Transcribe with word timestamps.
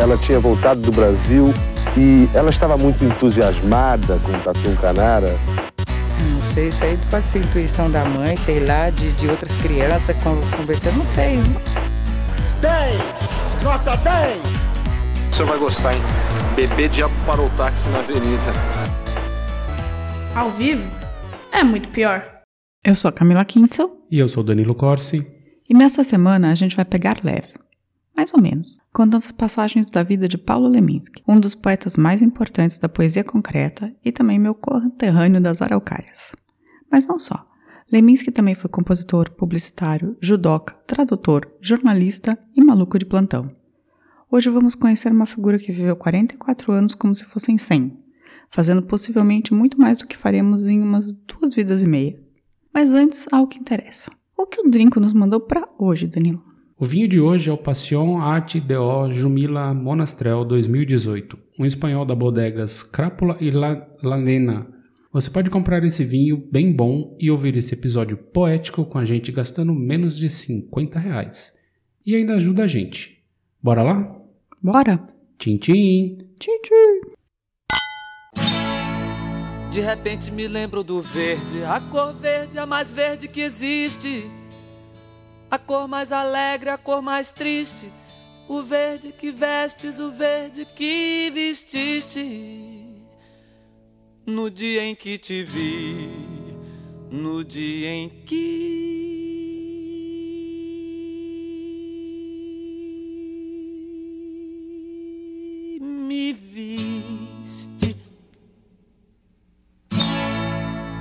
ela 0.00 0.16
tinha 0.16 0.40
voltado 0.40 0.80
do 0.80 0.90
Brasil 0.90 1.52
e 1.94 2.26
ela 2.34 2.48
estava 2.48 2.76
muito 2.78 3.04
entusiasmada 3.04 4.18
com 4.20 4.32
o 4.32 4.40
Tatu 4.40 4.74
Canara. 4.80 5.36
Não 6.32 6.40
sei, 6.40 6.68
isso 6.68 6.84
aí 6.84 6.98
pode 7.10 7.26
ser 7.26 7.40
intuição 7.40 7.90
da 7.90 8.02
mãe, 8.06 8.34
sei 8.34 8.60
lá, 8.60 8.88
de, 8.88 9.12
de 9.12 9.28
outras 9.28 9.54
crianças 9.58 10.16
conversando, 10.56 10.96
não 10.96 11.04
sei. 11.04 11.38
10! 12.62 13.62
Nota 13.62 13.94
10! 13.98 14.38
O 15.30 15.34
senhor 15.34 15.48
vai 15.48 15.58
gostar, 15.58 15.94
hein? 15.94 16.02
Bebê 16.56 16.88
diabo 16.88 17.12
parou 17.26 17.46
o 17.46 17.50
táxi 17.50 17.88
na 17.90 17.98
avenida. 17.98 18.52
Ao 20.34 20.50
vivo? 20.50 20.90
É 21.52 21.62
muito 21.62 21.88
pior. 21.90 22.24
Eu 22.82 22.94
sou 22.94 23.12
Camila 23.12 23.44
Kintzel. 23.44 23.98
E 24.10 24.18
eu 24.18 24.30
sou 24.30 24.42
Danilo 24.42 24.74
Corsi. 24.74 25.26
E 25.68 25.74
nessa 25.74 26.02
semana 26.02 26.50
a 26.50 26.54
gente 26.54 26.74
vai 26.74 26.86
pegar 26.86 27.18
leve. 27.22 27.59
Mais 28.20 28.34
ou 28.34 28.42
menos, 28.42 28.76
contando 28.92 29.16
as 29.16 29.32
passagens 29.32 29.86
da 29.86 30.02
vida 30.02 30.28
de 30.28 30.36
Paulo 30.36 30.68
Leminski, 30.68 31.22
um 31.26 31.40
dos 31.40 31.54
poetas 31.54 31.96
mais 31.96 32.20
importantes 32.20 32.76
da 32.76 32.86
poesia 32.86 33.24
concreta 33.24 33.96
e 34.04 34.12
também 34.12 34.38
meu 34.38 34.54
conterrâneo 34.54 35.40
das 35.40 35.62
araucárias. 35.62 36.36
Mas 36.92 37.06
não 37.06 37.18
só. 37.18 37.48
Leminski 37.90 38.30
também 38.30 38.54
foi 38.54 38.68
compositor, 38.68 39.30
publicitário, 39.30 40.18
judoca, 40.20 40.74
tradutor, 40.86 41.50
jornalista 41.62 42.38
e 42.54 42.62
maluco 42.62 42.98
de 42.98 43.06
plantão. 43.06 43.56
Hoje 44.30 44.50
vamos 44.50 44.74
conhecer 44.74 45.10
uma 45.10 45.24
figura 45.24 45.58
que 45.58 45.72
viveu 45.72 45.96
44 45.96 46.72
anos 46.72 46.94
como 46.94 47.14
se 47.14 47.24
fossem 47.24 47.56
100, 47.56 47.98
fazendo 48.50 48.82
possivelmente 48.82 49.54
muito 49.54 49.80
mais 49.80 49.96
do 49.96 50.06
que 50.06 50.18
faremos 50.18 50.62
em 50.64 50.82
umas 50.82 51.10
duas 51.10 51.54
vidas 51.54 51.82
e 51.82 51.86
meia. 51.86 52.20
Mas 52.70 52.90
antes, 52.90 53.26
ao 53.32 53.46
que 53.46 53.58
interessa. 53.58 54.10
O 54.36 54.44
que 54.44 54.60
o 54.60 54.70
Drinco 54.70 55.00
nos 55.00 55.14
mandou 55.14 55.40
para 55.40 55.66
hoje, 55.78 56.06
Danilo? 56.06 56.49
O 56.80 56.86
vinho 56.86 57.06
de 57.06 57.20
hoje 57.20 57.50
é 57.50 57.52
o 57.52 57.58
Passion 57.58 58.16
Arte 58.22 58.58
O 58.74 59.12
Jumila 59.12 59.74
Monastrel 59.74 60.46
2018, 60.46 61.38
um 61.58 61.66
espanhol 61.66 62.06
da 62.06 62.14
bodegas 62.14 62.82
Crápula 62.82 63.36
e 63.38 63.50
La 63.50 63.86
Lanena. 64.02 64.66
Você 65.12 65.28
pode 65.28 65.50
comprar 65.50 65.84
esse 65.84 66.02
vinho 66.02 66.38
bem 66.50 66.72
bom 66.72 67.18
e 67.20 67.30
ouvir 67.30 67.54
esse 67.54 67.74
episódio 67.74 68.16
poético 68.16 68.86
com 68.86 68.96
a 68.96 69.04
gente 69.04 69.30
gastando 69.30 69.74
menos 69.74 70.16
de 70.16 70.30
50 70.30 70.98
reais. 70.98 71.52
E 72.06 72.16
ainda 72.16 72.36
ajuda 72.36 72.64
a 72.64 72.66
gente. 72.66 73.22
Bora 73.62 73.82
lá? 73.82 74.16
Bora! 74.62 75.06
Tchim, 75.36 75.58
tchim! 75.58 76.16
Tchim, 76.38 76.62
tchim! 76.62 77.10
De 79.70 79.82
repente 79.82 80.30
me 80.30 80.48
lembro 80.48 80.82
do 80.82 81.02
verde, 81.02 81.62
a 81.62 81.78
cor 81.78 82.14
verde, 82.14 82.58
a 82.58 82.64
mais 82.64 82.90
verde 82.90 83.28
que 83.28 83.42
existe. 83.42 84.39
A 85.50 85.58
cor 85.58 85.88
mais 85.88 86.12
alegre, 86.12 86.70
a 86.70 86.78
cor 86.78 87.02
mais 87.02 87.32
triste. 87.32 87.92
O 88.48 88.62
verde 88.62 89.12
que 89.12 89.32
vestes, 89.32 89.98
o 89.98 90.10
verde 90.10 90.64
que 90.64 91.28
vestiste. 91.30 92.86
No 94.24 94.48
dia 94.48 94.84
em 94.84 94.94
que 94.94 95.18
te 95.18 95.42
vi, 95.42 96.08
no 97.10 97.44
dia 97.44 97.90
em 97.90 98.08
que 98.24 98.90
me 105.80 106.32
viste. 106.32 107.96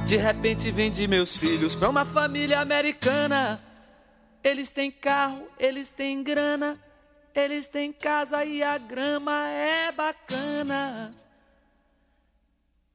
De 0.07 0.17
repente 0.17 0.71
vendi 0.71 1.07
meus 1.07 1.37
filhos 1.37 1.75
pra 1.75 1.87
uma 1.87 2.03
família 2.03 2.59
americana. 2.61 3.68
Eles 4.43 4.69
têm 4.69 4.89
carro, 4.89 5.47
eles 5.59 5.89
têm 5.89 6.23
grana, 6.23 6.79
eles 7.35 7.67
têm 7.67 7.91
casa 7.91 8.43
e 8.45 8.63
a 8.63 8.77
grama 8.77 9.47
é 9.47 9.91
bacana. 9.91 11.11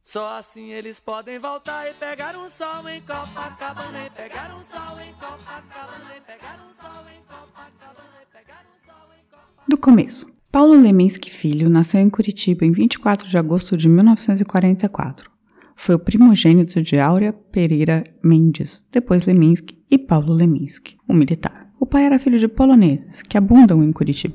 Só 0.02 0.36
assim 0.36 0.70
eles 0.70 1.00
podem 1.00 1.38
voltar 1.38 1.90
e 1.90 1.94
pegar 1.94 2.36
um 2.36 2.48
sol 2.48 2.88
em 2.88 3.00
Copacabana 3.00 4.06
e 4.06 4.10
pegar 4.10 4.54
um 4.54 4.62
sol 4.62 5.00
em 5.00 5.12
Copacabana 5.14 6.16
e 6.16 6.20
pegar 6.20 6.60
um 6.60 6.74
sol 6.74 7.04
em 7.08 7.22
Copacabana 7.22 8.22
e 8.22 8.26
pegar 8.26 8.64
um 8.66 8.86
sol 8.86 9.12
em 9.14 9.24
Copacabana. 9.30 9.64
Do 9.66 9.78
começo. 9.78 10.34
Paulo 10.52 10.80
Leminski 10.80 11.30
Filho 11.30 11.68
nasceu 11.68 12.00
em 12.00 12.08
Curitiba 12.08 12.64
em 12.64 12.70
24 12.70 13.28
de 13.28 13.36
agosto 13.36 13.76
de 13.76 13.88
1944. 13.88 15.30
Foi 15.74 15.94
o 15.94 15.98
primogênito 15.98 16.80
de 16.80 16.98
Áurea 16.98 17.32
Pereira 17.32 18.04
Mendes, 18.22 18.86
depois 18.92 19.26
Leminski, 19.26 19.83
e 19.94 19.98
Paulo 19.98 20.32
Leminski, 20.32 20.96
o 21.06 21.14
militar. 21.14 21.72
O 21.78 21.86
pai 21.86 22.04
era 22.04 22.18
filho 22.18 22.36
de 22.36 22.48
poloneses, 22.48 23.22
que 23.22 23.38
abundam 23.38 23.80
em 23.80 23.92
Curitiba, 23.92 24.34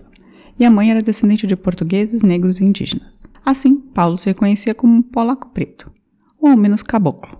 e 0.57 0.63
a 0.63 0.71
mãe 0.71 0.89
era 0.89 1.01
descendente 1.01 1.45
de 1.45 1.57
portugueses, 1.57 2.21
negros 2.21 2.61
e 2.61 2.63
indígenas. 2.63 3.23
Assim, 3.45 3.75
Paulo 3.75 4.15
se 4.15 4.27
reconhecia 4.27 4.73
como 4.73 4.95
um 4.95 5.01
polaco 5.01 5.49
preto, 5.49 5.91
ou 6.39 6.49
ao 6.49 6.55
menos 6.55 6.81
caboclo. 6.81 7.37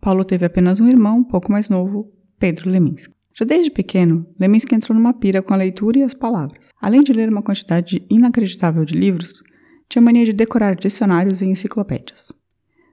Paulo 0.00 0.24
teve 0.24 0.44
apenas 0.44 0.80
um 0.80 0.88
irmão, 0.88 1.18
um 1.18 1.24
pouco 1.24 1.52
mais 1.52 1.68
novo, 1.68 2.10
Pedro 2.36 2.68
Leminski. 2.68 3.14
Já 3.32 3.44
desde 3.44 3.70
pequeno, 3.70 4.26
Leminski 4.40 4.74
entrou 4.74 4.98
numa 4.98 5.14
pira 5.14 5.40
com 5.40 5.54
a 5.54 5.56
leitura 5.56 6.00
e 6.00 6.02
as 6.02 6.14
palavras. 6.14 6.70
Além 6.80 7.04
de 7.04 7.12
ler 7.12 7.28
uma 7.28 7.42
quantidade 7.42 8.04
inacreditável 8.10 8.84
de 8.84 8.96
livros, 8.96 9.40
tinha 9.88 10.02
mania 10.02 10.24
de 10.24 10.32
decorar 10.32 10.74
dicionários 10.74 11.40
e 11.40 11.46
enciclopédias. 11.46 12.32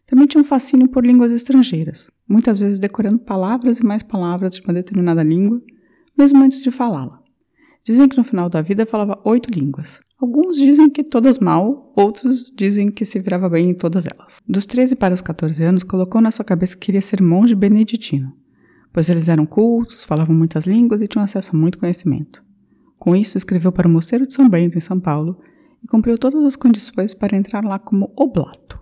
Também 0.06 0.28
tinha 0.28 0.41
um 0.41 0.46
fascínio 0.46 0.88
por 0.88 1.03
línguas 1.03 1.31
estrangeiras, 1.31 2.07
muitas 2.29 2.59
vezes 2.59 2.79
decorando 2.79 3.19
palavras 3.19 3.79
e 3.79 3.85
mais 3.85 4.03
palavras 4.03 4.53
de 4.53 4.62
uma 4.62 4.73
determinada 4.73 5.23
língua, 5.23 5.62
mesmo 6.17 6.41
antes 6.44 6.62
de 6.62 6.72
falá-la. 6.72 7.22
Dizem 7.84 8.07
que 8.07 8.17
no 8.17 8.23
final 8.23 8.50
da 8.50 8.62
vida 8.62 8.85
falava 8.85 9.19
oito 9.25 9.50
línguas. 9.50 10.00
Alguns 10.22 10.57
dizem 10.57 10.89
que 10.89 11.03
todas 11.03 11.39
mal, 11.39 11.91
outros 11.95 12.51
dizem 12.56 12.91
que 12.91 13.03
se 13.03 13.19
virava 13.19 13.50
bem 13.50 13.72
em 13.72 13.73
todas 13.73 14.06
elas. 14.06 14.38
Dos 14.47 14.66
13 14.66 14.95
para 14.95 15.13
os 15.13 15.22
14 15.22 15.63
anos, 15.63 15.84
colocou 15.84 16.22
na 16.22 16.29
sua 16.29 16.45
cabeça 16.45 16.75
que 16.75 16.85
queria 16.85 17.01
ser 17.01 17.22
monge 17.22 17.56
beneditino 17.56 18.34
pois 18.94 19.09
eles 19.09 19.28
eram 19.28 19.45
cultos, 19.45 20.03
falavam 20.03 20.35
muitas 20.35 20.66
línguas 20.66 21.01
e 21.01 21.07
tinham 21.07 21.23
acesso 21.23 21.56
a 21.56 21.59
muito 21.59 21.78
conhecimento. 21.78 22.44
Com 22.97 23.16
isso, 23.16 23.38
escreveu 23.38 23.72
para 23.72 23.88
o 23.88 23.91
Mosteiro 23.91 24.28
de 24.28 24.34
São 24.34 24.50
Bento, 24.50 24.78
em 24.78 24.81
São 24.81 25.00
Paulo, 25.00 25.39
e 25.84 25.88
cumpriu 25.88 26.18
todas 26.18 26.44
as 26.44 26.56
condições 26.56 27.13
para 27.13 27.38
entrar 27.38 27.63
lá 27.63 27.79
como 27.79 28.12
oblato, 28.18 28.78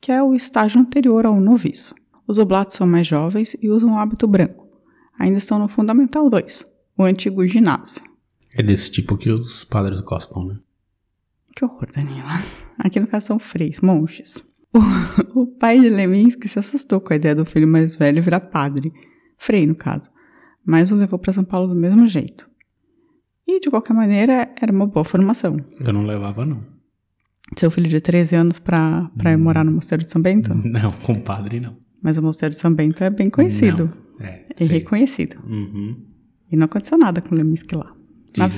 que 0.00 0.12
é 0.12 0.22
o 0.22 0.34
estágio 0.34 0.80
anterior 0.80 1.26
ao 1.26 1.40
noviço. 1.40 1.94
Os 2.28 2.38
oblatos 2.38 2.76
são 2.76 2.86
mais 2.86 3.06
jovens 3.06 3.56
e 3.60 3.70
usam 3.70 3.94
o 3.94 3.98
hábito 3.98 4.28
branco. 4.28 4.68
Ainda 5.18 5.38
estão 5.38 5.58
no 5.58 5.66
Fundamental 5.66 6.28
2, 6.28 6.64
o 6.98 7.04
antigo 7.04 7.46
ginásio. 7.46 8.02
É 8.52 8.62
desse 8.62 8.90
tipo 8.90 9.16
que 9.16 9.30
os 9.30 9.64
padres 9.64 10.02
gostam, 10.02 10.42
né? 10.42 10.58
Que 11.56 11.64
horror, 11.64 11.88
Danila. 11.90 12.40
Aqui 12.78 13.00
no 13.00 13.06
caso 13.06 13.28
são 13.28 13.38
freis, 13.38 13.80
monges. 13.80 14.44
O, 15.34 15.40
o 15.40 15.46
pai 15.46 15.80
de 15.80 15.88
Leminski 15.88 16.46
se 16.48 16.58
assustou 16.58 17.00
com 17.00 17.12
a 17.12 17.16
ideia 17.16 17.34
do 17.34 17.46
filho 17.46 17.66
mais 17.66 17.96
velho 17.96 18.22
virar 18.22 18.40
padre 18.40 18.92
Frei, 19.38 19.66
no 19.66 19.74
caso, 19.74 20.10
mas 20.66 20.90
o 20.90 20.96
levou 20.96 21.18
para 21.18 21.32
São 21.32 21.44
Paulo 21.44 21.68
do 21.68 21.74
mesmo 21.74 22.06
jeito. 22.06 22.50
E, 23.46 23.60
de 23.60 23.70
qualquer 23.70 23.94
maneira, 23.94 24.52
era 24.60 24.70
uma 24.70 24.86
boa 24.86 25.04
formação. 25.04 25.56
Eu 25.80 25.92
não 25.92 26.04
levava, 26.04 26.44
não. 26.44 26.62
Seu 27.56 27.70
filho 27.70 27.88
de 27.88 28.00
13 28.00 28.36
anos 28.36 28.58
para 28.58 29.10
hum. 29.16 29.38
morar 29.38 29.64
no 29.64 29.72
Mosteiro 29.72 30.04
de 30.04 30.10
São 30.10 30.20
Bento? 30.20 30.52
Não, 30.66 30.90
compadre, 30.90 31.60
não. 31.60 31.87
Mas 32.02 32.18
o 32.18 32.22
Mosteiro 32.22 32.54
de 32.54 32.60
São 32.60 32.72
Bento 32.72 33.02
é 33.02 33.10
bem 33.10 33.28
conhecido. 33.28 33.90
Não, 34.18 34.26
é, 34.26 34.44
e 34.58 34.64
reconhecido. 34.64 35.36
Uhum. 35.46 35.96
E 36.50 36.56
não 36.56 36.64
aconteceu 36.66 36.96
nada 36.96 37.20
com 37.20 37.34
Leminski 37.34 37.76
lá. 37.76 37.92
Na, 38.36 38.48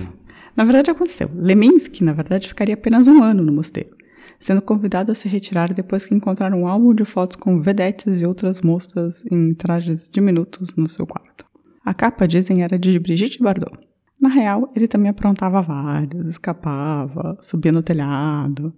na, 0.57 0.65
verdade, 0.65 0.91
aconteceu. 0.91 1.31
Leminski, 1.35 2.05
na 2.05 2.13
verdade, 2.13 2.49
ficaria 2.49 2.75
apenas 2.75 3.09
um 3.09 3.23
ano 3.23 3.43
no 3.43 3.53
mosteiro 3.53 4.01
sendo 4.41 4.63
convidado 4.63 5.13
a 5.13 5.15
se 5.15 5.29
retirar 5.29 5.73
depois 5.75 6.07
que 6.07 6.15
encontraram 6.15 6.63
um 6.63 6.67
álbum 6.67 6.95
de 6.95 7.05
fotos 7.05 7.37
com 7.37 7.61
vedetes 7.61 8.23
e 8.23 8.27
outras 8.27 8.63
moças 8.63 9.23
em 9.31 9.53
trajes 9.53 10.09
diminutos 10.09 10.75
no 10.75 10.89
seu 10.89 11.07
quarto. 11.07 11.45
A 11.85 11.93
capa, 11.93 12.27
dizem, 12.27 12.63
era 12.63 12.79
de 12.79 12.99
Brigitte 12.99 13.43
Bardot. 13.43 13.79
Na 14.19 14.31
real, 14.31 14.73
ele 14.75 14.89
também 14.89 15.11
aprontava 15.11 15.61
vários, 15.61 16.27
escapava, 16.27 17.39
subia 17.41 17.71
no 17.71 17.83
telhado, 17.83 18.75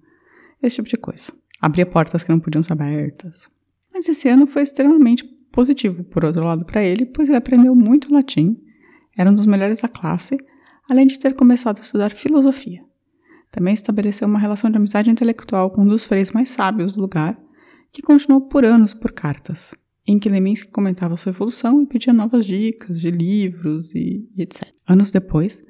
esse 0.60 0.76
tipo 0.76 0.88
de 0.88 0.96
coisa. 0.96 1.32
Abria 1.60 1.86
portas 1.86 2.24
que 2.24 2.30
não 2.30 2.40
podiam 2.40 2.62
ser 2.62 2.72
abertas. 2.72 3.48
Mas 4.02 4.08
esse 4.08 4.28
ano 4.28 4.48
foi 4.48 4.62
extremamente 4.62 5.22
positivo, 5.52 6.02
por 6.02 6.24
outro 6.24 6.42
lado, 6.42 6.64
para 6.64 6.82
ele, 6.82 7.06
pois 7.06 7.28
ele 7.28 7.38
aprendeu 7.38 7.72
muito 7.72 8.12
latim, 8.12 8.60
era 9.16 9.30
um 9.30 9.34
dos 9.34 9.46
melhores 9.46 9.80
da 9.80 9.86
classe, 9.86 10.36
além 10.90 11.06
de 11.06 11.20
ter 11.20 11.34
começado 11.34 11.78
a 11.78 11.82
estudar 11.82 12.10
filosofia. 12.10 12.84
Também 13.52 13.72
estabeleceu 13.72 14.26
uma 14.26 14.40
relação 14.40 14.68
de 14.68 14.76
amizade 14.76 15.08
intelectual 15.08 15.70
com 15.70 15.82
um 15.82 15.86
dos 15.86 16.04
freis 16.04 16.32
mais 16.32 16.50
sábios 16.50 16.90
do 16.90 17.00
lugar, 17.00 17.40
que 17.92 18.02
continuou 18.02 18.40
por 18.40 18.64
anos 18.64 18.92
por 18.92 19.12
cartas, 19.12 19.72
em 20.04 20.18
que 20.18 20.28
Leminski 20.28 20.72
comentava 20.72 21.16
sua 21.16 21.30
evolução 21.30 21.80
e 21.80 21.86
pedia 21.86 22.12
novas 22.12 22.44
dicas 22.44 23.00
de 23.00 23.08
livros 23.08 23.94
e, 23.94 24.28
e 24.36 24.42
etc. 24.42 24.66
Anos 24.84 25.12
depois, 25.12 25.60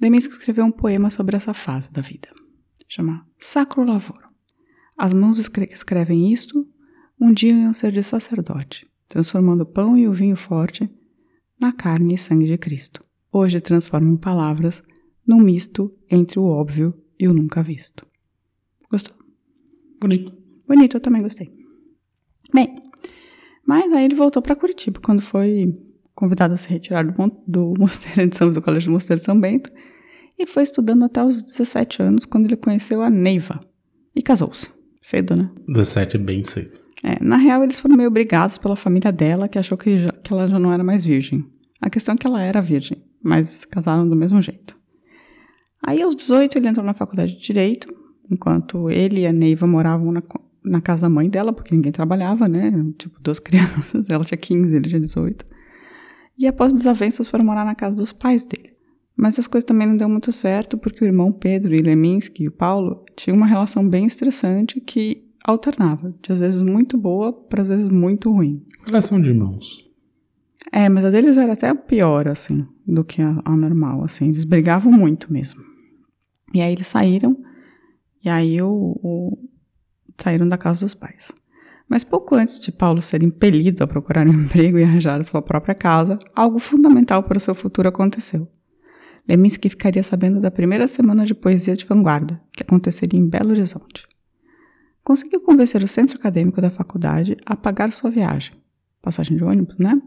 Leminski 0.00 0.32
escreveu 0.32 0.64
um 0.64 0.72
poema 0.72 1.10
sobre 1.10 1.36
essa 1.36 1.52
fase 1.52 1.92
da 1.92 2.00
vida, 2.00 2.30
chama 2.88 3.26
Sacro 3.38 3.84
Lavoro. 3.84 4.24
As 4.96 5.12
mãos 5.12 5.38
escrevem 5.38 6.32
isto 6.32 6.66
um 7.20 7.32
dia 7.32 7.52
iam 7.52 7.72
ser 7.72 7.92
de 7.92 8.02
sacerdote, 8.02 8.84
transformando 9.08 9.62
o 9.62 9.66
pão 9.66 9.96
e 9.96 10.06
o 10.06 10.12
vinho 10.12 10.36
forte 10.36 10.88
na 11.58 11.72
carne 11.72 12.14
e 12.14 12.18
sangue 12.18 12.46
de 12.46 12.58
Cristo. 12.58 13.00
Hoje 13.32 13.60
transformam 13.60 14.16
palavras 14.16 14.82
num 15.26 15.40
misto 15.40 15.92
entre 16.10 16.38
o 16.38 16.44
óbvio 16.44 16.94
e 17.18 17.26
o 17.26 17.32
Nunca 17.32 17.62
Visto. 17.62 18.06
Gostou? 18.90 19.16
Bonito. 20.00 20.32
Bonito, 20.66 20.96
eu 20.96 21.00
também 21.00 21.22
gostei. 21.22 21.50
Bem, 22.52 22.74
mas 23.66 23.92
aí 23.92 24.04
ele 24.04 24.14
voltou 24.14 24.42
para 24.42 24.54
Curitiba 24.54 25.00
quando 25.00 25.22
foi 25.22 25.74
convidado 26.14 26.54
a 26.54 26.56
se 26.56 26.68
retirar 26.68 27.04
do, 27.04 27.42
do 27.46 27.74
mosteiro 27.78 28.28
de 28.28 28.36
São, 28.36 28.52
do 28.52 28.62
Colégio 28.62 28.90
do 28.90 28.94
Mosteiro 28.94 29.20
de 29.20 29.26
São 29.26 29.38
Bento 29.38 29.70
e 30.38 30.46
foi 30.46 30.62
estudando 30.62 31.04
até 31.04 31.24
os 31.24 31.42
17 31.42 32.02
anos 32.02 32.26
quando 32.26 32.44
ele 32.44 32.56
conheceu 32.56 33.02
a 33.02 33.10
Neiva 33.10 33.60
e 34.14 34.22
casou-se. 34.22 34.68
Cedo, 35.02 35.36
né? 35.36 35.50
17 35.68 36.16
é 36.16 36.18
bem 36.18 36.42
cedo. 36.44 36.85
É, 37.06 37.22
na 37.22 37.36
real, 37.36 37.62
eles 37.62 37.78
foram 37.78 37.96
meio 37.96 38.08
obrigados 38.08 38.58
pela 38.58 38.74
família 38.74 39.12
dela, 39.12 39.46
que 39.46 39.56
achou 39.56 39.78
que, 39.78 40.02
já, 40.02 40.10
que 40.10 40.32
ela 40.32 40.48
já 40.48 40.58
não 40.58 40.72
era 40.72 40.82
mais 40.82 41.04
virgem. 41.04 41.46
A 41.80 41.88
questão 41.88 42.16
é 42.16 42.18
que 42.18 42.26
ela 42.26 42.42
era 42.42 42.60
virgem, 42.60 43.00
mas 43.22 43.64
casaram 43.64 44.08
do 44.08 44.16
mesmo 44.16 44.42
jeito. 44.42 44.76
Aí, 45.86 46.02
aos 46.02 46.16
18, 46.16 46.58
ele 46.58 46.66
entrou 46.66 46.84
na 46.84 46.94
faculdade 46.94 47.36
de 47.36 47.40
Direito, 47.40 47.94
enquanto 48.28 48.90
ele 48.90 49.20
e 49.20 49.26
a 49.26 49.32
Neiva 49.32 49.68
moravam 49.68 50.10
na, 50.10 50.22
na 50.64 50.80
casa 50.80 51.02
da 51.02 51.08
mãe 51.08 51.30
dela, 51.30 51.52
porque 51.52 51.72
ninguém 51.72 51.92
trabalhava, 51.92 52.48
né? 52.48 52.72
Tipo, 52.98 53.20
duas 53.20 53.38
crianças. 53.40 54.10
Ela 54.10 54.24
tinha 54.24 54.36
15, 54.36 54.74
ele 54.74 54.88
tinha 54.88 55.00
18. 55.00 55.46
E 56.36 56.48
após 56.48 56.72
desavenças, 56.72 57.30
foram 57.30 57.44
morar 57.44 57.64
na 57.64 57.76
casa 57.76 57.94
dos 57.94 58.12
pais 58.12 58.42
dele. 58.42 58.74
Mas 59.16 59.38
as 59.38 59.46
coisas 59.46 59.64
também 59.64 59.86
não 59.86 59.96
deu 59.96 60.08
muito 60.08 60.32
certo, 60.32 60.76
porque 60.76 61.04
o 61.04 61.06
irmão 61.06 61.30
Pedro 61.30 61.72
e 61.72 61.78
Leminski 61.78 62.42
e 62.42 62.48
o 62.48 62.52
Paulo 62.52 63.04
tinham 63.14 63.36
uma 63.36 63.46
relação 63.46 63.88
bem 63.88 64.06
estressante 64.06 64.80
que 64.80 65.25
alternava, 65.46 66.12
de 66.20 66.32
às 66.32 66.38
vezes 66.38 66.60
muito 66.60 66.98
boa 66.98 67.32
para 67.32 67.62
às 67.62 67.68
vezes 67.68 67.88
muito 67.88 68.32
ruim. 68.32 68.66
Relação 68.84 69.20
de 69.20 69.28
irmãos. 69.28 69.86
É, 70.72 70.88
mas 70.88 71.04
a 71.04 71.10
deles 71.10 71.36
era 71.36 71.52
até 71.52 71.72
pior, 71.72 72.26
assim, 72.26 72.66
do 72.86 73.04
que 73.04 73.22
a, 73.22 73.40
a 73.44 73.56
normal, 73.56 74.02
assim. 74.04 74.28
Eles 74.28 74.44
brigavam 74.44 74.92
muito 74.92 75.32
mesmo. 75.32 75.60
E 76.52 76.60
aí 76.60 76.72
eles 76.72 76.88
saíram, 76.88 77.36
e 78.24 78.28
aí 78.28 78.60
o, 78.60 78.98
o, 79.02 79.38
saíram 80.18 80.48
da 80.48 80.58
casa 80.58 80.80
dos 80.80 80.94
pais. 80.94 81.30
Mas 81.88 82.02
pouco 82.02 82.34
antes 82.34 82.58
de 82.58 82.72
Paulo 82.72 83.00
ser 83.00 83.22
impelido 83.22 83.84
a 83.84 83.86
procurar 83.86 84.26
um 84.26 84.32
emprego 84.44 84.78
e 84.78 84.82
arranjar 84.82 85.20
a 85.20 85.24
sua 85.24 85.40
própria 85.40 85.74
casa, 85.74 86.18
algo 86.34 86.58
fundamental 86.58 87.22
para 87.22 87.38
o 87.38 87.40
seu 87.40 87.54
futuro 87.54 87.88
aconteceu. 87.88 88.48
Leminski 89.28 89.68
ficaria 89.68 90.02
sabendo 90.02 90.40
da 90.40 90.50
primeira 90.50 90.88
semana 90.88 91.24
de 91.24 91.34
poesia 91.34 91.76
de 91.76 91.84
vanguarda, 91.84 92.40
que 92.52 92.62
aconteceria 92.62 93.18
em 93.18 93.28
Belo 93.28 93.50
Horizonte. 93.50 94.06
Conseguiu 95.06 95.40
convencer 95.40 95.84
o 95.84 95.86
centro 95.86 96.16
acadêmico 96.16 96.60
da 96.60 96.68
faculdade 96.68 97.36
a 97.46 97.54
pagar 97.54 97.92
sua 97.92 98.10
viagem, 98.10 98.54
passagem 99.00 99.36
de 99.36 99.44
ônibus, 99.44 99.78
né? 99.78 100.02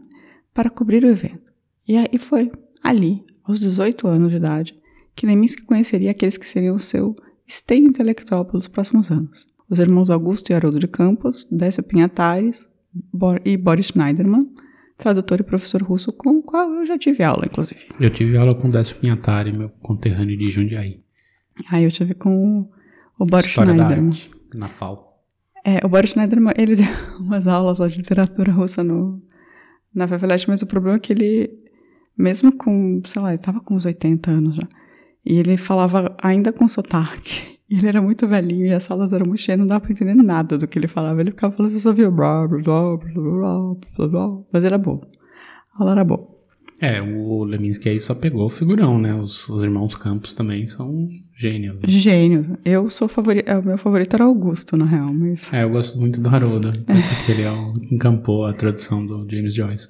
Para 0.52 0.68
cobrir 0.68 1.02
o 1.02 1.08
evento. 1.08 1.50
E 1.88 1.96
aí 1.96 2.18
foi 2.18 2.52
ali, 2.82 3.24
aos 3.42 3.58
18 3.58 4.06
anos 4.06 4.30
de 4.30 4.36
idade, 4.36 4.78
que 5.16 5.24
Leminski 5.24 5.62
conheceria 5.62 6.10
aqueles 6.10 6.36
que 6.36 6.46
seriam 6.46 6.76
o 6.76 6.78
seu 6.78 7.16
esteio 7.48 7.86
intelectual 7.86 8.44
pelos 8.44 8.68
próximos 8.68 9.10
anos. 9.10 9.46
Os 9.70 9.78
irmãos 9.78 10.10
Augusto 10.10 10.50
e 10.50 10.54
Haroldo 10.54 10.78
de 10.78 10.86
Campos, 10.86 11.48
Décio 11.50 11.82
Pinhatares 11.82 12.68
e 13.42 13.56
Boris 13.56 13.86
Schneiderman, 13.86 14.50
tradutor 14.98 15.40
e 15.40 15.44
professor 15.44 15.82
russo 15.82 16.12
com 16.12 16.40
o 16.40 16.42
qual 16.42 16.70
eu 16.74 16.84
já 16.84 16.98
tive 16.98 17.22
aula, 17.22 17.46
inclusive. 17.46 17.80
Eu 17.98 18.12
tive 18.12 18.36
aula 18.36 18.54
com 18.54 18.68
Décio 18.68 18.96
Pinhatari, 18.96 19.50
meu 19.50 19.70
conterrâneo 19.80 20.36
de 20.36 20.50
Jundiaí. 20.50 21.00
Aí 21.70 21.84
eu 21.84 21.90
tive 21.90 22.12
com 22.12 22.68
o 23.18 23.24
Boris 23.24 23.46
História 23.46 23.72
Schneiderman. 23.72 24.39
Na 24.54 24.68
FAO. 24.68 25.10
É, 25.64 25.84
o 25.84 25.88
Boris 25.88 26.10
Schneiderman, 26.10 26.54
ele 26.56 26.76
deu 26.76 26.86
umas 27.20 27.46
aulas 27.46 27.78
lá 27.78 27.86
de 27.86 27.98
literatura 27.98 28.52
russa 28.52 28.82
no, 28.82 29.22
na 29.94 30.06
FFLET, 30.08 30.48
mas 30.48 30.62
o 30.62 30.66
problema 30.66 30.96
é 30.96 31.00
que 31.00 31.12
ele, 31.12 31.50
mesmo 32.16 32.52
com, 32.52 33.02
sei 33.06 33.20
lá, 33.20 33.30
ele 33.32 33.42
tava 33.42 33.60
com 33.60 33.74
uns 33.74 33.84
80 33.84 34.30
anos 34.30 34.56
já, 34.56 34.68
e 35.24 35.38
ele 35.38 35.56
falava 35.56 36.16
ainda 36.22 36.52
com 36.52 36.68
sotaque. 36.68 37.50
E 37.70 37.76
ele 37.78 37.86
era 37.86 38.02
muito 38.02 38.26
velhinho 38.26 38.66
e 38.66 38.72
as 38.72 38.90
aulas 38.90 39.12
eram 39.12 39.26
muito 39.28 39.42
cheias, 39.42 39.56
não 39.56 39.64
dava 39.64 39.82
pra 39.82 39.92
entender 39.92 40.14
nada 40.14 40.58
do 40.58 40.66
que 40.66 40.76
ele 40.76 40.88
falava. 40.88 41.20
Ele 41.20 41.30
ficava 41.30 41.54
falando, 41.56 41.78
só 41.78 41.92
via 41.92 42.10
blá, 42.10 42.44
blá, 42.48 42.58
blá, 42.58 42.96
blá, 42.96 43.76
blá, 43.96 44.08
blá, 44.08 44.44
mas 44.52 44.64
era 44.64 44.76
bom. 44.76 45.00
A 45.72 45.80
aula 45.80 45.92
era 45.92 46.02
boa. 46.02 46.39
É, 46.80 47.02
o 47.02 47.44
Leminski 47.44 47.90
aí 47.90 48.00
só 48.00 48.14
pegou 48.14 48.46
o 48.46 48.48
figurão, 48.48 48.98
né? 48.98 49.14
Os, 49.14 49.46
os 49.50 49.62
irmãos 49.62 49.94
Campos 49.94 50.32
também 50.32 50.66
são 50.66 51.08
gênios. 51.36 51.74
né? 51.76 51.82
Gênio. 51.86 52.58
Eu 52.64 52.88
sou 52.88 53.06
favorito, 53.06 53.52
o 53.52 53.62
meu 53.66 53.76
favorito 53.76 54.14
era 54.14 54.24
Augusto, 54.24 54.78
na 54.78 54.86
real, 54.86 55.12
mas... 55.12 55.52
É, 55.52 55.62
eu 55.62 55.70
gosto 55.70 55.98
muito 55.98 56.20
do 56.20 56.28
Haroldo, 56.28 56.72
porque 56.72 57.32
ele 57.32 57.42
é 57.42 57.50
o 57.50 57.74
que 57.74 57.94
encampou 57.94 58.46
a 58.46 58.54
tradução 58.54 59.04
do 59.04 59.28
James 59.30 59.52
Joyce. 59.52 59.88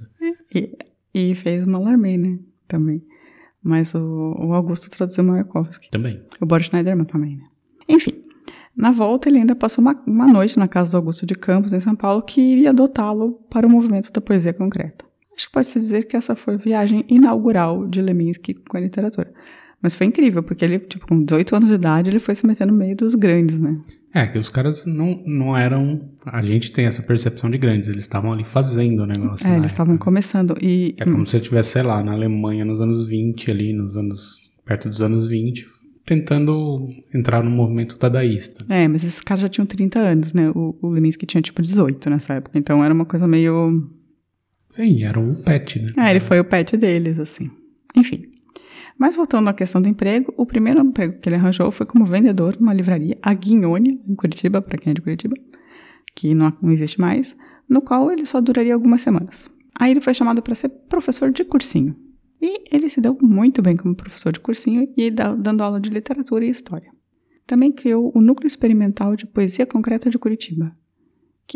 E, 0.52 0.76
e 1.14 1.34
fez 1.37 1.64
o 1.64 1.70
Mallarmé, 1.70 2.16
né, 2.16 2.38
também. 2.66 3.00
Mas 3.62 3.94
o, 3.94 4.34
o 4.38 4.52
Augusto 4.52 4.90
traduziu 4.90 5.22
o 5.22 5.26
Mayakovsky. 5.28 5.90
Também. 5.90 6.20
O 6.40 6.46
Boris 6.46 6.66
Schneiderman 6.66 7.04
também, 7.04 7.36
né? 7.36 7.44
Enfim, 7.88 8.25
na 8.75 8.90
volta 8.90 9.28
ele 9.28 9.38
ainda 9.38 9.54
passou 9.54 9.82
uma, 9.82 10.00
uma 10.06 10.26
noite 10.26 10.58
na 10.58 10.66
casa 10.66 10.90
do 10.90 10.96
Augusto 10.96 11.26
de 11.26 11.34
Campos, 11.34 11.72
em 11.72 11.81
São 11.81 11.94
Paulo, 11.94 12.22
que 12.22 12.40
iria 12.40 12.70
adotá-lo 12.70 13.32
para 13.48 13.66
o 13.66 13.70
movimento 13.70 14.10
da 14.10 14.20
poesia 14.20 14.52
concreta. 14.52 15.04
Acho 15.40 15.46
que 15.46 15.54
pode-se 15.54 15.81
dizer 15.81 16.02
que 16.02 16.19
essa 16.19 16.37
foi 16.37 16.54
a 16.54 16.58
viagem 16.58 17.02
inaugural 17.08 17.88
de 17.88 18.02
Leminski 18.02 18.52
com 18.52 18.76
a 18.76 18.81
literatura. 18.81 19.32
Mas 19.81 19.94
foi 19.94 20.06
incrível, 20.06 20.42
porque 20.42 20.62
ele, 20.62 20.78
tipo, 20.81 21.06
com 21.06 21.25
18 21.25 21.56
anos 21.56 21.69
de 21.70 21.76
idade, 21.76 22.10
ele 22.10 22.19
foi 22.19 22.34
se 22.34 22.46
meter 22.46 22.66
no 22.66 22.75
meio 22.75 22.94
dos 22.94 23.14
grandes, 23.14 23.58
né? 23.58 23.81
É, 24.12 24.26
que 24.26 24.38
os 24.38 24.50
caras 24.50 24.84
não, 24.84 25.22
não 25.25 25.56
eram. 25.56 26.10
A 26.26 26.42
gente 26.42 26.70
tem 26.72 26.84
essa 26.84 27.02
percepção 27.02 27.48
de 27.48 27.56
grandes, 27.56 27.88
eles 27.88 28.04
estavam 28.04 28.34
ali 28.34 28.44
fazendo 28.44 29.04
o 29.04 29.06
negócio. 29.06 29.46
É, 29.46 29.56
eles 29.56 29.72
estavam 29.72 29.96
começando. 29.96 30.54
E 30.60 30.94
É 30.98 31.06
como 31.06 31.26
se 31.26 31.37
eu 31.37 31.40
estivesse, 31.40 31.70
sei 31.70 31.82
lá, 31.84 32.04
na 32.04 32.12
Alemanha 32.12 32.62
nos 32.66 32.82
anos 32.82 33.06
20, 33.06 33.50
ali, 33.50 33.72
nos 33.72 33.96
anos. 33.96 34.52
perto 34.62 34.90
dos 34.90 35.00
anos 35.00 35.26
20, 35.26 35.66
tentando 36.04 36.88
entrar 37.14 37.43
no 37.43 37.50
movimento 37.50 37.96
dadaísta. 37.98 38.66
É, 38.69 38.86
mas 38.86 39.02
esses 39.02 39.22
caras 39.22 39.40
já 39.40 39.48
tinham 39.48 39.64
30 39.64 39.98
anos, 39.98 40.34
né? 40.34 40.50
O, 40.50 40.76
o 40.82 40.90
Leminski 40.90 41.25
tinha 41.25 41.40
tipo 41.40 41.62
18 41.62 42.10
nessa 42.10 42.34
época. 42.34 42.58
Então 42.58 42.84
era 42.84 42.93
uma 42.93 43.06
coisa 43.06 43.26
meio. 43.26 43.88
Sim, 44.70 45.02
era 45.05 45.19
o 45.19 45.34
pet, 45.34 45.81
né? 45.81 45.93
É, 45.96 46.11
ele 46.11 46.20
foi 46.20 46.38
o 46.40 46.44
pet 46.44 46.76
deles, 46.76 47.19
assim. 47.19 47.50
Enfim. 47.96 48.22
Mas 48.99 49.17
voltando 49.17 49.49
à 49.49 49.52
questão 49.55 49.81
do 49.81 49.88
emprego, 49.88 50.32
o 50.37 50.44
primeiro 50.46 50.81
emprego 50.81 51.19
que 51.20 51.28
ele 51.28 51.37
arranjou 51.37 51.70
foi 51.72 51.87
como 51.87 52.05
vendedor 52.05 52.56
numa 52.61 52.72
livraria, 52.75 53.19
a 53.22 53.32
Guignone, 53.34 54.00
em 54.06 54.14
Curitiba, 54.14 54.61
para 54.61 54.76
quem 54.78 54.90
é 54.90 54.94
de 54.94 55.00
Curitiba, 55.00 55.34
que 56.14 56.34
não, 56.34 56.52
não 56.62 56.70
existe 56.70 57.00
mais, 57.00 57.34
no 57.69 57.81
qual 57.81 58.11
ele 58.11 58.25
só 58.26 58.40
duraria 58.40 58.75
algumas 58.75 59.00
semanas. 59.00 59.50
Aí 59.78 59.90
ele 59.90 60.00
foi 60.00 60.12
chamado 60.14 60.43
para 60.43 60.55
ser 60.55 60.69
professor 60.69 61.31
de 61.32 61.44
cursinho. 61.44 61.96
E 62.43 62.65
ele 62.74 62.89
se 62.89 63.00
deu 63.00 63.17
muito 63.20 63.60
bem 63.62 63.77
como 63.77 63.94
professor 63.94 64.32
de 64.32 64.41
cursinho 64.41 64.89
e 64.96 65.10
da- 65.10 65.34
dando 65.34 65.62
aula 65.62 65.81
de 65.81 65.91
literatura 65.91 66.44
e 66.44 66.50
história. 66.50 66.91
Também 67.46 67.72
criou 67.72 68.12
o 68.15 68.20
Núcleo 68.20 68.46
Experimental 68.46 69.17
de 69.17 69.27
Poesia 69.27 69.67
Concreta 69.67 70.08
de 70.10 70.19
Curitiba, 70.19 70.72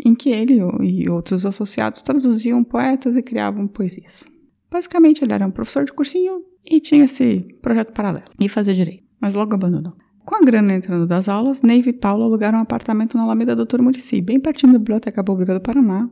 em 0.05 0.15
que 0.15 0.29
ele 0.29 0.59
e 0.81 1.09
outros 1.09 1.45
associados 1.45 2.01
traduziam 2.01 2.63
poetas 2.63 3.15
e 3.15 3.21
criavam 3.21 3.67
poesias. 3.67 4.25
Basicamente, 4.69 5.23
ele 5.23 5.33
era 5.33 5.45
um 5.45 5.51
professor 5.51 5.85
de 5.85 5.93
cursinho 5.93 6.41
e 6.65 6.79
tinha 6.79 7.05
esse 7.05 7.45
projeto 7.61 7.93
paralelo, 7.93 8.25
e 8.39 8.49
fazia 8.49 8.73
direito, 8.73 9.03
mas 9.21 9.35
logo 9.35 9.53
abandonou. 9.53 9.93
Com 10.25 10.35
a 10.35 10.41
grana 10.41 10.73
entrando 10.73 11.05
das 11.05 11.29
aulas, 11.29 11.61
Neiva 11.61 11.89
e 11.89 11.93
Paulo 11.93 12.23
alugaram 12.23 12.57
um 12.57 12.61
apartamento 12.61 13.15
na 13.15 13.23
Alameda 13.23 13.55
Doutor 13.55 13.81
Murici, 13.81 14.21
bem 14.21 14.39
pertinho 14.39 14.73
da 14.73 14.79
Biblioteca 14.79 15.23
Pública 15.23 15.53
do 15.53 15.61
Paraná, 15.61 16.09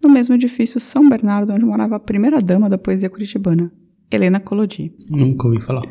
no 0.00 0.08
mesmo 0.08 0.36
edifício 0.36 0.80
São 0.80 1.08
Bernardo, 1.08 1.52
onde 1.52 1.64
morava 1.64 1.96
a 1.96 2.00
primeira 2.00 2.40
dama 2.40 2.70
da 2.70 2.78
poesia 2.78 3.10
curitibana, 3.10 3.72
Helena 4.10 4.38
Collodi. 4.38 4.94
Nunca 5.08 5.48
ouvi 5.48 5.60
falar. 5.60 5.82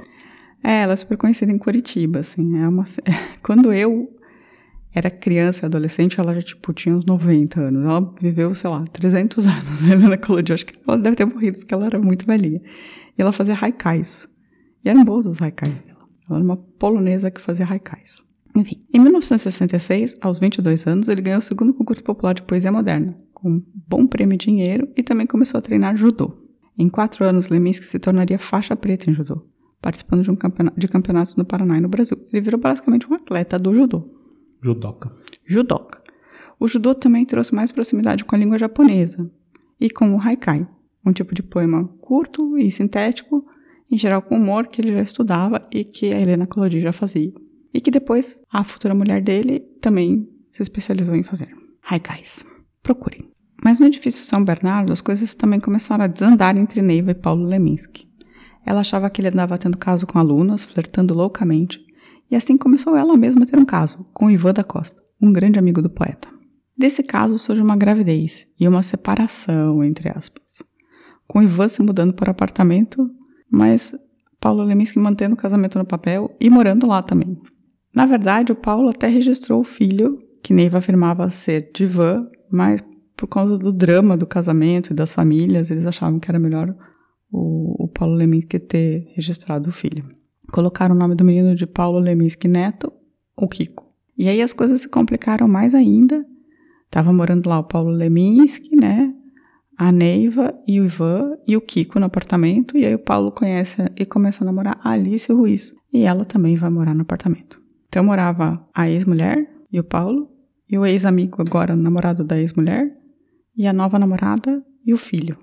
É, 0.63 0.81
ela 0.81 0.93
é 0.93 0.95
super 0.95 1.17
conhecida 1.17 1.51
em 1.51 1.57
Curitiba, 1.57 2.19
assim. 2.19 2.57
É 2.57 2.67
uma... 2.67 2.85
Quando 3.43 3.71
eu 3.71 4.09
era 4.93 5.09
criança 5.11 5.63
e 5.63 5.67
adolescente, 5.67 6.19
ela 6.19 6.33
já, 6.33 6.41
tipo, 6.41 6.73
tinha 6.73 6.95
uns 6.95 7.05
90 7.05 7.59
anos. 7.61 7.83
Ela 7.85 8.13
viveu, 8.21 8.53
sei 8.55 8.69
lá, 8.69 8.85
300 8.91 9.45
anos, 9.47 9.83
a 9.85 9.93
Helena 9.93 10.17
Collodi. 10.17 10.53
Acho 10.53 10.65
que 10.65 10.79
ela 10.87 10.97
deve 10.97 11.15
ter 11.15 11.25
morrido, 11.25 11.59
porque 11.59 11.73
ela 11.73 11.85
era 11.85 11.99
muito 11.99 12.25
velhinha. 12.25 12.61
E 13.17 13.21
ela 13.21 13.31
fazia 13.31 13.55
haikais. 13.59 14.27
E 14.83 14.89
eram 14.89 15.03
bons 15.05 15.25
os 15.25 15.41
haikais 15.41 15.81
dela. 15.81 15.99
Ela 16.29 16.39
era 16.39 16.43
uma 16.45 16.57
polonesa 16.57 17.29
que 17.29 17.39
fazia 17.41 17.65
haikais. 17.69 18.23
Enfim, 18.55 18.83
em 18.93 18.99
1966, 18.99 20.15
aos 20.21 20.39
22 20.39 20.87
anos, 20.87 21.07
ele 21.07 21.21
ganhou 21.21 21.39
o 21.39 21.41
segundo 21.43 21.73
concurso 21.73 22.03
popular 22.03 22.33
de 22.33 22.41
poesia 22.41 22.71
moderna, 22.71 23.15
com 23.33 23.49
um 23.51 23.63
bom 23.87 24.07
prêmio 24.07 24.33
em 24.33 24.37
dinheiro 24.37 24.87
e 24.97 25.03
também 25.03 25.27
começou 25.27 25.59
a 25.59 25.61
treinar 25.61 25.95
judô. 25.95 26.45
Em 26.77 26.89
quatro 26.89 27.23
anos, 27.25 27.49
Leminski 27.49 27.85
se 27.85 27.99
tornaria 27.99 28.39
faixa 28.39 28.75
preta 28.75 29.09
em 29.09 29.13
judô, 29.13 29.45
participando 29.81 30.23
de, 30.23 30.31
um 30.31 30.35
campeona- 30.35 30.73
de 30.75 30.87
campeonatos 30.87 31.35
no 31.35 31.45
Paraná 31.45 31.77
e 31.77 31.81
no 31.81 31.89
Brasil. 31.89 32.17
Ele 32.33 32.41
virou 32.41 32.59
basicamente 32.59 33.07
um 33.09 33.13
atleta 33.13 33.59
do 33.59 33.73
judô. 33.75 34.09
Judoca. 34.61 35.11
Judoka. 35.45 36.01
O 36.59 36.67
judô 36.67 36.93
também 36.93 37.25
trouxe 37.25 37.55
mais 37.55 37.71
proximidade 37.71 38.25
com 38.25 38.35
a 38.35 38.37
língua 38.37 38.57
japonesa 38.57 39.29
e 39.79 39.89
com 39.89 40.13
o 40.13 40.19
haikai, 40.19 40.67
um 41.05 41.13
tipo 41.13 41.33
de 41.33 41.41
poema 41.41 41.87
curto 42.01 42.57
e 42.57 42.69
sintético, 42.69 43.45
em 43.89 43.97
geral 43.97 44.21
com 44.21 44.35
humor 44.35 44.67
que 44.67 44.81
ele 44.81 44.93
já 44.93 45.01
estudava 45.01 45.65
e 45.71 45.83
que 45.83 46.13
a 46.13 46.19
Helena 46.19 46.45
Collodi 46.45 46.81
já 46.81 46.91
fazia. 46.91 47.31
E 47.73 47.79
que 47.79 47.89
depois 47.89 48.37
a 48.51 48.63
futura 48.63 48.93
mulher 48.93 49.21
dele 49.21 49.61
também 49.79 50.27
se 50.51 50.61
especializou 50.61 51.15
em 51.15 51.23
fazer. 51.23 51.49
Haikais. 51.81 52.45
Procurem. 52.83 53.29
Mas 53.63 53.79
no 53.79 53.85
edifício 53.85 54.23
São 54.23 54.43
Bernardo, 54.43 54.91
as 54.91 55.01
coisas 55.01 55.33
também 55.33 55.59
começaram 55.59 56.03
a 56.03 56.07
desandar 56.07 56.57
entre 56.57 56.81
Neiva 56.81 57.11
e 57.11 57.15
Paulo 57.15 57.45
Leminski. 57.45 58.07
Ela 58.65 58.81
achava 58.81 59.09
que 59.09 59.21
ele 59.21 59.29
andava 59.29 59.57
tendo 59.57 59.77
caso 59.77 60.05
com 60.05 60.19
alunas, 60.19 60.63
flertando 60.63 61.13
loucamente, 61.13 61.83
E 62.29 62.35
assim 62.35 62.57
começou 62.57 62.95
ela 62.95 63.17
mesma 63.17 63.43
a 63.43 63.45
ter 63.45 63.57
um 63.57 63.65
caso 63.65 64.05
com 64.13 64.29
Ivan 64.29 64.53
da 64.53 64.63
Costa, 64.63 65.01
um 65.21 65.31
grande 65.33 65.57
amigo 65.57 65.81
do 65.81 65.89
poeta. 65.89 66.27
Desse 66.77 67.03
caso 67.03 67.37
surge 67.37 67.61
uma 67.61 67.75
gravidez 67.75 68.47
e 68.59 68.67
uma 68.67 68.83
separação, 68.83 69.83
entre 69.83 70.09
aspas. 70.09 70.63
Com 71.27 71.41
Ivan 71.41 71.67
se 71.67 71.81
mudando 71.81 72.13
para 72.13 72.31
apartamento, 72.31 73.09
mas 73.51 73.93
Paulo 74.39 74.63
Leminski 74.63 74.97
mantendo 74.97 75.33
o 75.33 75.37
casamento 75.37 75.77
no 75.77 75.85
papel 75.85 76.35
e 76.39 76.49
morando 76.49 76.87
lá 76.87 77.03
também. 77.03 77.37
Na 77.93 78.05
verdade, 78.05 78.51
o 78.51 78.55
Paulo 78.55 78.89
até 78.89 79.07
registrou 79.07 79.59
o 79.59 79.65
filho, 79.65 80.17
que 80.41 80.53
Neiva 80.53 80.77
afirmava 80.77 81.29
ser 81.29 81.71
de 81.73 81.83
Ivan, 81.83 82.29
mas 82.49 82.81
por 83.17 83.27
causa 83.27 83.57
do 83.57 83.73
drama 83.73 84.15
do 84.15 84.25
casamento 84.25 84.91
e 84.91 84.95
das 84.95 85.11
famílias, 85.11 85.69
eles 85.69 85.85
achavam 85.85 86.19
que 86.19 86.31
era 86.31 86.39
melhor 86.39 86.73
o, 87.29 87.83
o 87.83 87.87
Paulo 87.89 88.15
Leminski 88.15 88.57
ter 88.59 89.11
registrado 89.15 89.69
o 89.69 89.73
filho. 89.73 90.05
Colocaram 90.51 90.95
o 90.95 90.97
nome 90.97 91.15
do 91.15 91.23
menino 91.23 91.55
de 91.55 91.65
Paulo 91.65 91.99
Leminski 91.99 92.47
Neto, 92.47 92.91
o 93.35 93.47
Kiko. 93.47 93.89
E 94.17 94.27
aí 94.27 94.41
as 94.41 94.51
coisas 94.51 94.81
se 94.81 94.89
complicaram 94.89 95.47
mais 95.47 95.73
ainda. 95.73 96.25
Tava 96.89 97.13
morando 97.13 97.47
lá 97.47 97.59
o 97.59 97.63
Paulo 97.63 97.89
Leminski, 97.89 98.75
né? 98.75 99.13
A 99.77 99.91
Neiva 99.91 100.53
e 100.67 100.81
o 100.81 100.85
Ivan 100.85 101.37
e 101.47 101.55
o 101.55 101.61
Kiko 101.61 101.99
no 101.99 102.07
apartamento. 102.07 102.77
E 102.77 102.85
aí 102.85 102.93
o 102.95 102.99
Paulo 102.99 103.31
conhece 103.31 103.81
e 103.97 104.05
começa 104.05 104.43
a 104.43 104.45
namorar 104.45 104.79
a 104.83 104.91
Alice 104.91 105.31
Ruiz. 105.31 105.73
E 105.93 106.03
ela 106.03 106.25
também 106.25 106.55
vai 106.55 106.69
morar 106.69 106.93
no 106.93 107.03
apartamento. 107.03 107.61
Então 107.87 108.03
morava 108.03 108.67
a 108.73 108.89
ex-mulher 108.89 109.49
e 109.71 109.79
o 109.79 109.83
Paulo. 109.83 110.29
E 110.69 110.77
o 110.77 110.85
ex-amigo 110.85 111.41
agora, 111.41 111.75
namorado 111.75 112.23
da 112.23 112.37
ex-mulher. 112.37 112.89
E 113.55 113.65
a 113.65 113.73
nova 113.73 113.97
namorada 113.97 114.63
e 114.85 114.93
o 114.93 114.97
filho. 114.97 115.37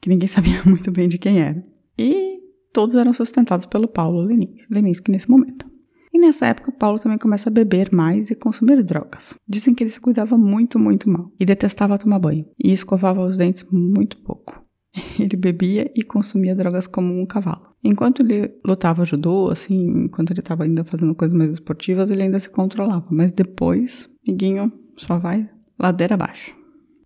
Que 0.00 0.08
ninguém 0.08 0.28
sabia 0.28 0.62
muito 0.64 0.90
bem 0.92 1.08
de 1.08 1.18
quem 1.18 1.40
era. 1.40 1.64
E 1.98 2.33
todos 2.74 2.96
eram 2.96 3.12
sustentados 3.12 3.64
pelo 3.64 3.88
Paulo 3.88 4.28
Leminski 4.68 5.10
nesse 5.10 5.30
momento. 5.30 5.64
E 6.12 6.18
nessa 6.18 6.46
época, 6.46 6.70
Paulo 6.70 6.98
também 6.98 7.18
começa 7.18 7.48
a 7.48 7.52
beber 7.52 7.92
mais 7.92 8.30
e 8.30 8.34
consumir 8.34 8.82
drogas. 8.82 9.34
Dizem 9.48 9.74
que 9.74 9.82
ele 9.82 9.90
se 9.90 10.00
cuidava 10.00 10.36
muito, 10.36 10.78
muito 10.78 11.08
mal 11.08 11.32
e 11.40 11.44
detestava 11.44 11.98
tomar 11.98 12.18
banho 12.18 12.46
e 12.62 12.72
escovava 12.72 13.24
os 13.24 13.36
dentes 13.36 13.64
muito 13.70 14.18
pouco. 14.18 14.62
Ele 15.18 15.36
bebia 15.36 15.90
e 15.96 16.04
consumia 16.04 16.54
drogas 16.54 16.86
como 16.86 17.20
um 17.20 17.26
cavalo. 17.26 17.74
Enquanto 17.82 18.22
ele 18.22 18.54
lutava 18.64 19.04
judô, 19.04 19.50
assim, 19.50 20.04
enquanto 20.04 20.30
ele 20.30 20.38
estava 20.38 20.62
ainda 20.62 20.84
fazendo 20.84 21.16
coisas 21.16 21.36
mais 21.36 21.50
esportivas, 21.50 22.10
ele 22.10 22.22
ainda 22.22 22.38
se 22.38 22.48
controlava. 22.48 23.04
Mas 23.10 23.32
depois, 23.32 24.08
Miguinho 24.26 24.72
só 24.96 25.18
vai 25.18 25.50
ladeira 25.78 26.14
abaixo. 26.14 26.54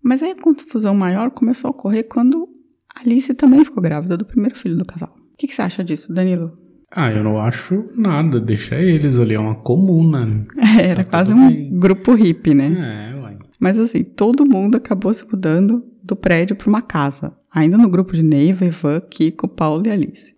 Mas 0.02 0.22
aí 0.22 0.32
a 0.32 0.40
confusão 0.40 0.94
maior 0.94 1.30
começou 1.30 1.68
a 1.68 1.70
ocorrer 1.70 2.06
quando 2.06 2.46
Alice 2.94 3.32
também 3.32 3.64
ficou 3.64 3.82
grávida 3.82 4.18
do 4.18 4.26
primeiro 4.26 4.54
filho 4.54 4.76
do 4.76 4.84
casal. 4.84 5.17
O 5.38 5.40
que, 5.40 5.46
que 5.46 5.54
você 5.54 5.62
acha 5.62 5.84
disso, 5.84 6.12
Danilo? 6.12 6.58
Ah, 6.90 7.12
eu 7.12 7.22
não 7.22 7.40
acho 7.40 7.88
nada. 7.94 8.40
Deixa 8.40 8.74
eles 8.74 9.20
ali, 9.20 9.34
é 9.36 9.38
uma 9.38 9.54
comuna. 9.54 10.46
É, 10.56 10.86
era 10.86 11.04
tá 11.04 11.10
quase 11.10 11.32
um 11.32 11.48
bem. 11.48 11.78
grupo 11.78 12.12
hippie, 12.12 12.54
né? 12.54 13.12
É, 13.12 13.20
uai. 13.20 13.38
Mas 13.60 13.78
assim, 13.78 14.02
todo 14.02 14.44
mundo 14.44 14.76
acabou 14.76 15.14
se 15.14 15.24
mudando 15.24 15.84
do 16.02 16.16
prédio 16.16 16.56
para 16.56 16.68
uma 16.68 16.82
casa. 16.82 17.32
Ainda 17.54 17.78
no 17.78 17.88
grupo 17.88 18.14
de 18.14 18.22
Neiva, 18.24 18.64
Ivan, 18.64 19.00
Kiko, 19.08 19.46
Paulo 19.46 19.86
e 19.86 19.90
Alice. 19.92 20.34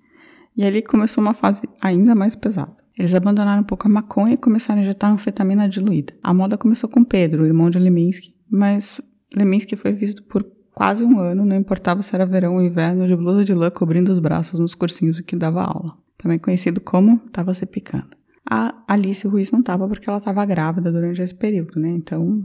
E 0.54 0.64
ali 0.64 0.82
começou 0.82 1.24
uma 1.24 1.32
fase 1.32 1.66
ainda 1.80 2.14
mais 2.14 2.36
pesada. 2.36 2.76
Eles 2.98 3.14
abandonaram 3.14 3.62
um 3.62 3.64
pouco 3.64 3.86
a 3.86 3.90
maconha 3.90 4.34
e 4.34 4.36
começaram 4.36 4.80
a 4.80 4.84
injetar 4.84 5.10
anfetamina 5.10 5.66
diluída. 5.66 6.12
A 6.22 6.34
moda 6.34 6.58
começou 6.58 6.90
com 6.90 7.02
Pedro, 7.02 7.46
irmão 7.46 7.70
de 7.70 7.78
Leminski, 7.78 8.34
mas 8.50 9.00
Leminski 9.34 9.76
foi 9.76 9.92
visto 9.92 10.22
por 10.24 10.44
quase 10.80 11.04
um 11.04 11.18
ano, 11.18 11.44
não 11.44 11.56
importava 11.56 12.02
se 12.02 12.14
era 12.14 12.24
verão 12.24 12.54
ou 12.54 12.62
inverno, 12.62 13.06
de 13.06 13.14
blusa 13.14 13.44
de 13.44 13.52
lã 13.52 13.70
cobrindo 13.70 14.10
os 14.10 14.18
braços 14.18 14.58
nos 14.58 14.74
cursinhos 14.74 15.20
que 15.20 15.36
dava 15.36 15.62
aula 15.62 15.94
também 16.20 16.38
conhecido 16.38 16.80
como 16.80 17.18
Tava 17.32 17.54
Se 17.54 17.66
Picando. 17.66 18.08
A 18.48 18.74
Alice 18.86 19.26
Ruiz 19.26 19.50
não 19.50 19.62
tava 19.62 19.88
porque 19.88 20.08
ela 20.08 20.18
estava 20.18 20.44
grávida 20.44 20.90
durante 20.90 21.20
esse 21.20 21.34
período, 21.34 21.78
né? 21.78 21.88
Então. 21.90 22.44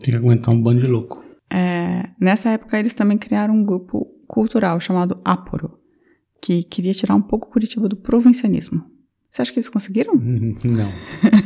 Tem 0.00 0.12
que 0.12 0.16
aguentar 0.16 0.54
um 0.54 0.60
bando 0.60 0.80
de 0.80 0.86
louco. 0.86 1.22
É, 1.50 2.10
nessa 2.20 2.50
época, 2.50 2.78
eles 2.78 2.94
também 2.94 3.16
criaram 3.16 3.54
um 3.54 3.64
grupo 3.64 4.06
cultural 4.26 4.80
chamado 4.80 5.20
Aporo, 5.24 5.76
que 6.40 6.62
queria 6.64 6.92
tirar 6.92 7.14
um 7.14 7.22
pouco 7.22 7.50
Curitiba 7.50 7.88
do 7.88 7.96
provincianismo. 7.96 8.84
Você 9.30 9.42
acha 9.42 9.52
que 9.52 9.58
eles 9.58 9.68
conseguiram? 9.68 10.14
Não. 10.14 10.90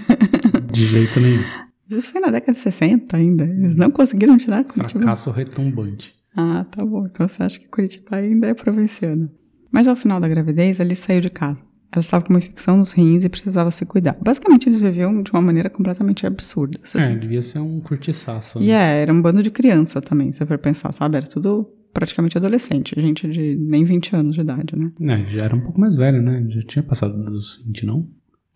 de 0.73 0.87
jeito 0.87 1.21
nenhum. 1.21 1.43
Isso 1.91 2.11
foi 2.11 2.21
na 2.21 2.31
década 2.31 2.53
de 2.53 2.59
60 2.59 3.17
ainda. 3.17 3.45
Eles 3.45 3.77
não 3.77 3.91
conseguiram 3.91 4.37
tirar 4.37 4.65
Curitiba. 4.65 5.01
Fracasso 5.01 5.31
retumbante. 5.31 6.18
Ah, 6.41 6.65
tá 6.71 6.87
bom. 6.87 7.05
Então 7.07 7.27
você 7.27 7.43
acha 7.43 7.59
que 7.59 7.67
Curitiba 7.67 8.15
ainda 8.15 8.47
é 8.47 8.55
provinciano. 8.55 9.29
Mas 9.73 9.89
ao 9.89 9.97
final 9.97 10.21
da 10.21 10.29
gravidez, 10.29 10.81
Alice 10.81 11.03
saiu 11.03 11.21
de 11.21 11.31
casa. 11.31 11.61
Ela 11.91 12.01
estava 12.01 12.25
com 12.25 12.33
uma 12.33 12.39
infecção 12.39 12.77
nos 12.77 12.93
rins 12.93 13.25
e 13.25 13.29
precisava 13.29 13.73
se 13.73 13.85
cuidar. 13.85 14.17
Basicamente, 14.23 14.69
eles 14.69 14.81
viviam 14.81 15.21
de 15.21 15.33
uma 15.33 15.41
maneira 15.41 15.69
completamente 15.69 16.25
absurda. 16.25 16.79
É, 16.95 16.99
assim. 16.99 17.19
devia 17.19 17.43
ser 17.43 17.59
um 17.59 17.81
curtiçaço. 17.81 18.61
Né? 18.61 18.67
E 18.67 18.71
é, 18.71 19.03
era 19.03 19.13
um 19.13 19.21
bando 19.21 19.43
de 19.43 19.51
criança 19.51 20.01
também, 20.01 20.31
se 20.31 20.39
você 20.39 20.47
for 20.47 20.59
pensar, 20.59 20.93
sabe? 20.93 21.17
Era 21.17 21.27
tudo 21.27 21.69
praticamente 21.93 22.39
adolescente, 22.39 22.95
gente 23.01 23.27
de 23.29 23.57
nem 23.57 23.85
20 23.85 24.15
anos 24.15 24.35
de 24.37 24.43
idade, 24.43 24.77
né? 24.77 24.93
É, 25.01 25.33
já 25.33 25.45
era 25.45 25.57
um 25.57 25.61
pouco 25.61 25.81
mais 25.81 25.97
velho, 25.97 26.23
né? 26.23 26.47
Já 26.51 26.63
tinha 26.63 26.83
passado 26.85 27.21
dos 27.25 27.65
20, 27.67 27.87
não? 27.87 28.07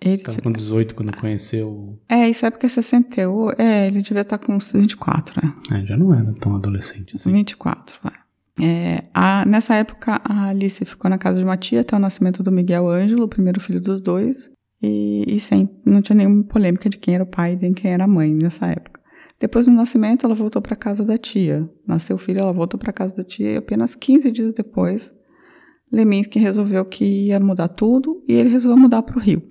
Ele 0.04 0.22
Tava 0.22 0.40
com 0.42 0.50
18 0.50 0.94
quando 0.94 1.16
conheceu. 1.16 1.98
É, 2.08 2.28
isso 2.28 2.44
é 2.44 2.50
porque 2.50 2.68
61. 2.68 3.50
É, 3.56 3.86
ele 3.86 4.02
devia 4.02 4.22
estar 4.22 4.38
com 4.38 4.58
24, 4.58 5.40
né? 5.42 5.54
É, 5.70 5.86
já 5.86 5.96
não 5.96 6.12
era 6.12 6.32
tão 6.34 6.56
adolescente 6.56 7.14
assim. 7.14 7.32
24, 7.32 7.98
vai. 8.02 8.12
É, 8.60 9.04
a, 9.14 9.46
nessa 9.46 9.74
época, 9.74 10.20
a 10.24 10.48
Alice 10.48 10.84
ficou 10.84 11.08
na 11.08 11.18
casa 11.18 11.38
de 11.38 11.44
uma 11.44 11.56
tia 11.56 11.80
até 11.80 11.96
o 11.96 11.98
nascimento 11.98 12.42
do 12.42 12.52
Miguel 12.52 12.88
Ângelo, 12.88 13.24
o 13.24 13.28
primeiro 13.28 13.60
filho 13.60 13.80
dos 13.80 14.00
dois, 14.00 14.50
e, 14.82 15.24
e 15.26 15.40
sem, 15.40 15.70
não 15.86 16.02
tinha 16.02 16.16
nenhuma 16.16 16.44
polêmica 16.44 16.90
de 16.90 16.98
quem 16.98 17.14
era 17.14 17.24
o 17.24 17.26
pai 17.26 17.54
e 17.54 17.56
nem 17.56 17.72
quem 17.72 17.92
era 17.92 18.04
a 18.04 18.08
mãe 18.08 18.34
nessa 18.34 18.66
época. 18.66 19.00
Depois 19.38 19.66
do 19.66 19.72
nascimento, 19.72 20.26
ela 20.26 20.34
voltou 20.34 20.60
para 20.60 20.76
casa 20.76 21.04
da 21.04 21.16
tia. 21.16 21.68
Nasceu 21.86 22.16
o 22.16 22.18
filho, 22.18 22.40
ela 22.40 22.52
voltou 22.52 22.78
para 22.78 22.92
casa 22.92 23.16
da 23.16 23.24
tia 23.24 23.52
e 23.52 23.56
apenas 23.56 23.96
15 23.96 24.30
dias 24.30 24.52
depois, 24.52 25.12
Leminski 25.90 26.38
resolveu 26.38 26.84
que 26.84 27.04
ia 27.26 27.40
mudar 27.40 27.68
tudo 27.68 28.22
e 28.28 28.34
ele 28.34 28.48
resolveu 28.48 28.80
mudar 28.80 29.02
para 29.02 29.16
o 29.16 29.20
Rio. 29.20 29.42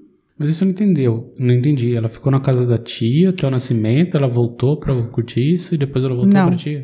Mas 0.42 0.50
isso 0.50 0.66
não 0.66 0.72
entendeu, 0.72 1.34
não 1.38 1.54
entendi. 1.54 1.96
Ela 1.96 2.10
ficou 2.10 2.32
na 2.32 2.40
casa 2.40 2.66
da 2.66 2.80
tia 2.80 3.30
até 3.30 3.48
o 3.48 3.52
nascimento, 3.52 4.18
ela 4.18 4.28
voltou 4.28 4.80
para 4.80 5.04
curtir 5.04 5.54
isso 5.54 5.76
e 5.76 5.78
depois 5.78 6.04
ela 6.04 6.16
voltou 6.16 6.32
para 6.32 6.54
a 6.54 6.58
tia? 6.58 6.84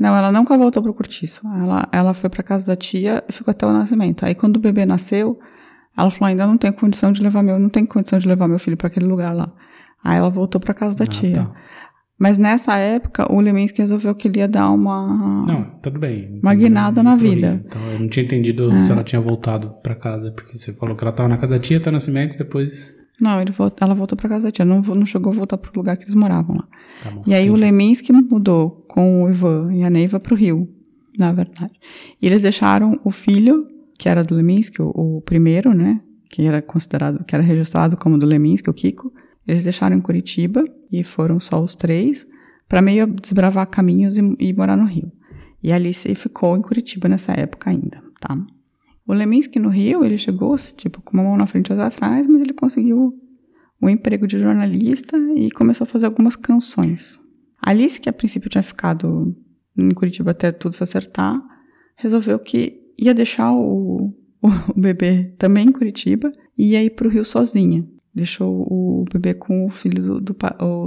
Não, 0.00 0.16
ela 0.16 0.32
nunca 0.32 0.56
voltou 0.56 0.82
pro 0.82 0.94
Curtiço. 0.94 1.42
Ela, 1.62 1.86
ela 1.92 2.14
foi 2.14 2.30
pra 2.30 2.42
casa 2.42 2.66
da 2.66 2.74
tia 2.74 3.22
e 3.28 3.32
ficou 3.32 3.52
até 3.52 3.66
o 3.66 3.72
nascimento. 3.72 4.24
Aí 4.24 4.34
quando 4.34 4.56
o 4.56 4.58
bebê 4.58 4.86
nasceu, 4.86 5.38
ela 5.94 6.10
falou: 6.10 6.28
ainda 6.28 6.46
não 6.46 6.56
tenho 6.56 6.72
condição 6.72 7.12
de 7.12 7.22
levar 7.22 7.42
meu, 7.42 7.58
não 7.58 7.68
tenho 7.68 7.86
condição 7.86 8.18
de 8.18 8.26
levar 8.26 8.48
meu 8.48 8.58
filho 8.58 8.78
para 8.78 8.86
aquele 8.86 9.04
lugar 9.04 9.34
lá. 9.34 9.52
Aí 10.02 10.16
ela 10.16 10.30
voltou 10.30 10.58
pra 10.58 10.72
casa 10.72 10.96
da 10.96 11.04
ah, 11.04 11.06
tia. 11.06 11.44
Tá. 11.44 11.54
Mas 12.20 12.36
nessa 12.36 12.76
época, 12.76 13.32
o 13.32 13.40
Leminski 13.40 13.80
resolveu 13.80 14.14
que 14.14 14.28
ele 14.28 14.40
ia 14.40 14.46
dar 14.46 14.70
uma. 14.70 15.42
Não, 15.46 15.64
tudo 15.82 15.98
bem. 15.98 16.38
Uma 16.42 16.54
guinada 16.54 17.02
na 17.02 17.16
vida. 17.16 17.64
Então, 17.66 17.80
eu 17.90 17.98
não 17.98 18.08
tinha 18.08 18.26
entendido 18.26 18.70
é. 18.72 18.80
se 18.80 18.92
ela 18.92 19.02
tinha 19.02 19.22
voltado 19.22 19.70
para 19.82 19.94
casa, 19.94 20.30
porque 20.30 20.58
você 20.58 20.70
falou 20.74 20.94
que 20.94 21.02
ela 21.02 21.12
estava 21.12 21.30
na 21.30 21.38
casa 21.38 21.54
da 21.54 21.58
tia 21.58 21.78
até 21.78 21.88
o 21.88 21.92
nascimento 21.92 22.34
e 22.34 22.38
depois. 22.38 22.94
Não, 23.18 23.42
voltou, 23.56 23.86
ela 23.86 23.94
voltou 23.94 24.18
para 24.18 24.28
casa 24.28 24.48
da 24.48 24.52
tia, 24.52 24.66
não, 24.66 24.82
não 24.82 25.06
chegou 25.06 25.32
a 25.32 25.36
voltar 25.36 25.56
pro 25.56 25.72
lugar 25.74 25.96
que 25.96 26.04
eles 26.04 26.14
moravam 26.14 26.56
lá. 26.56 26.68
Tá 27.02 27.10
bom, 27.10 27.22
e 27.26 27.32
aí 27.32 27.50
o 27.50 27.54
Leminski 27.54 28.12
mudou 28.12 28.84
com 28.86 29.24
o 29.24 29.30
Ivan 29.30 29.72
e 29.72 29.82
a 29.82 29.88
Neiva 29.88 30.20
para 30.20 30.34
o 30.34 30.36
Rio, 30.36 30.68
na 31.18 31.32
verdade. 31.32 31.72
E 32.20 32.26
eles 32.26 32.42
deixaram 32.42 33.00
o 33.02 33.10
filho, 33.10 33.64
que 33.98 34.10
era 34.10 34.22
do 34.22 34.34
Leminski, 34.34 34.82
o, 34.82 34.90
o 34.94 35.22
primeiro, 35.22 35.72
né? 35.72 36.02
Que 36.28 36.46
era 36.46 36.60
considerado, 36.60 37.24
que 37.24 37.34
era 37.34 37.42
registrado 37.42 37.96
como 37.96 38.18
do 38.18 38.26
Leminski, 38.26 38.68
o 38.68 38.74
Kiko. 38.74 39.10
Eles 39.50 39.64
deixaram 39.64 40.00
Curitiba 40.00 40.62
e 40.92 41.02
foram 41.02 41.40
só 41.40 41.60
os 41.60 41.74
três 41.74 42.24
para 42.68 42.80
meio 42.80 43.04
desbravar 43.08 43.66
caminhos 43.66 44.16
e, 44.16 44.22
e, 44.38 44.52
morar 44.52 44.76
no 44.76 44.84
Rio. 44.84 45.10
E 45.60 45.72
a 45.72 45.74
Alice 45.74 46.14
ficou 46.14 46.56
em 46.56 46.62
Curitiba 46.62 47.08
nessa 47.08 47.32
época 47.32 47.68
ainda, 47.68 48.00
tá? 48.20 48.38
O 49.04 49.12
Leminski 49.12 49.58
no 49.58 49.68
Rio, 49.68 50.04
ele 50.04 50.16
chegou, 50.16 50.54
tipo, 50.76 51.02
com 51.02 51.14
uma 51.14 51.24
mão 51.24 51.36
na 51.36 51.48
frente 51.48 51.66
e 51.68 51.72
outra 51.72 51.88
atrás, 51.88 52.28
mas 52.28 52.42
ele 52.42 52.52
conseguiu 52.52 53.12
um 53.82 53.88
emprego 53.88 54.24
de 54.24 54.38
jornalista 54.38 55.16
e 55.34 55.50
começou 55.50 55.84
a 55.84 55.88
fazer 55.88 56.06
algumas 56.06 56.36
canções. 56.36 57.20
Alice, 57.60 58.00
que 58.00 58.08
a 58.08 58.12
princípio 58.12 58.48
tinha 58.48 58.62
ficado 58.62 59.36
em 59.76 59.90
Curitiba 59.90 60.30
até 60.30 60.52
tudo 60.52 60.76
se 60.76 60.84
acertar, 60.84 61.42
resolveu 61.96 62.38
que 62.38 62.80
ia 62.96 63.12
deixar 63.12 63.52
o, 63.52 64.14
o 64.40 64.80
bebê 64.80 65.34
também 65.36 65.66
em 65.66 65.72
Curitiba 65.72 66.32
e 66.56 66.68
ia 66.68 66.84
ir 66.84 66.90
para 66.90 67.08
o 67.08 67.10
Rio 67.10 67.24
sozinha. 67.24 67.84
Deixou 68.14 68.66
o 68.68 69.04
bebê 69.12 69.34
com 69.34 69.64
o 69.64 69.68
filho 69.68 70.02
do, 70.02 70.20
do 70.20 70.36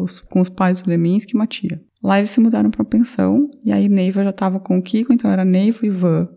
os, 0.04 0.20
com 0.20 0.42
os 0.42 0.50
pais 0.50 0.82
do 0.82 0.90
Leminski 0.90 1.34
e 1.34 1.38
uma 1.38 1.48
tia. 1.48 1.82
Lá 2.04 2.18
eles 2.18 2.32
se 2.32 2.40
mudaram 2.40 2.70
para 2.70 2.84
pensão 2.84 3.50
e 3.64 3.72
aí 3.72 3.88
Neiva 3.88 4.24
já 4.24 4.32
estava 4.32 4.60
com 4.60 4.78
o 4.78 4.82
Kiko, 4.82 5.14
então 5.14 5.32
era 5.32 5.46
Neiva, 5.46 5.86
Ivan, 5.86 6.28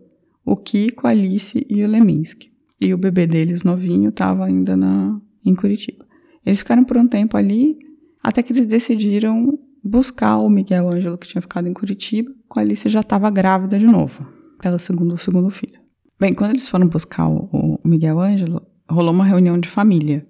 o 0.45 0.55
Kiko, 0.55 1.05
a 1.05 1.09
Alice 1.09 1.65
e 1.69 1.83
o 1.83 1.87
Leminski. 1.87 2.51
E 2.79 2.93
o 2.93 2.97
bebê 2.97 3.27
deles 3.27 3.63
novinho 3.63 4.09
estava 4.09 4.45
ainda 4.45 4.77
na, 4.77 5.19
em 5.43 5.53
Curitiba. 5.53 6.05
Eles 6.45 6.59
ficaram 6.59 6.85
por 6.85 6.95
um 6.95 7.07
tempo 7.07 7.35
ali 7.35 7.77
até 8.23 8.41
que 8.41 8.53
eles 8.53 8.65
decidiram 8.65 9.57
buscar 9.83 10.37
o 10.37 10.49
Miguel 10.49 10.89
Ângelo, 10.89 11.17
que 11.17 11.27
tinha 11.27 11.41
ficado 11.41 11.67
em 11.67 11.73
Curitiba, 11.73 12.31
com 12.47 12.59
a 12.59 12.61
Alice 12.61 12.87
já 12.89 13.01
estava 13.01 13.29
grávida 13.29 13.77
de 13.79 13.85
novo, 13.85 14.25
pelo 14.61 14.79
segundo, 14.79 15.17
segundo 15.17 15.49
filho. 15.49 15.79
Bem, 16.19 16.33
quando 16.33 16.51
eles 16.51 16.67
foram 16.67 16.87
buscar 16.87 17.27
o, 17.27 17.47
o 17.51 17.87
Miguel 17.87 18.19
Ângelo, 18.19 18.61
rolou 18.89 19.13
uma 19.13 19.25
reunião 19.25 19.59
de 19.59 19.69
família. 19.69 20.27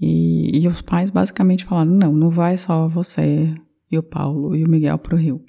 E, 0.00 0.58
e 0.60 0.66
os 0.68 0.80
pais 0.80 1.10
basicamente 1.10 1.64
falaram: 1.64 1.90
não, 1.90 2.12
não 2.12 2.30
vai 2.30 2.56
só 2.56 2.88
você 2.88 3.54
e 3.90 3.98
o 3.98 4.02
Paulo 4.02 4.54
e 4.56 4.64
o 4.64 4.68
Miguel 4.70 4.98
pro 4.98 5.16
Rio. 5.16 5.44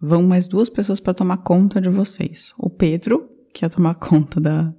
Vão 0.00 0.22
mais 0.22 0.46
duas 0.46 0.68
pessoas 0.68 1.00
para 1.00 1.14
tomar 1.14 1.38
conta 1.38 1.80
de 1.80 1.88
vocês. 1.88 2.52
O 2.58 2.68
Pedro, 2.68 3.28
que 3.54 3.64
ia 3.64 3.70
tomar 3.70 3.94
conta 3.96 4.40
da, 4.40 4.72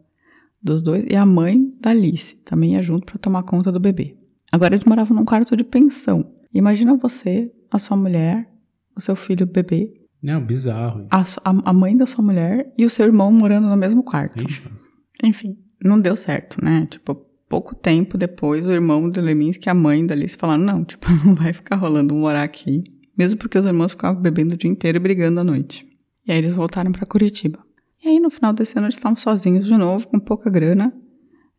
dos 0.62 0.82
dois, 0.84 1.06
e 1.10 1.16
a 1.16 1.26
mãe 1.26 1.74
da 1.82 1.90
Alice, 1.92 2.36
também 2.46 2.74
ia 2.74 2.82
junto 2.82 3.06
para 3.06 3.18
tomar 3.18 3.44
conta 3.44 3.72
do 3.72 3.80
bebê. 3.80 4.16
Agora 4.52 4.74
eles 4.76 4.86
moravam 4.86 5.18
num 5.18 5.26
quarto 5.26 5.58
de 5.58 5.64
pensão. 5.64 6.32
Imagina 6.54 6.96
você, 6.96 7.52
a 7.72 7.78
sua 7.80 7.98
mulher, 7.98 8.48
o 8.96 9.02
seu 9.02 9.16
filho 9.16 9.46
bebê, 9.46 9.92
Não, 10.24 10.40
bizarro. 10.46 11.08
a- 11.12 11.26
a 11.44 11.74
mãe 11.74 11.98
da 11.98 12.06
sua 12.06 12.24
mulher 12.24 12.72
e 12.78 12.86
o 12.86 12.90
seu 12.90 13.06
irmão 13.06 13.32
morando 13.32 13.68
no 13.68 13.76
mesmo 13.76 14.04
quarto. 14.04 14.40
Sem 14.40 14.48
chance. 14.48 14.90
Enfim, 15.24 15.58
não 15.84 16.00
deu 16.00 16.16
certo, 16.16 16.64
né? 16.64 16.86
Tipo, 16.90 17.25
pouco 17.48 17.76
tempo 17.76 18.18
depois, 18.18 18.66
o 18.66 18.72
irmão 18.72 19.10
do 19.10 19.22
Leminski 19.22 19.68
e 19.68 19.70
a 19.70 19.74
mãe 19.74 20.06
da 20.06 20.14
Alice 20.14 20.38
falaram: 20.38 20.64
não, 20.64 20.84
tipo, 20.84 21.08
não 21.26 21.36
vai 21.36 21.54
ficar 21.54 21.76
rolando 21.76 22.14
morar 22.14 22.44
aqui. 22.44 22.84
Mesmo 23.18 23.40
porque 23.40 23.58
os 23.58 23.66
irmãos 23.66 23.92
ficavam 23.92 24.22
bebendo 24.22 24.56
o 24.56 24.58
dia 24.58 24.70
inteiro 24.70 24.98
e 24.98 25.00
brigando 25.00 25.40
à 25.40 25.44
noite. 25.44 25.88
E 26.28 26.32
aí 26.32 26.40
eles 26.40 26.54
voltaram 26.54 26.92
para 26.92 27.06
Curitiba. 27.06 27.60
E 28.04 28.10
aí 28.10 28.20
no 28.20 28.30
final 28.30 28.52
desse 28.52 28.78
ano 28.78 28.88
eles 28.88 28.98
estavam 28.98 29.16
sozinhos 29.16 29.66
de 29.66 29.78
novo, 29.78 30.08
com 30.08 30.20
pouca 30.20 30.50
grana, 30.50 30.94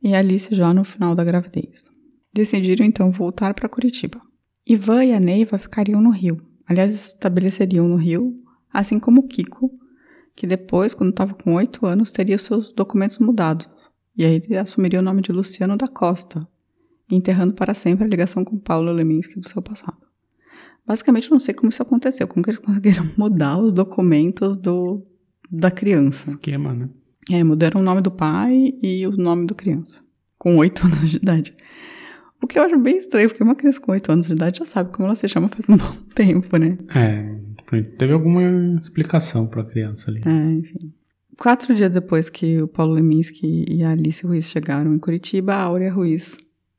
e 0.02 0.14
Alice 0.14 0.54
já 0.54 0.72
no 0.74 0.84
final 0.84 1.14
da 1.14 1.24
gravidez. 1.24 1.84
Decidiram 2.32 2.84
então 2.84 3.10
voltar 3.10 3.54
para 3.54 3.68
Curitiba. 3.68 4.20
Ivan 4.66 5.04
e 5.04 5.14
a 5.14 5.20
Neiva 5.20 5.56
ficariam 5.56 6.00
no 6.00 6.10
Rio. 6.10 6.42
Aliás, 6.68 6.92
estabeleceriam 6.92 7.88
no 7.88 7.96
Rio, 7.96 8.34
assim 8.72 8.98
como 8.98 9.22
o 9.22 9.26
Kiko, 9.26 9.70
que 10.34 10.46
depois, 10.46 10.92
quando 10.92 11.10
estava 11.10 11.34
com 11.34 11.54
oito 11.54 11.86
anos, 11.86 12.10
teria 12.10 12.36
seus 12.36 12.72
documentos 12.72 13.18
mudados. 13.18 13.66
E 14.16 14.24
aí 14.24 14.42
ele 14.44 14.56
assumiria 14.56 15.00
o 15.00 15.02
nome 15.02 15.20
de 15.20 15.30
Luciano 15.30 15.76
da 15.76 15.86
Costa, 15.86 16.46
enterrando 17.10 17.54
para 17.54 17.74
sempre 17.74 18.04
a 18.04 18.08
ligação 18.08 18.44
com 18.44 18.58
Paulo 18.58 18.90
Leminski 18.92 19.38
do 19.38 19.48
seu 19.48 19.60
passado. 19.60 19.98
Basicamente, 20.86 21.26
eu 21.26 21.32
não 21.32 21.40
sei 21.40 21.52
como 21.52 21.70
isso 21.70 21.82
aconteceu, 21.82 22.26
como 22.28 22.42
que 22.42 22.50
eles 22.50 22.60
conseguiram 22.60 23.10
mudar 23.18 23.58
os 23.58 23.72
documentos 23.72 24.56
do, 24.56 25.04
da 25.50 25.70
criança. 25.70 26.30
Esquema, 26.30 26.72
né? 26.72 26.88
É, 27.30 27.42
mudaram 27.42 27.80
o 27.80 27.84
nome 27.84 28.00
do 28.00 28.10
pai 28.10 28.72
e 28.82 29.06
o 29.06 29.10
nome 29.10 29.46
da 29.46 29.54
criança, 29.54 30.00
com 30.38 30.56
oito 30.56 30.86
anos 30.86 31.10
de 31.10 31.16
idade. 31.16 31.54
O 32.42 32.46
que 32.46 32.58
eu 32.58 32.62
acho 32.62 32.78
bem 32.78 32.96
estranho, 32.96 33.28
porque 33.28 33.42
uma 33.42 33.56
criança 33.56 33.80
com 33.80 33.92
oito 33.92 34.12
anos 34.12 34.26
de 34.26 34.32
idade 34.32 34.58
já 34.58 34.64
sabe 34.64 34.92
como 34.92 35.06
ela 35.06 35.14
se 35.14 35.26
chama 35.26 35.48
faz 35.48 35.68
um 35.68 35.76
bom 35.76 35.92
tempo, 36.14 36.56
né? 36.56 36.78
É, 36.94 37.36
teve 37.98 38.12
alguma 38.12 38.42
explicação 38.78 39.48
pra 39.48 39.64
criança 39.64 40.10
ali. 40.10 40.20
É, 40.24 40.52
enfim. 40.52 40.78
Quatro 41.38 41.74
dias 41.74 41.92
depois 41.92 42.30
que 42.30 42.62
o 42.62 42.66
Paulo 42.66 42.94
Leminski 42.94 43.66
e 43.68 43.84
a 43.84 43.90
Alice 43.90 44.26
Ruiz 44.26 44.46
chegaram 44.46 44.94
em 44.94 44.98
Curitiba, 44.98 45.54
a 45.54 45.62
Áurea 45.62 45.92
Ruiz 45.92 46.36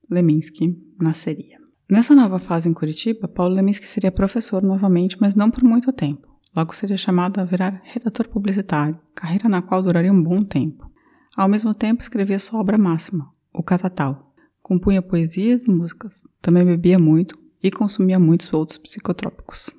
Leminski 0.10 0.76
nasceria. 1.00 1.60
Nessa 1.90 2.16
nova 2.16 2.40
fase 2.40 2.68
em 2.68 2.74
Curitiba, 2.74 3.28
Paulo 3.28 3.54
Leminski 3.54 3.88
seria 3.88 4.12
professor 4.12 4.64
novamente, 4.64 5.16
mas 5.22 5.36
não 5.36 5.52
por 5.52 5.64
muito 5.64 5.94
tempo. 5.94 6.28
Logo 6.56 6.74
seria 6.74 6.98
chamado 6.98 7.40
a 7.40 7.46
virar 7.46 7.82
redator 7.84 8.28
publicitário, 8.28 9.00
carreira 9.14 9.48
na 9.48 9.62
qual 9.62 9.84
duraria 9.84 10.12
um 10.12 10.24
bom 10.24 10.44
tempo. 10.44 10.90
Ao 11.36 11.48
mesmo 11.48 11.74
tempo, 11.76 12.02
escrevia 12.02 12.40
sua 12.40 12.60
obra 12.60 12.80
máxima, 12.80 13.32
O 13.54 13.62
Catatal. 13.62 14.34
Compunha 14.64 15.04
poesias 15.04 15.66
e 15.66 15.70
músicas. 15.70 16.24
Também 16.42 16.66
bebia 16.66 16.98
muito 16.98 17.38
e 17.62 17.70
consumia 17.70 18.20
muitos 18.20 18.52
outros 18.52 18.80
psicotrópicos. 18.80 19.70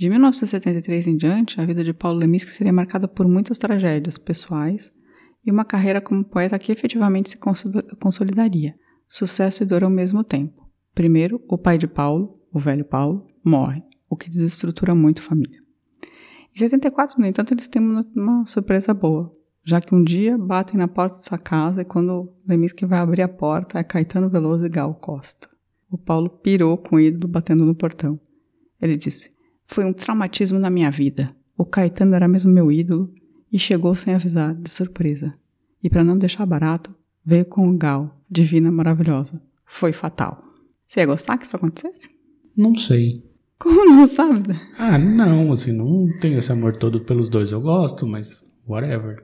De 0.00 0.08
1973 0.08 1.08
em 1.08 1.16
diante, 1.18 1.60
a 1.60 1.66
vida 1.66 1.84
de 1.84 1.92
Paulo 1.92 2.20
Leminski 2.20 2.50
seria 2.50 2.72
marcada 2.72 3.06
por 3.06 3.28
muitas 3.28 3.58
tragédias 3.58 4.16
pessoais 4.16 4.90
e 5.44 5.50
uma 5.50 5.62
carreira 5.62 6.00
como 6.00 6.24
poeta 6.24 6.58
que 6.58 6.72
efetivamente 6.72 7.28
se 7.28 7.36
consoli- 7.36 7.82
consolidaria. 8.00 8.74
Sucesso 9.06 9.62
e 9.62 9.66
dor 9.66 9.84
ao 9.84 9.90
mesmo 9.90 10.24
tempo. 10.24 10.66
Primeiro, 10.94 11.38
o 11.46 11.58
pai 11.58 11.76
de 11.76 11.86
Paulo, 11.86 12.32
o 12.50 12.58
velho 12.58 12.82
Paulo, 12.82 13.26
morre, 13.44 13.82
o 14.08 14.16
que 14.16 14.30
desestrutura 14.30 14.94
muito 14.94 15.20
a 15.20 15.24
família. 15.26 15.60
Em 16.56 16.58
74, 16.58 17.20
no 17.20 17.26
entanto, 17.26 17.52
eles 17.52 17.68
têm 17.68 17.82
uma, 17.82 18.06
uma 18.16 18.46
surpresa 18.46 18.94
boa, 18.94 19.30
já 19.62 19.82
que 19.82 19.94
um 19.94 20.02
dia 20.02 20.38
batem 20.38 20.78
na 20.78 20.88
porta 20.88 21.18
de 21.18 21.26
sua 21.26 21.36
casa 21.36 21.82
e 21.82 21.84
quando 21.84 22.32
Leminski 22.48 22.86
vai 22.86 23.00
abrir 23.00 23.20
a 23.20 23.28
porta 23.28 23.78
é 23.78 23.84
Caetano 23.84 24.30
Veloso 24.30 24.64
e 24.64 24.70
Gal 24.70 24.94
Costa. 24.94 25.46
O 25.90 25.98
Paulo 25.98 26.30
pirou 26.30 26.78
com 26.78 26.96
o 26.96 27.00
ídolo 27.00 27.28
batendo 27.28 27.66
no 27.66 27.74
portão. 27.74 28.18
Ele 28.80 28.96
disse: 28.96 29.38
Foi 29.72 29.84
um 29.84 29.92
traumatismo 29.92 30.58
na 30.58 30.68
minha 30.68 30.90
vida. 30.90 31.30
O 31.56 31.64
Caetano 31.64 32.14
era 32.16 32.26
mesmo 32.26 32.50
meu 32.52 32.72
ídolo 32.72 33.12
e 33.52 33.58
chegou 33.58 33.94
sem 33.94 34.14
avisar, 34.14 34.52
de 34.54 34.68
surpresa. 34.70 35.32
E 35.82 35.88
para 35.88 36.02
não 36.02 36.18
deixar 36.18 36.44
barato, 36.44 36.92
veio 37.24 37.44
com 37.44 37.68
o 37.68 37.76
Gal, 37.78 38.20
divina, 38.28 38.70
maravilhosa. 38.72 39.40
Foi 39.64 39.92
fatal. 39.92 40.42
Você 40.88 41.00
ia 41.00 41.06
gostar 41.06 41.38
que 41.38 41.44
isso 41.44 41.54
acontecesse? 41.54 42.08
Não 42.56 42.74
sei. 42.74 43.22
Como 43.60 43.84
não 43.84 44.06
sabe? 44.08 44.56
Ah, 44.76 44.98
não, 44.98 45.52
assim, 45.52 45.70
não 45.70 46.08
tenho 46.18 46.38
esse 46.38 46.50
amor 46.50 46.76
todo 46.76 47.00
pelos 47.04 47.28
dois. 47.28 47.52
Eu 47.52 47.60
gosto, 47.60 48.06
mas 48.08 48.44
whatever. 48.66 49.22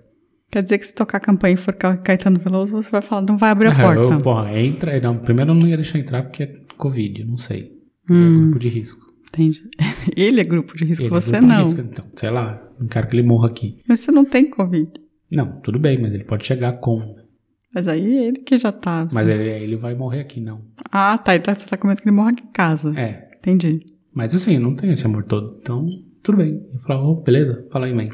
Quer 0.50 0.62
dizer 0.62 0.78
que 0.78 0.86
se 0.86 0.94
tocar 0.94 1.18
a 1.18 1.20
campanha 1.20 1.54
e 1.54 1.56
for 1.56 1.74
Ca- 1.74 1.96
Caetano 1.96 2.38
Veloso, 2.38 2.70
você 2.72 2.88
vai 2.90 3.02
falar, 3.02 3.22
não 3.22 3.36
vai 3.36 3.50
abrir 3.50 3.66
a 3.66 3.72
Ah, 3.72 3.80
porta. 3.82 4.14
Eu, 4.14 4.20
porra, 4.22 4.56
entra. 4.60 5.00
Não, 5.00 5.18
primeiro 5.18 5.50
eu 5.50 5.54
não 5.56 5.66
ia 5.66 5.76
deixar 5.76 5.98
entrar 5.98 6.22
porque 6.22 6.44
é 6.44 6.60
Covid, 6.78 7.24
não 7.24 7.36
sei. 7.36 7.72
É 8.08 8.12
Hum. 8.12 8.42
grupo 8.42 8.58
de 8.60 8.68
risco. 8.68 9.05
Entendi. 9.28 9.62
Ele 10.16 10.40
é 10.40 10.44
grupo 10.44 10.76
de 10.76 10.84
risco, 10.84 11.04
Ele 11.04 11.08
é 11.14 11.20
você 11.20 11.32
grupo 11.32 11.46
de 11.46 11.52
não. 11.52 11.64
risco, 11.64 11.80
então, 11.80 12.04
sei 12.14 12.30
lá, 12.30 12.62
não 12.78 12.86
quero 12.86 13.06
que 13.06 13.16
ele 13.16 13.26
morra 13.26 13.48
aqui. 13.48 13.78
Mas 13.88 14.00
você 14.00 14.10
não 14.12 14.24
tem 14.24 14.48
Covid. 14.48 14.90
Não, 15.30 15.60
tudo 15.60 15.78
bem, 15.78 16.00
mas 16.00 16.12
ele 16.14 16.24
pode 16.24 16.46
chegar 16.46 16.74
com. 16.74 17.16
Mas 17.74 17.88
aí 17.88 18.16
é 18.16 18.24
ele 18.28 18.38
que 18.38 18.56
já 18.56 18.70
tá. 18.70 19.08
Mas 19.12 19.28
ele, 19.28 19.48
ele 19.48 19.76
vai 19.76 19.94
morrer 19.94 20.20
aqui, 20.20 20.40
não. 20.40 20.62
Ah, 20.90 21.18
tá. 21.18 21.34
Então 21.34 21.52
você 21.52 21.66
tá 21.66 21.76
com 21.76 21.88
medo 21.88 22.00
que 22.00 22.08
ele 22.08 22.14
morra 22.16 22.30
aqui 22.30 22.44
em 22.44 22.52
casa. 22.52 22.98
É. 22.98 23.28
Entendi. 23.38 23.84
Mas 24.14 24.34
assim, 24.34 24.54
eu 24.54 24.60
não 24.60 24.74
tenho 24.74 24.92
esse 24.92 25.04
amor 25.04 25.24
todo. 25.24 25.58
Então, 25.60 25.86
tudo 26.22 26.38
bem. 26.38 26.64
Eu 26.72 26.78
falava, 26.80 27.06
oh, 27.06 27.16
beleza, 27.16 27.66
fala 27.70 27.86
aí, 27.86 27.92
mãe. 27.92 28.10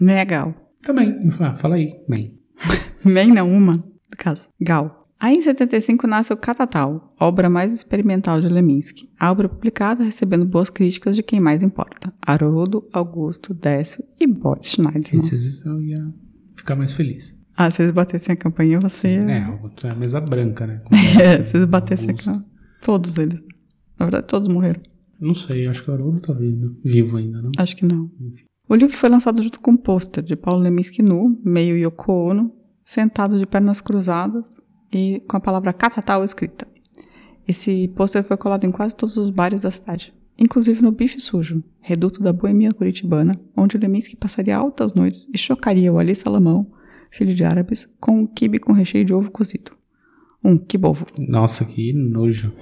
Legal. 0.00 0.54
Também. 0.82 1.10
Eu 1.24 1.32
falava, 1.32 1.54
ah, 1.54 1.58
fala 1.58 1.74
aí, 1.76 1.94
mãe. 2.08 2.32
Nem 3.04 3.28
não, 3.28 3.50
uma, 3.52 3.74
no 3.74 4.16
caso. 4.16 4.48
Gal. 4.60 4.97
Aí 5.20 5.34
em 5.34 5.42
75 5.42 6.06
nasce 6.06 6.32
o 6.32 6.36
Catatal, 6.36 7.12
obra 7.18 7.50
mais 7.50 7.72
experimental 7.74 8.40
de 8.40 8.48
Leminski. 8.48 9.10
A 9.18 9.32
obra 9.32 9.48
publicada 9.48 10.04
recebendo 10.04 10.44
boas 10.44 10.70
críticas 10.70 11.16
de 11.16 11.24
quem 11.24 11.40
mais 11.40 11.60
importa. 11.60 12.14
Haroldo, 12.24 12.88
Augusto, 12.92 13.52
Décio 13.52 14.04
e 14.20 14.28
Boris 14.28 14.68
Schneiderman. 14.68 15.18
Esses 15.18 15.64
eu 15.64 15.80
ia 15.82 16.14
ficar 16.54 16.76
mais 16.76 16.92
feliz. 16.92 17.36
Ah, 17.56 17.68
se 17.68 17.82
eles 17.82 17.90
batessem 17.90 18.32
a 18.32 18.36
campanha, 18.36 18.78
você 18.78 19.16
ia... 19.16 19.28
É, 19.28 19.86
é 19.88 19.90
a 19.90 19.94
mesa 19.96 20.20
branca, 20.20 20.64
né? 20.64 20.82
É, 21.20 21.42
se 21.42 21.56
eles 21.56 21.64
batessem 21.64 22.10
a 22.10 22.12
Augusto. 22.12 22.30
campanha. 22.30 22.46
Todos 22.80 23.18
eles. 23.18 23.40
Na 23.98 24.06
verdade, 24.06 24.26
todos 24.28 24.46
morreram. 24.46 24.80
Não 25.20 25.34
sei, 25.34 25.66
acho 25.66 25.82
que 25.82 25.90
o 25.90 25.94
Haroldo 25.94 26.20
tá 26.20 26.32
vivo, 26.32 26.76
vivo 26.84 27.16
ainda, 27.16 27.42
não? 27.42 27.50
Acho 27.58 27.74
que 27.74 27.84
não. 27.84 28.08
O 28.68 28.74
livro 28.76 28.94
foi 28.94 29.08
lançado 29.08 29.42
junto 29.42 29.58
com 29.58 29.72
um 29.72 29.76
pôster 29.76 30.22
de 30.22 30.36
Paulo 30.36 30.62
Leminski 30.62 31.02
nu, 31.02 31.40
meio 31.44 31.76
Yoko 31.76 32.12
Ono, 32.12 32.52
sentado 32.84 33.36
de 33.36 33.44
pernas 33.46 33.80
cruzadas 33.80 34.44
e 34.92 35.20
com 35.28 35.36
a 35.36 35.40
palavra 35.40 35.72
Catatal 35.72 36.24
escrita. 36.24 36.66
Esse 37.46 37.88
pôster 37.88 38.22
foi 38.24 38.36
colado 38.36 38.64
em 38.64 38.70
quase 38.70 38.94
todos 38.94 39.16
os 39.16 39.30
bares 39.30 39.62
da 39.62 39.70
cidade, 39.70 40.12
inclusive 40.38 40.82
no 40.82 40.92
Bife 40.92 41.20
Sujo, 41.20 41.62
reduto 41.80 42.22
da 42.22 42.32
boemia 42.32 42.70
curitibana, 42.72 43.32
onde 43.56 43.78
Leminski 43.78 44.16
passaria 44.16 44.56
altas 44.56 44.94
noites 44.94 45.28
e 45.32 45.38
chocaria 45.38 45.92
o 45.92 45.98
Ali 45.98 46.14
Salamão, 46.14 46.66
filho 47.10 47.34
de 47.34 47.44
árabes, 47.44 47.88
com 48.00 48.20
um 48.20 48.26
quibe 48.26 48.58
com 48.58 48.72
recheio 48.72 49.04
de 49.04 49.14
ovo 49.14 49.30
cozido. 49.30 49.72
Um 50.44 50.56
quibovo. 50.58 51.06
Nossa, 51.18 51.64
que 51.64 51.92
nojo. 51.92 52.52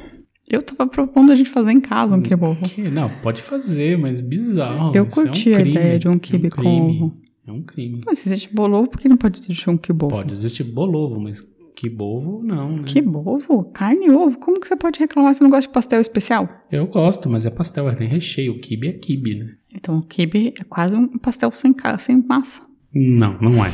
Eu 0.48 0.62
tava 0.62 0.88
propondo 0.88 1.32
a 1.32 1.36
gente 1.36 1.50
fazer 1.50 1.72
em 1.72 1.80
casa 1.80 2.14
um 2.14 2.22
quibovo. 2.22 2.66
Que- 2.68 2.88
Não, 2.88 3.10
pode 3.20 3.42
fazer, 3.42 3.98
mas 3.98 4.20
bizarro. 4.20 4.94
Eu 4.94 5.04
Isso 5.06 5.18
é 5.20 5.22
um 5.22 5.26
curti 5.26 5.54
a 5.54 5.60
ideia 5.60 5.98
de 5.98 6.08
um 6.08 6.12
É 6.12 6.18
quibe 6.20 6.48
com 6.50 6.62
ovo. 6.64 7.16
É 7.46 7.50
um 7.52 7.62
crime. 7.62 8.00
Mas 8.06 8.20
se 8.20 8.28
existe 8.28 8.54
bolovo, 8.54 8.88
por 8.88 9.00
que 9.00 9.08
não 9.08 9.16
pode 9.16 9.40
existir 9.40 9.68
um 9.68 9.76
quibovo? 9.76 10.14
Pode 10.14 10.32
existir 10.32 10.62
bolovo, 10.64 11.20
mas 11.20 11.44
que 11.76 11.90
bovo 11.90 12.42
não, 12.42 12.78
né? 12.78 12.82
Que 12.86 13.02
bovo? 13.02 13.64
Carne 13.64 14.06
e 14.06 14.10
ovo? 14.10 14.38
Como 14.38 14.58
que 14.58 14.66
você 14.66 14.74
pode 14.74 14.98
reclamar 14.98 15.34
se 15.34 15.42
não 15.42 15.50
gosta 15.50 15.68
de 15.68 15.74
pastel 15.74 16.00
especial? 16.00 16.48
Eu 16.72 16.86
gosto, 16.86 17.28
mas 17.28 17.44
é 17.44 17.50
pastel, 17.50 17.94
tem 17.94 18.08
recheio. 18.08 18.54
O 18.54 18.60
kibe 18.60 18.88
é 18.88 18.92
kibe, 18.94 19.36
né? 19.36 19.54
Então 19.74 19.98
o 19.98 20.02
quibe 20.02 20.54
é 20.58 20.64
quase 20.64 20.96
um 20.96 21.18
pastel 21.18 21.52
sem, 21.52 21.74
sem 21.98 22.24
massa. 22.26 22.62
Não, 22.94 23.38
não 23.42 23.62
é. 23.62 23.68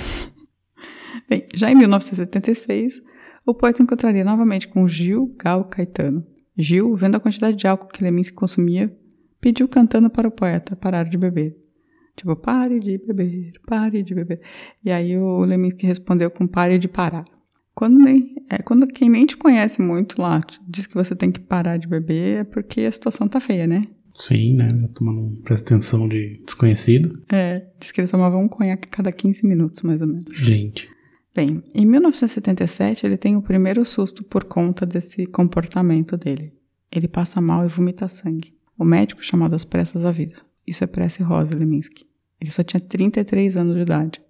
Bem, 1.31 1.47
já 1.55 1.71
em 1.71 1.77
1976, 1.77 3.01
o 3.47 3.55
poeta 3.55 3.81
encontraria 3.81 4.25
novamente 4.25 4.67
com 4.67 4.89
Gil, 4.89 5.33
Gal 5.39 5.65
Caetano. 5.67 6.27
Gil, 6.59 6.97
vendo 6.97 7.15
a 7.15 7.21
quantidade 7.21 7.57
de 7.57 7.69
álcool 7.69 7.87
que 7.87 8.03
Leminski 8.03 8.35
consumia, 8.35 8.93
pediu 9.41 9.69
cantando 9.69 10.11
para 10.11 10.27
o 10.27 10.33
poeta 10.33 10.75
parar 10.75 11.05
de 11.05 11.17
beber. 11.17 11.57
Tipo, 12.17 12.35
pare 12.35 12.81
de 12.81 12.99
beber, 12.99 13.53
pare 13.65 14.03
de 14.03 14.13
beber. 14.13 14.41
E 14.85 14.91
aí 14.91 15.17
o 15.17 15.43
Leminski 15.43 15.87
respondeu 15.87 16.33
com 16.33 16.49
pare 16.49 16.79
de 16.79 16.89
parar. 16.89 17.25
Quando, 17.75 17.99
nem, 17.99 18.35
é, 18.51 18.59
quando 18.59 18.87
quem 18.87 19.09
nem 19.09 19.27
te 19.27 19.37
conhece 19.37 19.81
muito 19.81 20.21
lá 20.21 20.41
diz 20.69 20.87
que 20.87 20.95
você 20.95 21.17
tem 21.17 21.31
que 21.31 21.41
parar 21.41 21.79
de 21.79 21.89
beber, 21.89 22.41
é 22.41 22.45
porque 22.45 22.83
a 22.83 22.93
situação 22.93 23.27
tá 23.27 23.41
feia, 23.41 23.67
né? 23.67 23.83
Sim, 24.15 24.57
né? 24.57 24.69
Já 24.69 24.89
tomando 24.89 25.41
presta 25.43 25.75
atenção 25.75 26.07
de 26.07 26.43
desconhecido. 26.45 27.23
É, 27.31 27.67
diz 27.81 27.91
que 27.91 28.01
ele 28.01 28.09
tomava 28.09 28.37
um 28.37 28.49
conhaque 28.49 28.89
cada 28.89 29.11
15 29.11 29.47
minutos, 29.47 29.83
mais 29.83 30.03
ou 30.03 30.09
menos. 30.09 30.37
Gente. 30.37 30.87
Bem, 31.35 31.63
em 31.75 31.87
1977 31.87 33.07
ele 33.07 33.17
tem 33.17 33.37
o 33.37 33.43
primeiro 33.43 33.85
susto 33.87 34.23
por 34.23 34.45
conta 34.45 34.85
desse 34.85 35.27
comportamento 35.27 36.17
dele. 36.17 36.53
Ele 36.91 37.09
passa 37.09 37.41
mal 37.41 37.65
e 37.65 37.69
vomita 37.69 38.07
sangue. 38.07 38.55
O 38.79 38.85
médico 38.85 39.25
chamado 39.25 39.55
às 39.55 39.65
pressas 39.65 40.05
avisa. 40.05 40.43
Isso 40.67 40.85
é 40.85 40.87
pressa 40.87 41.25
rosa, 41.25 41.57
Leminski. 41.57 42.05
Ele 42.39 42.51
só 42.51 42.63
tinha 42.63 42.81
33 42.81 43.57
anos 43.57 43.77
de 43.77 43.83
idade. 43.83 44.21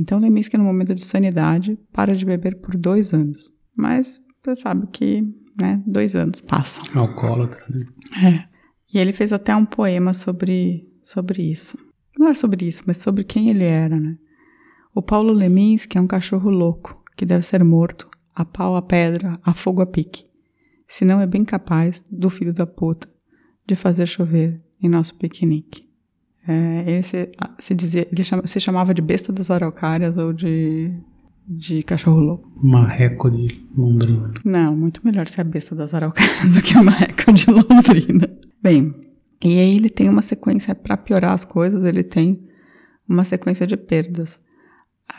Então 0.00 0.18
Leminski, 0.18 0.56
no 0.56 0.64
momento 0.64 0.94
de 0.94 1.02
sanidade, 1.02 1.78
para 1.92 2.16
de 2.16 2.24
beber 2.24 2.56
por 2.56 2.74
dois 2.74 3.12
anos. 3.12 3.52
Mas 3.76 4.18
você 4.42 4.56
sabe 4.56 4.86
que, 4.86 5.22
né, 5.60 5.82
dois 5.86 6.16
anos 6.16 6.40
passam. 6.40 6.82
Alcoólatra, 6.94 7.62
né? 7.70 7.86
É. 8.26 8.48
E 8.92 8.98
ele 8.98 9.12
fez 9.12 9.30
até 9.30 9.54
um 9.54 9.66
poema 9.66 10.14
sobre, 10.14 10.90
sobre 11.02 11.42
isso. 11.42 11.78
Não 12.18 12.28
é 12.28 12.34
sobre 12.34 12.66
isso, 12.66 12.82
mas 12.86 12.96
sobre 12.96 13.24
quem 13.24 13.50
ele 13.50 13.64
era, 13.64 14.00
né? 14.00 14.16
O 14.94 15.02
Paulo 15.02 15.34
Leminski 15.34 15.98
é 15.98 16.00
um 16.00 16.06
cachorro 16.06 16.50
louco, 16.50 17.04
que 17.14 17.26
deve 17.26 17.44
ser 17.44 17.62
morto, 17.62 18.08
a 18.34 18.44
pau 18.44 18.76
a 18.76 18.82
pedra, 18.82 19.38
a 19.44 19.52
fogo 19.52 19.82
a 19.82 19.86
pique. 19.86 20.24
Se 20.88 21.04
não 21.04 21.20
é 21.20 21.26
bem 21.26 21.44
capaz 21.44 22.02
do 22.10 22.30
filho 22.30 22.54
da 22.54 22.66
puta 22.66 23.06
de 23.68 23.76
fazer 23.76 24.06
chover 24.06 24.56
em 24.82 24.88
nosso 24.88 25.14
piquenique. 25.16 25.89
É, 26.50 26.84
ele 26.84 27.02
se, 27.04 27.30
se, 27.60 27.72
dizia, 27.72 28.08
ele 28.10 28.24
chama, 28.24 28.44
se 28.44 28.58
chamava 28.58 28.92
de 28.92 29.00
besta 29.00 29.32
das 29.32 29.52
araucárias 29.52 30.16
ou 30.16 30.32
de, 30.32 30.92
de 31.46 31.80
cachorro 31.84 32.18
louco. 32.18 32.52
Marreco 32.60 33.30
de 33.30 33.64
Londrina. 33.76 34.32
Não, 34.44 34.76
muito 34.76 35.00
melhor 35.04 35.28
ser 35.28 35.42
a 35.42 35.44
besta 35.44 35.76
das 35.76 35.94
araucárias 35.94 36.36
do 36.52 36.60
que 36.60 36.76
o 36.76 36.82
marreco 36.82 37.32
de 37.32 37.46
Londrina. 37.48 38.28
Bem, 38.60 38.92
e 39.44 39.60
aí 39.60 39.76
ele 39.76 39.88
tem 39.88 40.08
uma 40.08 40.22
sequência, 40.22 40.74
para 40.74 40.96
piorar 40.96 41.34
as 41.34 41.44
coisas, 41.44 41.84
ele 41.84 42.02
tem 42.02 42.48
uma 43.08 43.22
sequência 43.22 43.64
de 43.64 43.76
perdas. 43.76 44.40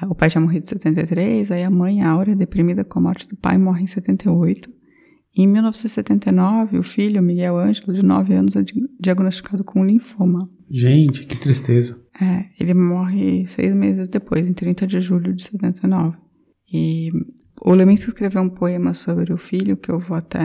O 0.09 0.13
pai 0.13 0.29
tinha 0.29 0.41
morrido 0.41 0.65
em 0.65 0.67
73, 0.67 1.49
aí 1.49 1.63
a 1.63 1.69
mãe, 1.69 2.03
Áurea, 2.03 2.35
deprimida 2.35 2.83
com 2.83 2.99
a 2.99 3.03
morte 3.03 3.25
do 3.25 3.37
pai, 3.37 3.57
morre 3.57 3.83
em 3.83 3.87
78. 3.87 4.69
Em 5.35 5.47
1979, 5.47 6.77
o 6.77 6.83
filho, 6.83 7.21
Miguel 7.21 7.57
Ângelo, 7.57 7.93
de 7.93 8.03
9 8.03 8.33
anos, 8.33 8.55
é 8.55 8.63
diagnosticado 8.99 9.63
com 9.63 9.85
linfoma. 9.85 10.49
Gente, 10.69 11.25
que 11.25 11.37
tristeza. 11.37 12.01
É, 12.21 12.45
ele 12.59 12.73
morre 12.73 13.47
seis 13.47 13.73
meses 13.73 14.09
depois, 14.09 14.45
em 14.45 14.53
30 14.53 14.85
de 14.85 14.99
julho 14.99 15.33
de 15.33 15.43
79. 15.43 16.17
E 16.73 17.11
o 17.61 17.73
Leminski 17.73 18.09
escreveu 18.09 18.41
um 18.41 18.49
poema 18.49 18.93
sobre 18.93 19.31
o 19.31 19.37
filho, 19.37 19.77
que 19.77 19.89
eu 19.89 19.99
vou 19.99 20.17
até... 20.17 20.41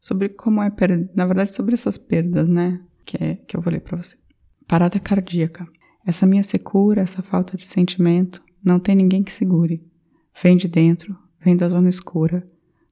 Sobre 0.00 0.28
como 0.30 0.62
é... 0.62 0.72
Na 1.14 1.26
verdade, 1.26 1.54
sobre 1.54 1.74
essas 1.74 1.96
perdas, 1.96 2.48
né? 2.48 2.80
Que, 3.04 3.22
é, 3.22 3.34
que 3.36 3.56
eu 3.56 3.60
vou 3.60 3.72
ler 3.72 3.80
para 3.80 3.96
você. 3.96 4.16
Parada 4.66 4.98
cardíaca. 4.98 5.66
Essa 6.04 6.26
minha 6.26 6.42
secura, 6.42 7.02
essa 7.02 7.22
falta 7.22 7.56
de 7.56 7.66
sentimento, 7.66 8.42
não 8.64 8.80
tem 8.80 8.96
ninguém 8.96 9.22
que 9.22 9.32
segure. 9.32 9.82
Vem 10.42 10.56
de 10.56 10.68
dentro, 10.68 11.16
vem 11.44 11.56
da 11.56 11.68
zona 11.68 11.88
escura. 11.88 12.44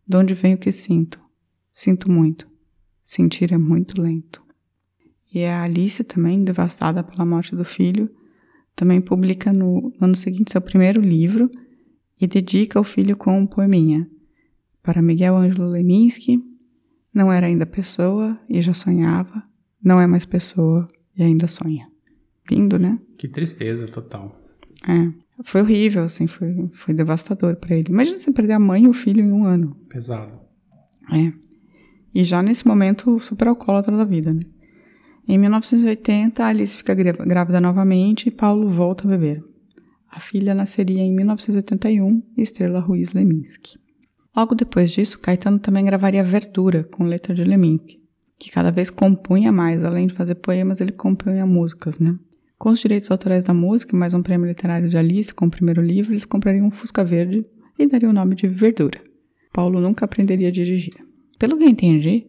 De 0.09 0.17
onde 0.17 0.33
vem 0.33 0.55
o 0.55 0.59
que 0.59 0.73
sinto? 0.73 1.21
Sinto 1.71 2.11
muito. 2.11 2.49
Sentir 3.05 3.53
é 3.53 3.59
muito 3.59 4.01
lento. 4.01 4.43
E 5.33 5.45
a 5.45 5.63
Alice, 5.63 6.03
também, 6.03 6.43
devastada 6.43 7.05
pela 7.05 7.27
morte 7.27 7.55
do 7.55 7.65
filho, 7.65 8.11
também 8.75 9.01
publica 9.01 9.53
no, 9.53 9.93
no 10.01 10.07
ano 10.07 10.17
seguinte 10.17 10.53
seu 10.53 10.61
primeiro 10.61 11.03
livro 11.03 11.51
e 12.19 12.27
dedica 12.27 12.79
ao 12.79 12.85
filho 12.85 13.17
com 13.17 13.39
um 13.39 13.47
poeminha. 13.47 14.09
Para 14.83 15.03
Miguel 15.03 15.37
Ângelo 15.37 15.69
Leminski, 15.69 16.43
não 17.13 17.31
era 17.31 17.47
ainda 17.47 17.67
pessoa 17.67 18.35
e 18.49 18.63
já 18.63 18.73
sonhava, 18.73 19.43
não 19.83 20.01
é 20.01 20.07
mais 20.07 20.25
pessoa 20.25 20.89
e 21.15 21.23
ainda 21.23 21.47
sonha. 21.47 21.87
Lindo, 22.51 22.79
né? 22.79 22.99
Que 23.19 23.29
tristeza 23.29 23.87
total. 23.89 24.41
É. 24.89 25.13
Foi 25.43 25.61
horrível, 25.61 26.05
assim, 26.05 26.27
foi, 26.27 26.69
foi 26.73 26.95
devastador 26.95 27.57
para 27.57 27.77
ele. 27.77 27.91
Imagina 27.91 28.19
você 28.19 28.33
perder 28.33 28.55
a 28.55 28.59
mãe 28.59 28.85
e 28.85 28.89
o 28.89 28.93
filho 28.93 29.23
em 29.23 29.33
um 29.33 29.45
ano. 29.45 29.77
Pesado. 29.89 30.33
É. 31.13 31.33
E 32.15 32.25
já 32.25 32.43
nesse 32.43 32.67
momento, 32.67 33.21
super 33.21 33.49
alcoólatra 33.49 33.97
da 33.97 34.05
vida, 34.05 34.33
né? 34.33 34.43
Em 35.27 35.37
1980, 35.37 36.45
Alice 36.45 36.77
fica 36.77 36.95
grávida 36.95 37.61
novamente 37.61 38.29
e 38.29 38.31
Paulo 38.31 38.67
volta 38.69 39.07
a 39.07 39.11
beber. 39.11 39.45
A 40.11 40.19
filha 40.19 40.55
nasceria 40.55 41.03
em 41.03 41.15
1981, 41.15 42.23
Estrela 42.37 42.81
Ruiz 42.81 43.13
Leminski. 43.13 43.79
Logo 44.35 44.55
depois 44.55 44.91
disso, 44.91 45.19
Caetano 45.19 45.59
também 45.59 45.85
gravaria 45.85 46.25
Verdura, 46.25 46.83
com 46.83 47.05
letra 47.05 47.35
de 47.35 47.45
Leminski, 47.45 48.01
que 48.39 48.51
cada 48.51 48.71
vez 48.71 48.89
compunha 48.89 49.53
mais, 49.53 49.85
além 49.85 50.07
de 50.07 50.15
fazer 50.15 50.37
poemas, 50.37 50.81
ele 50.81 50.93
compunha 50.93 51.45
músicas, 51.45 51.99
né? 51.99 52.19
Com 52.59 52.71
os 52.71 52.81
direitos 52.81 53.09
autorais 53.09 53.45
da 53.45 53.55
música 53.55 53.95
e 53.95 53.99
mais 53.99 54.15
um 54.15 54.21
prêmio 54.21 54.49
literário 54.49 54.89
de 54.89 54.99
Alice 54.99 55.33
com 55.33 55.47
o 55.47 55.51
primeiro 55.51 55.81
livro, 55.81 56.13
eles 56.13 56.25
comprariam 56.25 56.67
um 56.67 56.73
Fusca 56.73 57.05
Verde 57.05 57.45
e 57.79 57.87
dariam 57.87 58.11
o 58.11 58.13
nome 58.13 58.35
de 58.35 58.49
Verdura. 58.49 59.01
Paulo 59.53 59.81
nunca 59.81 60.05
aprenderia 60.05 60.49
a 60.49 60.51
dirigir. 60.51 60.93
Pelo 61.39 61.57
que 61.57 61.63
eu 61.63 61.69
entendi, 61.69 62.27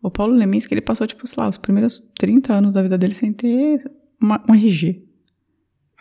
o 0.00 0.12
Paulo 0.12 0.32
Leminski 0.32 0.72
ele 0.72 0.80
passou, 0.80 1.08
tipo, 1.08 1.26
sei 1.26 1.42
lá, 1.42 1.48
os 1.48 1.58
primeiros 1.58 1.98
30 2.20 2.54
anos 2.54 2.74
da 2.74 2.82
vida 2.82 2.96
dele 2.96 3.14
sem 3.14 3.32
ter 3.32 3.90
uma, 4.22 4.40
um 4.48 4.54
RG. 4.54 5.04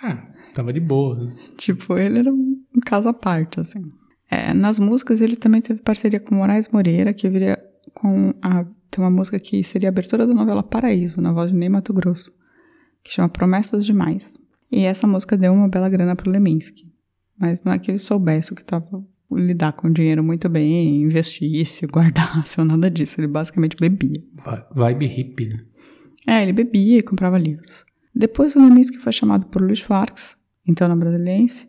Ah, 0.03 0.23
tava 0.53 0.71
de 0.71 0.79
boa. 0.79 1.15
Né? 1.15 1.35
Tipo, 1.57 1.97
ele 1.97 2.19
era 2.19 2.31
um 2.31 2.63
caso 2.85 3.09
à 3.09 3.13
parte, 3.13 3.59
assim. 3.59 3.91
É, 4.29 4.53
nas 4.53 4.77
músicas, 4.77 5.19
ele 5.19 5.35
também 5.35 5.61
teve 5.61 5.81
parceria 5.81 6.19
com 6.19 6.35
Moraes 6.35 6.69
Moreira, 6.69 7.11
que 7.11 7.27
viria 7.27 7.57
com 7.91 8.35
a. 8.39 8.65
Tem 8.91 9.03
uma 9.03 9.09
música 9.09 9.39
que 9.39 9.63
seria 9.63 9.89
a 9.89 9.91
abertura 9.91 10.27
da 10.27 10.33
novela 10.35 10.61
Paraíso, 10.61 11.19
na 11.19 11.33
voz 11.33 11.49
de 11.49 11.57
Ney 11.57 11.69
Mato 11.69 11.91
Grosso 11.91 12.31
que 13.03 13.13
chama 13.13 13.29
Promessas 13.29 13.85
Demais. 13.85 14.39
E 14.71 14.85
essa 14.85 15.05
música 15.05 15.37
deu 15.37 15.53
uma 15.53 15.67
bela 15.67 15.89
grana 15.89 16.15
pro 16.15 16.31
Leminski. 16.31 16.91
Mas 17.37 17.63
não 17.63 17.73
é 17.73 17.79
que 17.79 17.91
ele 17.91 17.97
soubesse 17.97 18.51
o 18.51 18.55
que 18.55 18.61
estava 18.61 19.03
lidar 19.31 19.73
com 19.73 19.91
dinheiro 19.91 20.23
muito 20.23 20.47
bem, 20.47 21.01
investisse, 21.01 21.85
guardasse 21.87 22.59
ou 22.59 22.65
nada 22.65 22.89
disso. 22.89 23.19
Ele 23.19 23.27
basicamente 23.27 23.77
bebia. 23.77 24.21
Vibe 24.73 25.05
hippie, 25.07 25.47
né? 25.47 25.65
É, 26.27 26.41
ele 26.41 26.53
bebia 26.53 26.97
e 26.97 27.01
comprava 27.01 27.37
livros. 27.37 27.85
Depois 28.15 28.55
o 28.55 28.59
Leminski 28.59 28.97
foi 28.97 29.11
chamado 29.11 29.47
por 29.47 29.61
Luiz 29.61 29.81
Farks, 29.81 30.37
então 30.67 30.87
na 30.87 30.95
Brasiliense, 30.95 31.67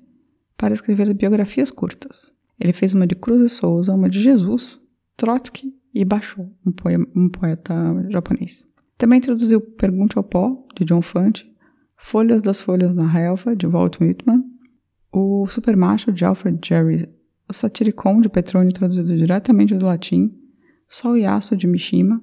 para 0.56 0.74
escrever 0.74 1.12
biografias 1.14 1.70
curtas. 1.70 2.32
Ele 2.60 2.72
fez 2.72 2.94
uma 2.94 3.06
de 3.06 3.14
Cruz 3.14 3.40
e 3.40 3.48
Souza, 3.48 3.94
uma 3.94 4.08
de 4.08 4.20
Jesus, 4.20 4.78
Trotsky 5.16 5.74
e 5.92 6.04
Basho, 6.04 6.48
um, 6.64 6.70
poema, 6.70 7.06
um 7.16 7.28
poeta 7.28 7.74
japonês. 8.10 8.66
Também 9.04 9.20
traduziu 9.20 9.60
Pergunte 9.60 10.16
ao 10.16 10.24
Pó, 10.24 10.54
de 10.74 10.82
John 10.82 11.02
Fante, 11.02 11.46
Folhas 11.94 12.40
das 12.40 12.58
Folhas 12.58 12.94
na 12.94 13.06
Relva, 13.06 13.54
de 13.54 13.66
Walt 13.66 14.00
Whitman, 14.00 14.42
O 15.12 15.46
Supermacho, 15.46 16.10
de 16.10 16.24
Alfred 16.24 16.58
Jerry, 16.66 17.06
O 17.46 17.52
Satiricon, 17.52 18.22
de 18.22 18.30
Petrone, 18.30 18.72
traduzido 18.72 19.14
diretamente 19.14 19.74
do 19.74 19.84
latim, 19.84 20.32
Sol 20.88 21.18
e 21.18 21.26
Aço, 21.26 21.54
de 21.54 21.66
Mishima, 21.66 22.18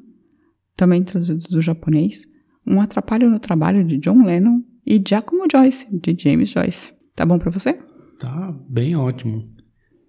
também 0.75 1.03
traduzido 1.03 1.47
do 1.51 1.61
japonês, 1.61 2.23
Um 2.65 2.81
Atrapalho 2.81 3.29
no 3.29 3.39
Trabalho, 3.39 3.85
de 3.85 3.99
John 3.99 4.25
Lennon, 4.25 4.63
e 4.83 4.99
Giacomo 5.07 5.45
Joyce, 5.51 5.85
de 5.95 6.15
James 6.17 6.49
Joyce. 6.49 6.95
Tá 7.15 7.27
bom 7.27 7.37
para 7.37 7.51
você? 7.51 7.73
Tá 8.19 8.57
bem 8.67 8.95
ótimo. 8.95 9.47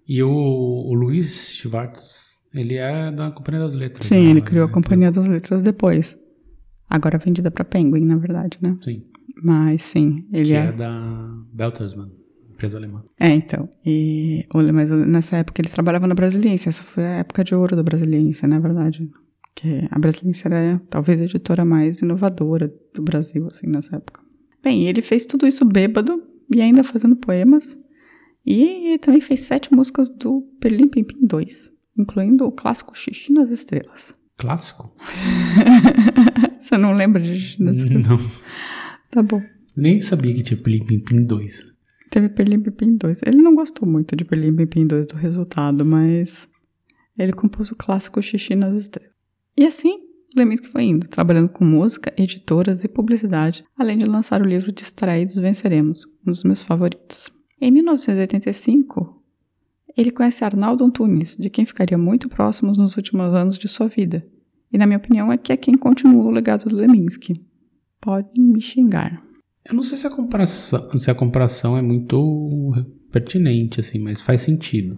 E 0.07 0.23
o, 0.23 0.27
o 0.27 0.93
Luiz 0.95 1.51
Schwartz, 1.51 2.39
ele 2.51 2.77
é 2.77 3.11
da 3.11 3.29
Companhia 3.29 3.61
das 3.61 3.75
Letras. 3.75 4.07
Sim, 4.07 4.23
né? 4.23 4.31
ele 4.31 4.41
criou 4.41 4.65
a 4.65 4.71
Companhia 4.71 5.11
das 5.11 5.27
Letras 5.27 5.61
depois. 5.61 6.22
Agora 6.93 7.17
vendida 7.17 7.49
para 7.49 7.65
Penguin, 7.65 8.05
na 8.05 8.17
verdade, 8.17 8.59
né? 8.61 8.77
Sim. 8.79 9.03
Mas 9.43 9.81
sim, 9.81 10.27
ele 10.31 10.45
que 10.45 10.53
é. 10.53 10.65
é 10.65 10.71
da 10.71 11.43
Bertelsmann, 11.51 12.11
empresa 12.51 12.77
alemã. 12.77 13.03
É, 13.19 13.29
então. 13.29 13.67
E, 13.83 14.45
mas 14.71 14.91
nessa 14.91 15.37
época 15.37 15.59
ele 15.59 15.69
trabalhava 15.69 16.05
na 16.05 16.13
Brasiliense. 16.13 16.69
Essa 16.69 16.83
foi 16.83 17.03
a 17.03 17.17
época 17.17 17.43
de 17.43 17.55
ouro 17.55 17.75
da 17.75 17.81
Brasiliense, 17.81 18.45
na 18.45 18.59
verdade. 18.59 19.09
Que 19.55 19.87
a 19.89 19.97
Brasiliense 19.97 20.45
era 20.45 20.79
talvez 20.87 21.19
a 21.19 21.23
editora 21.23 21.65
mais 21.65 21.97
inovadora 21.97 22.71
do 22.93 23.01
Brasil, 23.01 23.47
assim, 23.47 23.65
nessa 23.65 23.95
época. 23.95 24.21
Bem, 24.63 24.87
ele 24.87 25.01
fez 25.01 25.25
tudo 25.25 25.47
isso 25.47 25.65
bêbado 25.65 26.21
e 26.55 26.61
ainda 26.61 26.83
fazendo 26.83 27.15
poemas. 27.15 27.75
E 28.45 28.99
também 28.99 29.19
fez 29.19 29.39
sete 29.39 29.73
músicas 29.73 30.11
do 30.11 30.43
Perlim 30.59 30.89
Pimpim 30.89 31.25
2, 31.25 31.71
incluindo 31.97 32.45
o 32.45 32.51
clássico 32.51 32.95
Xixi 32.95 33.33
nas 33.33 33.49
Estrelas. 33.49 34.13
Clássico? 34.37 34.95
Você 36.59 36.77
não 36.77 36.93
lembra 36.93 37.21
de 37.21 37.37
Xixi 37.37 37.61
nas 37.63 37.77
Estrelas? 37.77 38.07
Não. 38.07 38.17
Tá 39.11 39.21
bom. 39.21 39.41
Nem 39.75 40.01
sabia 40.01 40.33
que 40.33 40.43
tinha 40.43 40.61
Perlim 40.61 40.85
Pimpim 40.85 41.23
2. 41.25 41.65
Teve 42.09 42.29
Perlim 42.29 42.61
Pimpim 42.61 42.95
2. 42.95 43.21
Ele 43.25 43.41
não 43.41 43.55
gostou 43.55 43.87
muito 43.87 44.15
de 44.15 44.25
Perlim 44.25 44.55
Pimpim 44.55 44.87
2 44.87 45.07
do 45.07 45.15
resultado, 45.15 45.85
mas 45.85 46.47
ele 47.17 47.33
compôs 47.33 47.71
o 47.71 47.75
clássico 47.75 48.21
Xixi 48.21 48.55
nas 48.55 48.75
Estrelas. 48.75 49.13
E 49.55 49.65
assim, 49.65 49.99
Leminski 50.35 50.67
foi 50.67 50.83
indo, 50.83 51.07
trabalhando 51.07 51.49
com 51.49 51.63
música, 51.63 52.11
editoras 52.17 52.83
e 52.83 52.87
publicidade, 52.87 53.63
além 53.77 53.99
de 53.99 54.05
lançar 54.05 54.41
o 54.41 54.45
livro 54.45 54.71
Distraídos 54.71 55.35
Venceremos, 55.35 56.05
um 56.25 56.31
dos 56.31 56.43
meus 56.43 56.61
favoritos. 56.61 57.31
Em 57.61 57.71
1985, 57.71 59.22
ele 59.95 60.11
conhece 60.11 60.43
Arnaldo 60.43 60.83
Antunes, 60.83 61.37
de 61.37 61.49
quem 61.49 61.65
ficaria 61.65 61.97
muito 61.97 62.27
próximos 62.27 62.77
nos 62.77 62.97
últimos 62.97 63.33
anos 63.33 63.57
de 63.57 63.67
sua 63.67 63.87
vida. 63.87 64.25
E 64.71 64.77
na 64.77 64.85
minha 64.87 64.97
opinião 64.97 65.31
é 65.31 65.37
que 65.37 65.53
é 65.53 65.57
quem 65.57 65.77
continua 65.77 66.23
o 66.23 66.31
legado 66.31 66.67
do 66.67 66.75
Leminski. 66.75 67.39
Pode 68.01 68.39
me 68.39 68.59
xingar. 68.59 69.23
Eu 69.65 69.75
não 69.75 69.83
sei 69.83 69.97
se 69.97 70.07
a 70.07 70.09
comparação, 70.09 70.99
se 70.99 71.09
a 71.09 71.15
comparação 71.15 71.77
é 71.77 71.81
muito 71.81 72.71
pertinente, 73.11 73.79
assim, 73.79 73.99
mas 73.99 74.21
faz 74.21 74.41
sentido. 74.41 74.97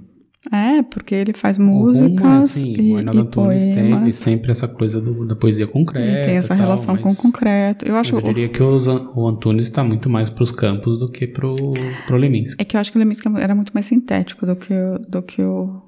É, 0.52 0.84
porque 0.84 1.16
ele 1.16 1.34
faz 1.34 1.58
O 1.58 1.62
músicas 1.62 2.46
assim, 2.52 2.74
e, 2.80 2.92
o 2.94 2.98
Arnaldo 2.98 3.20
e 3.20 3.22
Antunes 3.24 3.66
teve 3.66 4.12
sempre 4.14 4.52
essa 4.52 4.68
coisa 4.68 5.02
do- 5.02 5.26
da 5.26 5.36
poesia 5.36 5.66
concreta. 5.68 6.22
E 6.22 6.26
tem 6.26 6.36
essa 6.38 6.50
tal, 6.50 6.58
relação 6.58 6.96
com 6.98 7.10
o 7.12 7.16
concreto. 7.16 7.86
Eu 7.86 7.96
acho 7.96 8.16
eu 8.16 8.22
diria 8.22 8.48
que 8.50 8.62
os 8.62 8.88
An- 8.88 9.10
o 9.16 9.28
Antunes 9.28 9.64
está 9.66 9.84
muito 9.84 10.10
mais 10.10 10.30
pros 10.30 10.52
campos 10.52 11.00
do 11.00 11.10
que 11.10 11.26
pro, 11.28 11.56
pro 12.06 12.18
Leminski. 12.18 12.62
É 12.62 12.66
que 12.66 12.76
eu 12.78 12.82
acho 12.82 12.92
que 12.92 12.98
o 12.98 13.00
Leminski 13.00 13.28
era 13.40 13.56
muito 13.56 13.72
mais 13.74 13.86
sintético 13.88 14.46
do 14.46 14.56
que, 14.56 14.74
o- 14.74 15.00
do 15.10 15.22
que 15.24 15.42
o, 15.42 15.82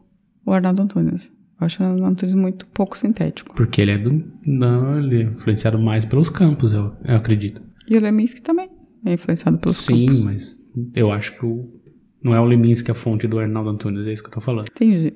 o 0.46 0.52
Arnaldo 0.52 0.82
Antunes. 0.82 1.32
Eu 1.60 1.66
acho 1.66 1.82
o 1.82 1.86
Arnaldo 1.86 2.06
Antunes 2.06 2.34
muito 2.36 2.66
pouco 2.68 2.98
sintético. 2.98 3.56
Porque 3.56 3.82
ele 3.82 3.92
é 3.92 3.98
do. 3.98 4.24
Não, 4.46 4.98
ele 5.00 5.22
é 5.22 5.24
influenciado 5.26 5.78
mais 5.80 6.04
pelos 6.06 6.30
campos, 6.30 6.74
eu, 6.74 6.94
eu 7.06 7.16
acredito. 7.16 7.62
E 7.88 7.96
o 7.98 8.02
Leminski 8.02 8.42
também 8.42 8.70
é 9.06 9.14
influenciado 9.14 9.58
pelos 9.60 9.78
Sim, 9.78 10.06
campos. 10.08 10.24
mas 10.24 10.60
eu 10.94 11.12
acho 11.12 11.38
que 11.38 11.46
o, 11.46 11.77
não 12.28 12.36
é 12.36 12.40
o 12.40 12.46
Leminski 12.46 12.92
a 12.92 12.94
fonte 12.94 13.28
do 13.28 13.40
Arnaldo 13.40 13.70
Antunes, 13.70 14.06
é 14.06 14.12
isso 14.12 14.22
que 14.22 14.30
eu 14.30 14.34
tô 14.34 14.42
falando. 14.42 14.68
Entendi. 14.70 15.14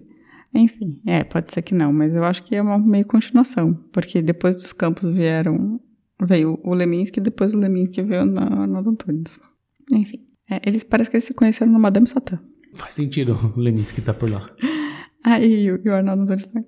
Enfim, 0.53 0.99
é, 1.05 1.23
pode 1.23 1.51
ser 1.53 1.61
que 1.61 1.73
não, 1.73 1.93
mas 1.93 2.13
eu 2.13 2.23
acho 2.23 2.43
que 2.43 2.55
é 2.55 2.61
uma 2.61 2.77
meio 2.77 3.05
continuação. 3.05 3.73
Porque 3.91 4.21
depois 4.21 4.55
dos 4.55 4.73
campos 4.73 5.13
vieram. 5.13 5.79
Veio 6.23 6.59
o 6.63 6.73
Leminski 6.75 7.19
e 7.19 7.23
depois 7.23 7.55
o 7.55 7.57
Leminski 7.57 8.01
veio 8.03 8.25
na 8.25 8.43
Arnaldo 8.43 8.91
Antunes. 8.91 9.39
Enfim. 9.91 10.23
é, 10.49 10.61
eles 10.65 10.83
parece 10.83 11.09
que 11.09 11.15
eles 11.15 11.23
se 11.23 11.33
conheceram 11.33 11.71
no 11.71 11.79
Madame 11.79 12.07
Satã. 12.07 12.39
Faz 12.75 12.93
sentido 12.93 13.35
o 13.55 13.59
Leminski 13.59 14.01
tá 14.01 14.13
por 14.13 14.29
lá. 14.29 14.49
Aí, 15.23 15.71
o 15.71 15.81
e 15.83 15.89
o 15.89 15.93
Arnaldo 15.95 16.23
Antunes 16.23 16.47
também. 16.47 16.67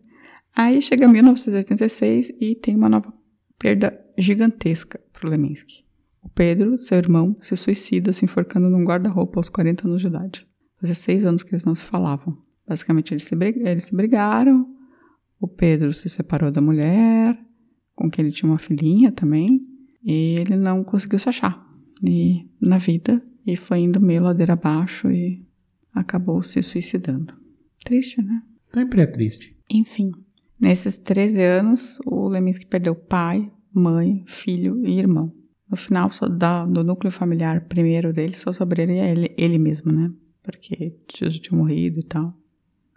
Aí 0.55 0.81
chega 0.81 1.07
1986 1.07 2.31
e 2.39 2.55
tem 2.55 2.75
uma 2.75 2.89
nova 2.89 3.13
perda 3.59 3.99
gigantesca 4.17 4.99
pro 5.11 5.29
Leminski. 5.29 5.83
O 6.23 6.29
Pedro, 6.29 6.77
seu 6.77 6.97
irmão, 6.97 7.35
se 7.41 7.55
suicida 7.57 8.13
se 8.13 8.23
enforcando 8.23 8.69
num 8.69 8.83
guarda-roupa 8.83 9.39
aos 9.39 9.49
40 9.49 9.87
anos 9.87 10.01
de 10.01 10.07
idade. 10.07 10.47
Fazia 10.79 10.95
seis 10.95 11.25
anos 11.25 11.43
que 11.43 11.51
eles 11.51 11.65
não 11.65 11.75
se 11.75 11.83
falavam. 11.83 12.37
Basicamente, 12.67 13.13
eles 13.13 13.25
se, 13.25 13.35
eles 13.35 13.85
se 13.85 13.95
brigaram. 13.95 14.65
O 15.39 15.47
Pedro 15.47 15.91
se 15.91 16.09
separou 16.09 16.49
da 16.49 16.61
mulher, 16.61 17.37
com 17.93 18.09
quem 18.09 18.25
ele 18.25 18.33
tinha 18.33 18.49
uma 18.49 18.57
filhinha 18.57 19.11
também. 19.11 19.61
E 20.03 20.35
ele 20.39 20.55
não 20.55 20.83
conseguiu 20.83 21.19
se 21.19 21.29
achar 21.29 21.61
e, 22.01 22.49
na 22.59 22.77
vida. 22.77 23.21
E 23.45 23.57
foi 23.57 23.79
indo 23.79 23.99
meio 23.99 24.23
ladeira 24.23 24.53
abaixo 24.53 25.11
e 25.11 25.45
acabou 25.93 26.41
se 26.41 26.63
suicidando. 26.63 27.33
Triste, 27.83 28.21
né? 28.21 28.41
Sempre 28.73 29.01
é 29.01 29.05
triste. 29.05 29.55
Enfim, 29.69 30.11
nesses 30.59 30.97
13 30.97 31.41
anos, 31.41 31.99
o 32.05 32.27
Leminski 32.27 32.65
perdeu 32.65 32.95
pai, 32.95 33.51
mãe, 33.73 34.23
filho 34.25 34.85
e 34.85 34.97
irmão. 34.97 35.33
No 35.69 35.77
final 35.77 36.09
da, 36.31 36.65
do 36.65 36.83
núcleo 36.83 37.11
familiar 37.11 37.61
primeiro 37.61 38.13
dele, 38.13 38.37
só 38.37 38.51
sobraria 38.53 39.05
ele, 39.05 39.33
ele 39.37 39.57
mesmo, 39.57 39.91
né? 39.91 40.11
Porque 40.43 40.95
Jesus 41.15 41.39
tinha 41.39 41.57
morrido 41.57 41.99
e 41.99 42.03
tal. 42.03 42.33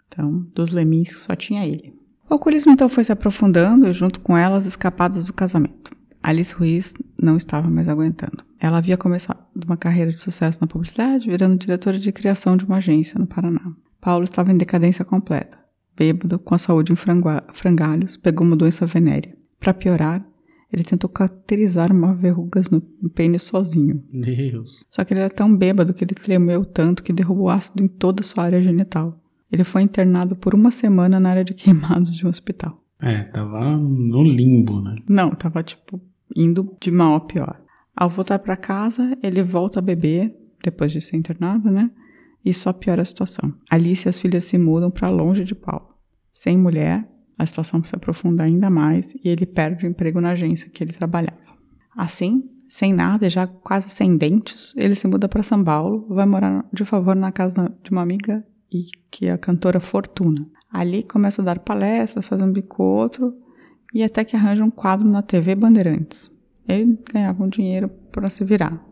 Então, 0.07 0.45
dos 0.53 0.71
Leminski 0.71 1.15
só 1.15 1.35
tinha 1.35 1.65
ele. 1.65 1.93
O 2.29 2.33
alcoolismo 2.33 2.71
então 2.71 2.89
foi 2.89 3.03
se 3.03 3.11
aprofundando 3.11 3.87
e 3.87 3.93
junto 3.93 4.19
com 4.19 4.37
ela 4.37 4.57
as 4.57 4.65
escapadas 4.65 5.25
do 5.25 5.33
casamento. 5.33 5.95
Alice 6.21 6.53
Ruiz 6.53 6.93
não 7.21 7.37
estava 7.37 7.69
mais 7.69 7.87
aguentando. 7.87 8.43
Ela 8.59 8.79
havia 8.79 8.97
começado 8.97 9.39
uma 9.65 9.77
carreira 9.77 10.11
de 10.11 10.17
sucesso 10.17 10.59
na 10.59 10.67
publicidade, 10.67 11.29
virando 11.29 11.57
diretora 11.57 11.97
de 11.97 12.11
criação 12.11 12.57
de 12.57 12.65
uma 12.65 12.77
agência 12.77 13.17
no 13.17 13.25
Paraná. 13.25 13.61
Paulo 14.01 14.25
estava 14.25 14.51
em 14.51 14.57
decadência 14.57 15.05
completa. 15.05 15.57
Bêbado, 15.95 16.37
com 16.37 16.53
a 16.53 16.57
saúde 16.57 16.91
em 16.91 16.95
frangalhos, 16.95 18.17
pegou 18.17 18.45
uma 18.45 18.55
doença 18.55 18.85
venérea. 18.85 19.35
Para 19.59 19.73
piorar, 19.73 20.23
ele 20.71 20.83
tentou 20.83 21.09
cauterizar 21.09 21.91
uma 21.91 22.13
verrugas 22.13 22.69
no 22.69 22.81
pênis 23.13 23.43
sozinho. 23.43 24.03
Deus. 24.11 24.83
Só 24.89 25.03
que 25.03 25.13
ele 25.13 25.21
era 25.21 25.29
tão 25.29 25.55
bêbado 25.55 25.93
que 25.93 26.03
ele 26.03 26.13
tremeu 26.13 26.65
tanto 26.65 27.03
que 27.03 27.13
derrubou 27.13 27.49
ácido 27.49 27.83
em 27.83 27.87
toda 27.87 28.21
a 28.21 28.23
sua 28.23 28.43
área 28.43 28.61
genital. 28.61 29.17
Ele 29.51 29.63
foi 29.63 29.81
internado 29.81 30.35
por 30.35 30.53
uma 30.53 30.71
semana 30.71 31.19
na 31.19 31.29
área 31.29 31.43
de 31.43 31.53
queimados 31.53 32.13
de 32.13 32.25
um 32.25 32.29
hospital. 32.29 32.77
É, 32.99 33.23
tava 33.23 33.77
no 33.77 34.23
limbo, 34.23 34.81
né? 34.81 34.97
Não, 35.07 35.29
tava 35.29 35.63
tipo 35.63 36.01
indo 36.35 36.75
de 36.81 36.91
mal 36.91 37.15
a 37.15 37.21
pior. 37.21 37.61
Ao 37.95 38.09
voltar 38.09 38.39
para 38.39 38.57
casa, 38.57 39.17
ele 39.23 39.41
volta 39.41 39.79
a 39.79 39.81
beber 39.81 40.35
depois 40.63 40.91
de 40.91 40.99
ser 40.99 41.15
internado, 41.15 41.71
né? 41.71 41.89
E 42.43 42.53
só 42.53 42.73
piora 42.73 43.01
a 43.01 43.05
situação. 43.05 43.53
Alice 43.69 44.07
e 44.07 44.09
as 44.09 44.19
filhas 44.19 44.43
se 44.45 44.57
mudam 44.57 44.91
para 44.91 45.09
longe 45.09 45.43
de 45.43 45.55
Paulo. 45.55 45.95
Sem 46.33 46.57
mulher, 46.57 47.07
a 47.37 47.45
situação 47.45 47.83
se 47.83 47.95
aprofunda 47.95 48.43
ainda 48.43 48.69
mais 48.69 49.13
e 49.13 49.29
ele 49.29 49.45
perde 49.45 49.85
o 49.85 49.89
emprego 49.89 50.19
na 50.19 50.31
agência 50.31 50.69
que 50.69 50.83
ele 50.83 50.91
trabalhava. 50.91 51.37
Assim, 51.95 52.49
sem 52.69 52.93
nada 52.93 53.27
e 53.27 53.29
já 53.29 53.47
quase 53.47 53.89
sem 53.89 54.17
dentes, 54.17 54.73
ele 54.75 54.95
se 54.95 55.07
muda 55.07 55.29
para 55.29 55.43
São 55.43 55.63
Paulo, 55.63 56.05
vai 56.09 56.25
morar 56.25 56.65
de 56.73 56.83
favor 56.83 57.15
na 57.15 57.31
casa 57.31 57.73
de 57.83 57.91
uma 57.91 58.01
amiga 58.01 58.43
e 58.71 58.85
que 59.11 59.27
é 59.27 59.31
a 59.31 59.37
cantora 59.37 59.79
Fortuna. 59.79 60.47
Ali 60.71 61.03
começa 61.03 61.41
a 61.41 61.45
dar 61.45 61.59
palestras, 61.59 62.25
faz 62.25 62.41
um 62.41 62.51
bico 62.51 62.83
outro 62.83 63.33
e 63.93 64.03
até 64.03 64.25
que 64.25 64.35
arranja 64.35 64.63
um 64.63 64.71
quadro 64.71 65.07
na 65.07 65.21
TV 65.21 65.55
Bandeirantes. 65.55 66.31
Ele 66.67 66.99
ganhava 67.13 67.43
um 67.43 67.47
dinheiro 67.47 67.89
para 68.11 68.29
se 68.29 68.43
virar. 68.43 68.83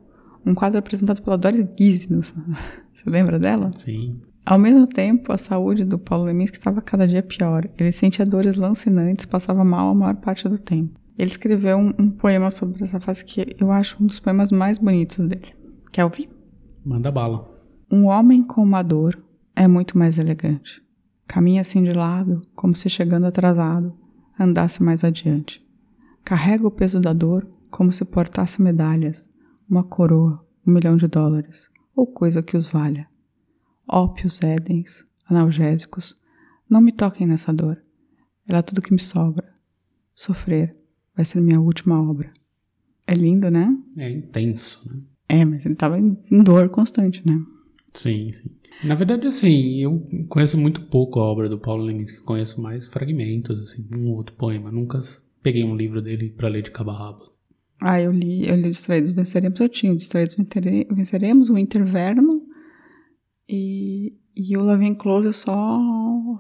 Um 0.46 0.54
quadro 0.54 0.80
apresentado 0.80 1.22
pela 1.22 1.38
Doris 1.38 1.66
Guise. 1.76 2.08
Você 2.94 3.10
lembra 3.10 3.38
dela? 3.38 3.72
Sim. 3.76 4.22
Ao 4.46 4.60
mesmo 4.60 4.86
tempo, 4.86 5.34
a 5.34 5.38
saúde 5.40 5.84
do 5.84 5.98
Paulo 5.98 6.26
Leminski 6.26 6.58
estava 6.58 6.80
cada 6.80 7.08
dia 7.08 7.24
pior. 7.24 7.68
Ele 7.80 7.92
sentia 7.92 8.24
dores 8.24 8.56
lancinantes, 8.56 9.26
passava 9.26 9.64
mal 9.64 9.90
a 9.90 9.96
maior 9.96 10.16
parte 10.18 10.48
do 10.48 10.60
tempo. 10.60 11.00
Ele 11.18 11.32
escreveu 11.32 11.78
um, 11.78 11.92
um 11.98 12.12
poema 12.12 12.52
sobre 12.52 12.84
essa 12.84 13.00
fase 13.00 13.26
que 13.26 13.56
eu 13.60 13.72
acho 13.72 14.02
um 14.02 14.06
dos 14.06 14.20
poemas 14.20 14.52
mais 14.52 14.78
bonitos 14.78 15.18
dele. 15.18 15.56
Quer 15.92 16.04
ouvir? 16.04 16.30
Manda 16.86 17.12
bala. 17.12 17.50
Um 17.92 18.06
homem 18.06 18.44
com 18.44 18.62
uma 18.62 18.84
dor 18.84 19.18
é 19.56 19.68
muito 19.68 19.98
mais 19.98 20.20
elegante. 20.20 20.80
Caminha 21.28 21.62
assim 21.62 21.84
de 21.84 21.94
lado, 21.94 22.44
como 22.56 22.76
se 22.76 22.88
chegando 22.88 23.26
atrasado, 23.26 23.94
andasse 24.40 24.84
mais 24.84 25.04
adiante. 25.04 25.66
Carrega 26.24 26.68
o 26.68 26.72
peso 26.72 27.00
da 27.00 27.14
dor 27.14 27.48
como 27.72 27.92
se 27.92 28.06
portasse 28.06 28.62
medalhas, 28.62 29.28
uma 29.68 29.84
coroa, 29.84 30.46
um 30.68 30.72
milhão 30.72 30.98
de 30.98 31.08
dólares, 31.08 31.68
ou 31.96 32.06
coisa 32.06 32.44
que 32.44 32.56
os 32.56 32.68
valha. 32.68 33.08
Ópios, 33.88 34.42
édens, 34.42 35.06
analgésicos, 35.30 36.16
não 36.70 36.82
me 36.82 36.92
toquem 36.92 37.28
nessa 37.28 37.54
dor. 37.54 37.82
Ela 38.48 38.60
é 38.60 38.62
tudo 38.62 38.82
que 38.82 38.94
me 38.94 39.00
sobra. 39.00 39.46
Sofrer 40.14 40.72
vai 41.16 41.26
ser 41.26 41.42
minha 41.42 41.60
última 41.60 42.02
obra. 42.02 42.32
É 43.08 43.14
lindo, 43.14 43.50
né? 43.50 43.76
É 43.98 44.10
intenso, 44.10 44.82
né? 44.88 45.00
É, 45.28 45.46
mas 45.46 45.66
ele 45.66 45.76
tava 45.76 46.00
em 46.00 46.44
dor 46.44 46.70
constante, 46.70 47.26
né? 47.26 47.40
Sim, 47.94 48.32
sim. 48.32 48.50
Na 48.84 48.94
verdade, 48.96 49.28
assim, 49.28 49.82
eu 49.82 50.08
conheço 50.28 50.58
muito 50.58 50.82
pouco 50.82 51.20
a 51.20 51.24
obra 51.24 51.48
do 51.48 51.58
Paulo 51.58 51.84
Leminski, 51.84 52.22
conheço 52.22 52.62
mais 52.62 52.88
fragmentos, 52.88 53.60
assim, 53.60 53.88
um 53.96 54.10
ou 54.10 54.18
outro 54.18 54.36
poema. 54.36 54.72
Nunca 54.72 55.00
peguei 55.42 55.64
um 55.64 55.76
livro 55.76 56.02
dele 56.02 56.30
pra 56.30 56.50
ler 56.50 56.64
de 56.64 56.72
cabo 56.72 56.92
a 56.92 56.98
rabo. 56.98 57.34
Ah, 57.82 58.02
eu 58.02 58.12
li, 58.12 58.48
eu 58.48 58.56
li 58.56 58.70
Distraídos 58.70 59.12
Venceremos, 59.12 59.60
eu 59.60 59.70
tinha 59.70 59.92
o 59.92 59.96
Distraídos 59.96 60.36
Venceremos, 60.36 61.50
o 61.50 61.58
Interverno 61.58 62.45
e, 63.50 64.14
e 64.36 64.58
o 64.58 64.64
Lavin 64.64 64.94
Close 64.96 65.28
eu 65.28 65.34
só, 65.34 65.80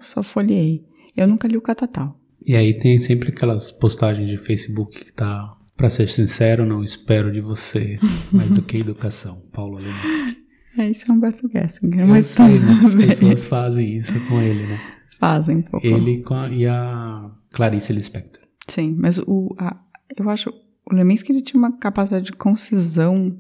só 0.02 0.24
folhei. 0.24 0.86
Eu 1.16 1.28
nunca 1.28 1.48
li 1.48 1.56
o 1.58 1.62
Catatal. 1.62 2.20
E 2.46 2.56
aí 2.56 2.78
tem 2.78 3.00
sempre 3.02 3.30
aquelas 3.30 3.72
postagens 3.72 4.30
de 4.30 4.38
Facebook 4.38 5.06
que 5.06 5.12
tá, 5.14 5.56
pra 5.76 5.90
ser 5.90 6.10
sincero, 6.10 6.66
não 6.66 6.84
espero 6.84 7.32
de 7.32 7.42
você 7.42 7.98
mais 8.32 8.50
do 8.50 8.62
que 8.62 8.78
educação, 8.78 9.42
Paulo 9.54 9.78
Leminski. 9.78 10.46
É, 10.78 10.90
isso 10.90 11.06
é 11.10 11.14
Humberto 11.14 11.50
Gessinger, 11.50 12.02
Eu 12.02 12.08
mas 12.08 12.26
sei, 12.26 12.60
mas 12.60 12.86
as 12.86 12.94
pessoas 12.94 13.48
fazem 13.48 13.96
isso 13.98 14.14
com 14.28 14.42
ele, 14.42 14.68
né? 14.68 14.78
fazem 15.18 15.58
um 15.58 15.62
pouco. 15.62 15.88
Ele 15.88 16.22
com 16.22 16.34
a- 16.36 16.50
e 16.50 16.68
a 16.68 17.32
Clarice 17.52 17.94
Lispector. 17.94 18.44
Sim, 18.68 18.94
mas 19.00 19.18
o, 19.20 19.56
a- 19.58 19.80
eu 20.18 20.30
acho 20.30 20.50
o 20.92 20.94
Leminski 20.94 21.32
ele 21.32 21.42
tinha 21.42 21.58
uma 21.58 21.78
capacidade 21.78 22.26
de 22.26 22.34
concisão 22.34 23.40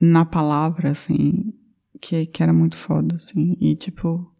na 0.00 0.24
palavra, 0.24 0.90
assim, 0.90 1.52
que, 2.00 2.26
que 2.26 2.42
era 2.42 2.52
muito 2.52 2.76
foda, 2.76 3.16
assim. 3.16 3.56
E, 3.60 3.76
tipo, 3.76 4.30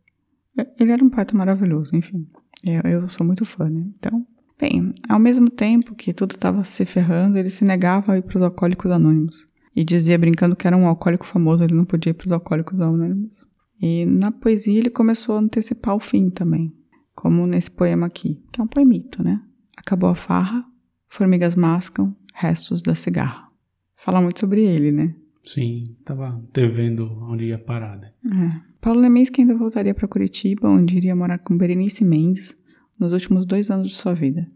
ele 0.78 0.92
era 0.92 1.04
um 1.04 1.10
poeta 1.10 1.36
maravilhoso, 1.36 1.94
enfim. 1.94 2.28
Eu, 2.64 2.90
eu 2.90 3.08
sou 3.08 3.26
muito 3.26 3.44
fã, 3.44 3.68
né? 3.68 3.84
Então, 3.98 4.26
bem, 4.58 4.92
ao 5.08 5.18
mesmo 5.18 5.48
tempo 5.50 5.94
que 5.94 6.12
tudo 6.12 6.32
estava 6.32 6.64
se 6.64 6.84
ferrando, 6.84 7.38
ele 7.38 7.50
se 7.50 7.64
negava 7.64 8.12
a 8.12 8.18
ir 8.18 8.22
para 8.22 8.36
os 8.36 8.42
alcoólicos 8.42 8.90
anônimos. 8.90 9.46
E 9.74 9.84
dizia, 9.84 10.18
brincando, 10.18 10.56
que 10.56 10.66
era 10.66 10.76
um 10.76 10.86
alcoólico 10.86 11.26
famoso, 11.26 11.62
ele 11.62 11.74
não 11.74 11.84
podia 11.84 12.10
ir 12.10 12.14
para 12.14 12.26
os 12.26 12.32
alcoólicos 12.32 12.80
anônimos. 12.80 13.36
E 13.80 14.04
na 14.04 14.32
poesia 14.32 14.78
ele 14.78 14.90
começou 14.90 15.36
a 15.36 15.40
antecipar 15.40 15.94
o 15.94 16.00
fim 16.00 16.30
também, 16.30 16.74
como 17.14 17.46
nesse 17.46 17.70
poema 17.70 18.06
aqui, 18.06 18.42
que 18.52 18.60
é 18.60 18.64
um 18.64 18.66
poemito, 18.66 19.22
né? 19.22 19.40
Acabou 19.76 20.10
a 20.10 20.16
farra, 20.16 20.64
formigas 21.08 21.54
mascam, 21.54 22.16
restos 22.34 22.82
da 22.82 22.96
cigarra. 22.96 23.48
Fala 23.96 24.20
muito 24.20 24.40
sobre 24.40 24.64
ele, 24.64 24.90
né? 24.90 25.14
Sim, 25.44 25.96
tava 26.04 26.42
devendo 26.52 27.10
onde 27.22 27.46
ia 27.46 27.58
parar, 27.58 27.96
né? 27.96 28.12
É. 28.26 28.68
Paulo 28.80 29.00
Leminski 29.00 29.40
ainda 29.40 29.54
voltaria 29.54 29.94
para 29.94 30.06
Curitiba, 30.06 30.68
onde 30.68 30.96
iria 30.96 31.16
morar 31.16 31.38
com 31.38 31.56
Berenice 31.56 32.04
Mendes 32.04 32.56
nos 32.98 33.12
últimos 33.12 33.46
dois 33.46 33.70
anos 33.70 33.88
de 33.88 33.94
sua 33.94 34.14
vida. 34.14 34.46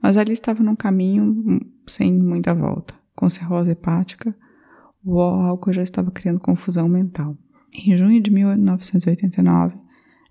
Mas 0.00 0.16
ali 0.16 0.32
estava 0.32 0.62
num 0.62 0.76
caminho 0.76 1.24
hum, 1.24 1.60
sem 1.86 2.12
muita 2.12 2.54
volta. 2.54 2.94
Com 3.14 3.28
cirrose 3.28 3.70
hepática, 3.70 4.34
o 5.04 5.20
álcool 5.20 5.72
já 5.72 5.82
estava 5.82 6.10
criando 6.10 6.40
confusão 6.40 6.88
mental. 6.88 7.36
Em 7.72 7.96
junho 7.96 8.20
de 8.20 8.30
1989, 8.30 9.76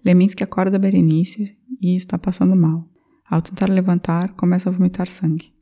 Leminski 0.04 0.44
acorda 0.44 0.80
Berenice 0.80 1.58
e 1.82 1.96
está 1.96 2.18
passando 2.18 2.56
mal. 2.56 2.88
Ao 3.30 3.42
tentar 3.42 3.70
levantar, 3.70 4.34
começa 4.34 4.70
a 4.70 4.72
vomitar 4.72 5.08
sangue. 5.08 5.54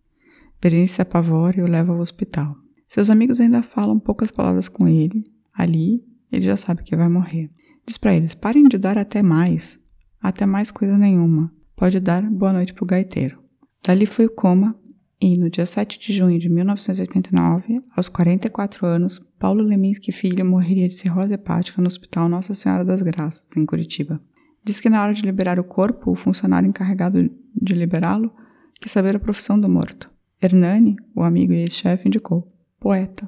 Berenice 0.62 0.96
se 0.96 1.02
apavora 1.02 1.60
e 1.60 1.62
o 1.62 1.68
leva 1.68 1.94
ao 1.94 2.00
hospital. 2.00 2.56
Seus 2.90 3.08
amigos 3.12 3.40
ainda 3.40 3.62
falam 3.62 4.00
poucas 4.00 4.32
palavras 4.32 4.68
com 4.68 4.88
ele. 4.88 5.24
Ali, 5.54 6.04
ele 6.32 6.42
já 6.42 6.58
sabe 6.58 6.84
que 6.84 6.96
vai 6.96 7.08
morrer. 7.08 7.48
Diz 7.86 8.00
para 8.00 8.16
eles: 8.16 8.34
parem 8.34 8.68
de 8.68 8.80
dar 8.80 8.98
até 8.98 9.22
mais. 9.22 9.80
Até 10.20 10.44
mais 10.44 10.72
coisa 10.72 10.98
nenhuma. 10.98 11.54
Pode 11.76 12.00
dar 12.00 12.24
boa 12.24 12.52
noite 12.52 12.74
pro 12.74 12.88
gaiteiro. 12.88 13.38
Dali 13.86 14.08
foi 14.08 14.26
o 14.26 14.32
coma 14.32 14.76
e 15.22 15.38
no 15.38 15.52
dia 15.52 15.68
7 15.68 16.00
de 16.00 16.14
junho 16.14 16.40
de 16.40 16.50
1989, 16.50 17.80
aos 17.96 18.10
44 18.10 18.88
anos, 18.88 19.20
Paulo 19.38 19.62
Leminski 19.62 20.12
Filho 20.12 20.44
morreria 20.44 20.88
de 20.88 20.96
cirrose 20.96 21.34
hepática 21.34 21.80
no 21.80 21.88
Hospital 21.88 22.28
Nossa 22.28 22.56
Senhora 22.56 22.84
das 22.84 23.04
Graças, 23.04 23.56
em 23.56 23.68
Curitiba. 23.68 24.20
Diz 24.64 24.80
que 24.80 24.90
na 24.90 25.04
hora 25.04 25.14
de 25.14 25.22
liberar 25.22 25.60
o 25.60 25.64
corpo, 25.64 26.12
o 26.12 26.16
funcionário 26.16 26.68
encarregado 26.68 27.20
de 27.56 27.76
liberá-lo 27.76 28.34
quis 28.82 28.92
saber 28.92 29.16
a 29.16 29.20
profissão 29.20 29.60
do 29.60 29.70
morto. 29.70 30.10
Hernani, 30.42 30.96
o 31.14 31.22
amigo 31.22 31.54
e 31.54 31.58
ex-chefe, 31.58 32.08
indicou: 32.08 32.48
poeta. 32.80 33.28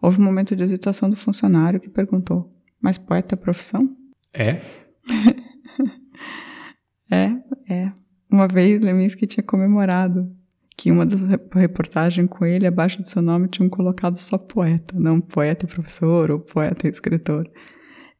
Houve 0.00 0.20
um 0.20 0.24
momento 0.24 0.54
de 0.54 0.62
hesitação 0.62 1.08
do 1.08 1.16
funcionário 1.16 1.80
que 1.80 1.88
perguntou: 1.88 2.50
Mas 2.80 2.98
poeta 2.98 3.34
é 3.34 3.36
profissão? 3.36 3.96
É? 4.32 4.60
é, 7.10 7.32
é. 7.68 7.92
Uma 8.30 8.46
vez 8.46 8.80
Leminski 8.80 9.26
tinha 9.26 9.44
comemorado 9.44 10.30
que 10.76 10.92
uma 10.92 11.06
das 11.06 11.20
reportagens 11.54 12.28
com 12.28 12.44
ele, 12.44 12.66
abaixo 12.66 13.00
do 13.00 13.08
seu 13.08 13.22
nome, 13.22 13.48
tinham 13.48 13.68
colocado 13.68 14.18
só 14.18 14.36
poeta, 14.36 14.98
não 14.98 15.20
poeta 15.20 15.64
e 15.64 15.68
professor 15.68 16.30
ou 16.30 16.38
poeta 16.38 16.86
e 16.86 16.90
escritor. 16.90 17.50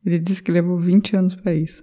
Ele 0.05 0.19
disse 0.19 0.43
que 0.43 0.51
levou 0.51 0.79
20 0.79 1.17
anos 1.17 1.35
para 1.35 1.55
isso. 1.55 1.83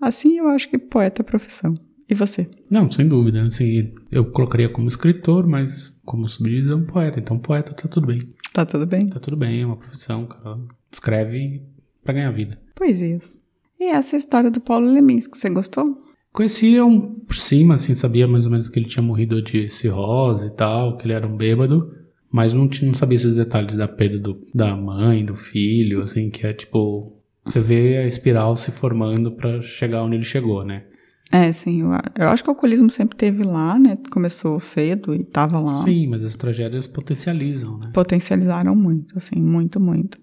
Assim, 0.00 0.38
eu 0.38 0.48
acho 0.48 0.68
que 0.68 0.78
poeta 0.78 1.22
é 1.22 1.24
profissão. 1.24 1.74
E 2.08 2.14
você? 2.14 2.48
Não, 2.70 2.90
sem 2.90 3.06
dúvida. 3.06 3.42
Assim, 3.42 3.92
eu 4.10 4.30
colocaria 4.30 4.68
como 4.68 4.88
escritor, 4.88 5.46
mas 5.46 5.94
como 6.04 6.26
subdiz 6.26 6.72
é 6.72 6.74
um 6.74 6.84
poeta. 6.84 7.20
Então, 7.20 7.38
poeta 7.38 7.74
tá 7.74 7.86
tudo 7.86 8.06
bem. 8.06 8.32
Tá 8.52 8.64
tudo 8.64 8.86
bem? 8.86 9.08
Tá 9.08 9.20
tudo 9.20 9.36
bem, 9.36 9.60
é 9.60 9.66
uma 9.66 9.76
profissão, 9.76 10.26
cara. 10.26 10.58
Escreve 10.90 11.62
para 12.02 12.14
ganhar 12.14 12.30
vida. 12.30 12.58
Poesias. 12.74 13.36
E 13.78 13.84
essa 13.84 14.14
é 14.14 14.16
a 14.16 14.18
história 14.18 14.50
do 14.50 14.60
Paulo 14.60 14.90
Leminski, 14.90 15.36
você 15.36 15.50
gostou? 15.50 16.02
Conhecia 16.32 16.84
um 16.84 17.20
por 17.20 17.36
cima, 17.36 17.74
assim, 17.74 17.94
sabia 17.94 18.26
mais 18.26 18.44
ou 18.44 18.50
menos 18.50 18.68
que 18.68 18.78
ele 18.78 18.88
tinha 18.88 19.02
morrido 19.02 19.42
de 19.42 19.68
cirrose 19.68 20.46
e 20.46 20.50
tal, 20.50 20.96
que 20.96 21.04
ele 21.04 21.12
era 21.12 21.26
um 21.26 21.36
bêbado, 21.36 21.92
mas 22.30 22.52
não, 22.52 22.68
tinha, 22.68 22.86
não 22.86 22.94
sabia 22.94 23.16
esses 23.16 23.36
detalhes 23.36 23.74
da 23.74 23.88
perda 23.88 24.18
do, 24.18 24.46
da 24.54 24.74
mãe, 24.76 25.24
do 25.24 25.34
filho, 25.34 26.02
assim, 26.02 26.30
que 26.30 26.46
é 26.46 26.52
tipo. 26.52 27.14
Você 27.44 27.60
vê 27.60 27.98
a 27.98 28.06
espiral 28.06 28.56
se 28.56 28.70
formando 28.70 29.32
para 29.32 29.62
chegar 29.62 30.02
onde 30.02 30.16
ele 30.16 30.24
chegou, 30.24 30.64
né? 30.64 30.84
É, 31.30 31.52
sim. 31.52 31.82
Eu, 31.82 32.28
acho 32.28 32.42
que 32.42 32.48
o 32.48 32.52
alcoolismo 32.52 32.90
sempre 32.90 33.16
teve 33.16 33.42
lá, 33.42 33.78
né? 33.78 33.98
Começou 34.10 34.58
cedo 34.60 35.14
e 35.14 35.24
tava 35.24 35.60
lá. 35.60 35.74
Sim, 35.74 36.06
mas 36.06 36.24
as 36.24 36.34
tragédias 36.34 36.86
potencializam, 36.86 37.78
né? 37.78 37.90
Potencializaram 37.92 38.74
muito, 38.74 39.16
assim, 39.16 39.36
muito, 39.36 39.78
muito. 39.78 40.18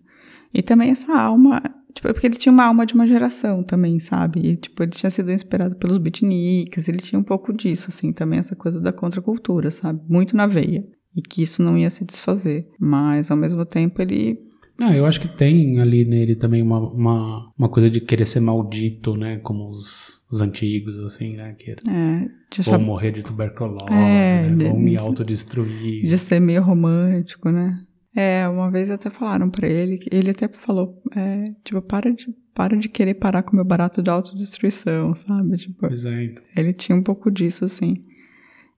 E 0.53 0.63
também 0.63 0.89
essa 0.89 1.13
alma, 1.13 1.61
Tipo, 1.95 2.09
é 2.09 2.13
porque 2.13 2.27
ele 2.27 2.35
tinha 2.35 2.51
uma 2.51 2.65
alma 2.65 2.85
de 2.85 2.93
uma 2.93 3.07
geração 3.07 3.63
também, 3.63 4.01
sabe? 4.01 4.41
E, 4.45 4.57
tipo, 4.57 4.83
ele 4.83 4.91
tinha 4.91 5.09
sido 5.09 5.31
inspirado 5.31 5.75
pelos 5.77 5.97
beatniks, 5.97 6.89
ele 6.89 6.97
tinha 6.97 7.17
um 7.17 7.23
pouco 7.23 7.53
disso, 7.53 7.85
assim, 7.87 8.11
também 8.11 8.39
essa 8.39 8.53
coisa 8.53 8.81
da 8.81 8.91
contracultura, 8.91 9.71
sabe? 9.71 10.01
Muito 10.09 10.35
na 10.35 10.45
veia. 10.45 10.85
E 11.15 11.21
que 11.21 11.41
isso 11.41 11.63
não 11.63 11.77
ia 11.77 11.89
se 11.89 12.03
desfazer. 12.03 12.67
Mas, 12.77 13.31
ao 13.31 13.37
mesmo 13.37 13.65
tempo, 13.65 14.01
ele 14.01 14.37
não, 14.77 14.93
eu 14.93 15.05
acho 15.05 15.21
que 15.21 15.27
tem 15.27 15.79
ali 15.79 16.03
nele 16.03 16.35
também 16.35 16.61
uma, 16.61 16.79
uma, 16.79 17.51
uma 17.57 17.69
coisa 17.69 17.89
de 17.89 18.01
querer 18.01 18.25
ser 18.25 18.41
maldito, 18.41 19.15
né? 19.15 19.37
Como 19.39 19.69
os, 19.69 20.25
os 20.29 20.41
antigos, 20.41 20.97
assim, 20.99 21.37
né? 21.37 21.55
Que 21.57 21.71
é, 21.71 22.27
vou 22.63 22.79
morrer 22.79 23.11
de 23.11 23.23
tuberculose, 23.23 23.87
é, 23.89 24.49
né? 24.49 24.69
Vou 24.69 24.77
me 24.77 24.97
autodestruir. 24.97 26.05
De 26.05 26.17
ser 26.17 26.41
meio 26.41 26.61
romântico, 26.61 27.49
né? 27.49 27.85
É, 28.13 28.47
uma 28.47 28.69
vez 28.71 28.89
até 28.89 29.09
falaram 29.09 29.49
para 29.49 29.67
ele, 29.67 29.99
ele 30.11 30.29
até 30.29 30.47
falou, 30.47 31.01
é, 31.15 31.43
tipo, 31.63 31.81
para 31.81 32.13
de, 32.13 32.27
para 32.53 32.77
de 32.77 32.87
querer 32.87 33.15
parar 33.15 33.43
com 33.43 33.51
o 33.51 33.55
meu 33.55 33.65
barato 33.65 34.01
de 34.01 34.09
autodestruição, 34.09 35.13
sabe? 35.15 35.57
Tipo, 35.57 35.87
Exato. 35.87 36.41
Ele 36.55 36.73
tinha 36.73 36.97
um 36.97 37.03
pouco 37.03 37.29
disso, 37.29 37.65
assim. 37.65 38.03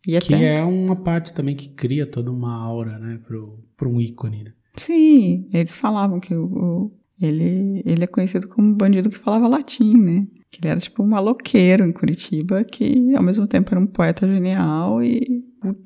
E 0.07 0.17
que 0.19 0.33
é 0.33 0.63
uma 0.63 0.95
parte 0.95 1.33
também 1.33 1.55
que 1.55 1.69
cria 1.69 2.05
toda 2.05 2.31
uma 2.31 2.55
aura, 2.55 2.97
né, 2.97 3.19
pro, 3.27 3.60
pro 3.75 3.89
um 3.89 3.99
ícone, 3.99 4.43
né? 4.43 4.53
Sim, 4.77 5.47
eles 5.53 5.75
falavam 5.75 6.19
que 6.19 6.33
o, 6.33 6.45
o, 6.45 6.91
ele, 7.21 7.81
ele 7.85 8.03
é 8.03 8.07
conhecido 8.07 8.47
como 8.47 8.67
um 8.67 8.73
bandido 8.73 9.09
que 9.09 9.17
falava 9.17 9.47
latim, 9.47 9.97
né? 9.97 10.27
Que 10.51 10.59
ele 10.61 10.69
era 10.69 10.79
tipo 10.79 11.03
um 11.03 11.07
maloqueiro 11.07 11.83
em 11.83 11.91
Curitiba, 11.91 12.63
que 12.63 13.13
ao 13.15 13.23
mesmo 13.23 13.47
tempo 13.47 13.71
era 13.71 13.79
um 13.79 13.87
poeta 13.87 14.27
genial 14.27 15.03
e 15.03 15.43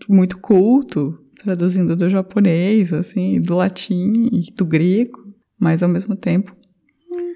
muito 0.08 0.38
culto, 0.39 1.17
traduzindo 1.41 1.95
do 1.95 2.10
japonês, 2.10 2.93
assim, 2.93 3.38
do 3.38 3.56
latim 3.56 4.30
e 4.32 4.54
do 4.54 4.65
grego, 4.65 5.19
mas 5.60 5.82
ao 5.82 5.89
mesmo 5.89 6.15
tempo 6.15 6.56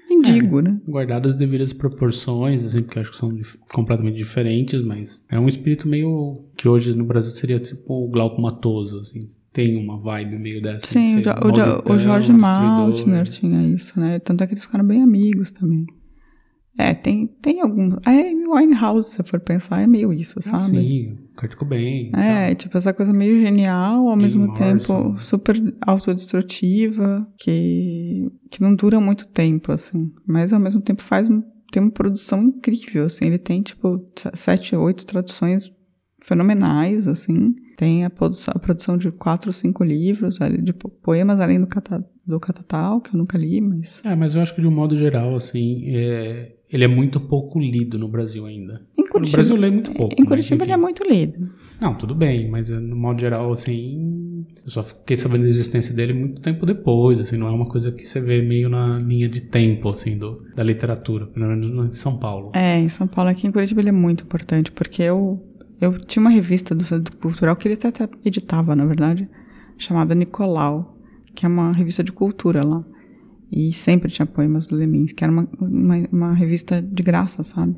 mendigo, 0.08 0.60
é, 0.60 0.62
né? 0.62 0.80
Guardado 0.86 1.28
as 1.28 1.34
devidas 1.34 1.72
proporções, 1.72 2.62
assim, 2.64 2.82
porque 2.82 2.98
acho 2.98 3.10
que 3.10 3.16
são 3.16 3.36
completamente 3.72 4.16
diferentes, 4.16 4.82
mas 4.82 5.24
é 5.28 5.38
um 5.38 5.48
espírito 5.48 5.88
meio 5.88 6.44
que 6.56 6.68
hoje 6.68 6.94
no 6.94 7.04
Brasil 7.04 7.32
seria 7.32 7.58
tipo 7.58 7.92
o 7.92 8.08
Glauco 8.08 8.40
Matoso, 8.40 9.00
assim. 9.00 9.26
Tem 9.56 9.74
uma 9.74 9.96
vibe 9.96 10.38
meio 10.38 10.60
dessa. 10.60 10.84
Sim, 10.86 11.22
de 11.22 11.30
o, 11.30 11.90
o, 11.90 11.94
o 11.94 11.98
Jorge 11.98 12.30
Maltner 12.30 13.26
tinha 13.26 13.66
isso, 13.66 13.98
né? 13.98 14.18
Tanto 14.18 14.44
é 14.44 14.46
que 14.46 14.52
eles 14.52 14.66
ficaram 14.66 14.84
bem 14.84 15.02
amigos 15.02 15.50
também. 15.50 15.86
É, 16.76 16.92
tem, 16.92 17.26
tem 17.40 17.62
algum. 17.62 17.96
A 18.04 18.10
Amy 18.10 18.46
Winehouse, 18.46 19.08
se 19.08 19.22
for 19.22 19.40
pensar, 19.40 19.80
é 19.80 19.86
meio 19.86 20.12
isso, 20.12 20.42
sabe? 20.42 20.56
Ah, 20.56 20.58
sim, 20.58 21.16
Kurt 21.34 21.54
Cobain. 21.54 22.10
É, 22.14 22.54
tipo, 22.54 22.76
essa 22.76 22.92
coisa 22.92 23.14
meio 23.14 23.40
genial, 23.40 24.06
ao 24.06 24.16
Jim 24.18 24.24
mesmo 24.24 24.46
Morrison. 24.46 24.62
tempo 24.62 25.18
super 25.18 25.56
autodestrutiva, 25.80 27.26
que, 27.38 28.30
que 28.50 28.60
não 28.60 28.76
dura 28.76 29.00
muito 29.00 29.26
tempo, 29.26 29.72
assim. 29.72 30.12
Mas 30.26 30.52
ao 30.52 30.60
mesmo 30.60 30.82
tempo 30.82 31.02
faz 31.02 31.30
tem 31.72 31.82
uma 31.82 31.90
produção 31.90 32.42
incrível, 32.42 33.06
assim. 33.06 33.24
Ele 33.24 33.38
tem, 33.38 33.62
tipo, 33.62 34.06
sete, 34.34 34.76
oito 34.76 35.06
traduções 35.06 35.72
fenomenais, 36.22 37.08
assim. 37.08 37.54
Tem 37.76 38.04
a, 38.04 38.10
produção, 38.10 38.54
a 38.56 38.58
produção 38.58 38.96
de 38.96 39.10
quatro 39.10 39.50
ou 39.50 39.52
cinco 39.52 39.84
livros, 39.84 40.38
de 40.62 40.72
poemas 40.72 41.40
além 41.40 41.60
do, 41.60 41.66
cata, 41.66 42.04
do 42.26 42.40
Catatal, 42.40 43.00
que 43.00 43.14
eu 43.14 43.18
nunca 43.18 43.36
li, 43.36 43.60
mas... 43.60 44.02
É, 44.04 44.14
mas 44.14 44.34
eu 44.34 44.40
acho 44.40 44.54
que 44.54 44.62
de 44.62 44.66
um 44.66 44.72
modo 44.72 44.96
geral, 44.96 45.36
assim, 45.36 45.82
é, 45.94 46.56
ele 46.70 46.84
é 46.84 46.88
muito 46.88 47.20
pouco 47.20 47.60
lido 47.60 47.98
no 47.98 48.08
Brasil 48.08 48.44
ainda. 48.44 48.82
Em 48.98 49.06
Curitiba, 49.06 49.20
no 49.20 49.30
Brasil 49.30 49.56
lê 49.56 49.70
muito 49.70 49.92
pouco. 49.92 50.20
Em 50.20 50.24
Curitiba 50.24 50.64
ele 50.64 50.72
é 50.72 50.76
muito 50.76 51.06
lido. 51.06 51.50
Não, 51.80 51.94
tudo 51.94 52.14
bem, 52.14 52.50
mas 52.50 52.70
eh, 52.70 52.78
no 52.78 52.96
modo 52.96 53.20
geral, 53.20 53.52
assim, 53.52 54.44
eu 54.64 54.70
só 54.70 54.82
fiquei 54.82 55.16
sabendo 55.16 55.42
da 55.42 55.48
existência 55.48 55.94
dele 55.94 56.12
muito 56.12 56.40
tempo 56.40 56.66
depois, 56.66 57.20
assim, 57.20 57.36
não 57.36 57.46
é 57.46 57.50
uma 57.50 57.66
coisa 57.66 57.92
que 57.92 58.04
você 58.04 58.20
vê 58.20 58.42
meio 58.42 58.68
na 58.68 58.98
linha 58.98 59.28
de 59.28 59.42
tempo, 59.42 59.88
assim, 59.88 60.18
do, 60.18 60.42
da 60.56 60.64
literatura, 60.64 61.26
pelo 61.26 61.46
menos 61.46 61.70
em 61.70 61.92
São 61.92 62.18
Paulo. 62.18 62.50
É, 62.54 62.78
em 62.78 62.88
São 62.88 63.06
Paulo, 63.06 63.30
aqui 63.30 63.46
em 63.46 63.52
Curitiba 63.52 63.80
ele 63.80 63.90
é 63.90 63.92
muito 63.92 64.24
importante, 64.24 64.72
porque 64.72 65.02
eu, 65.02 65.40
eu 65.80 65.98
tinha 65.98 66.20
uma 66.20 66.30
revista 66.30 66.74
do 66.74 66.84
Centro 66.84 67.16
Cultural 67.16 67.56
que 67.56 67.68
ele 67.68 67.74
até, 67.74 67.88
até 67.88 68.08
editava, 68.24 68.74
na 68.74 68.84
verdade, 68.84 69.28
chamada 69.76 70.14
Nicolau, 70.14 70.98
que 71.34 71.44
é 71.44 71.48
uma 71.48 71.72
revista 71.72 72.02
de 72.02 72.12
cultura 72.12 72.64
lá. 72.64 72.84
E 73.50 73.72
sempre 73.72 74.10
tinha 74.10 74.26
poemas 74.26 74.66
do 74.66 74.74
Lemins, 74.74 75.12
que 75.12 75.22
era 75.22 75.32
uma, 75.32 75.48
uma, 75.60 76.08
uma, 76.10 76.32
revista 76.32 76.82
de 76.82 77.02
graça, 77.02 77.44
sabe? 77.44 77.76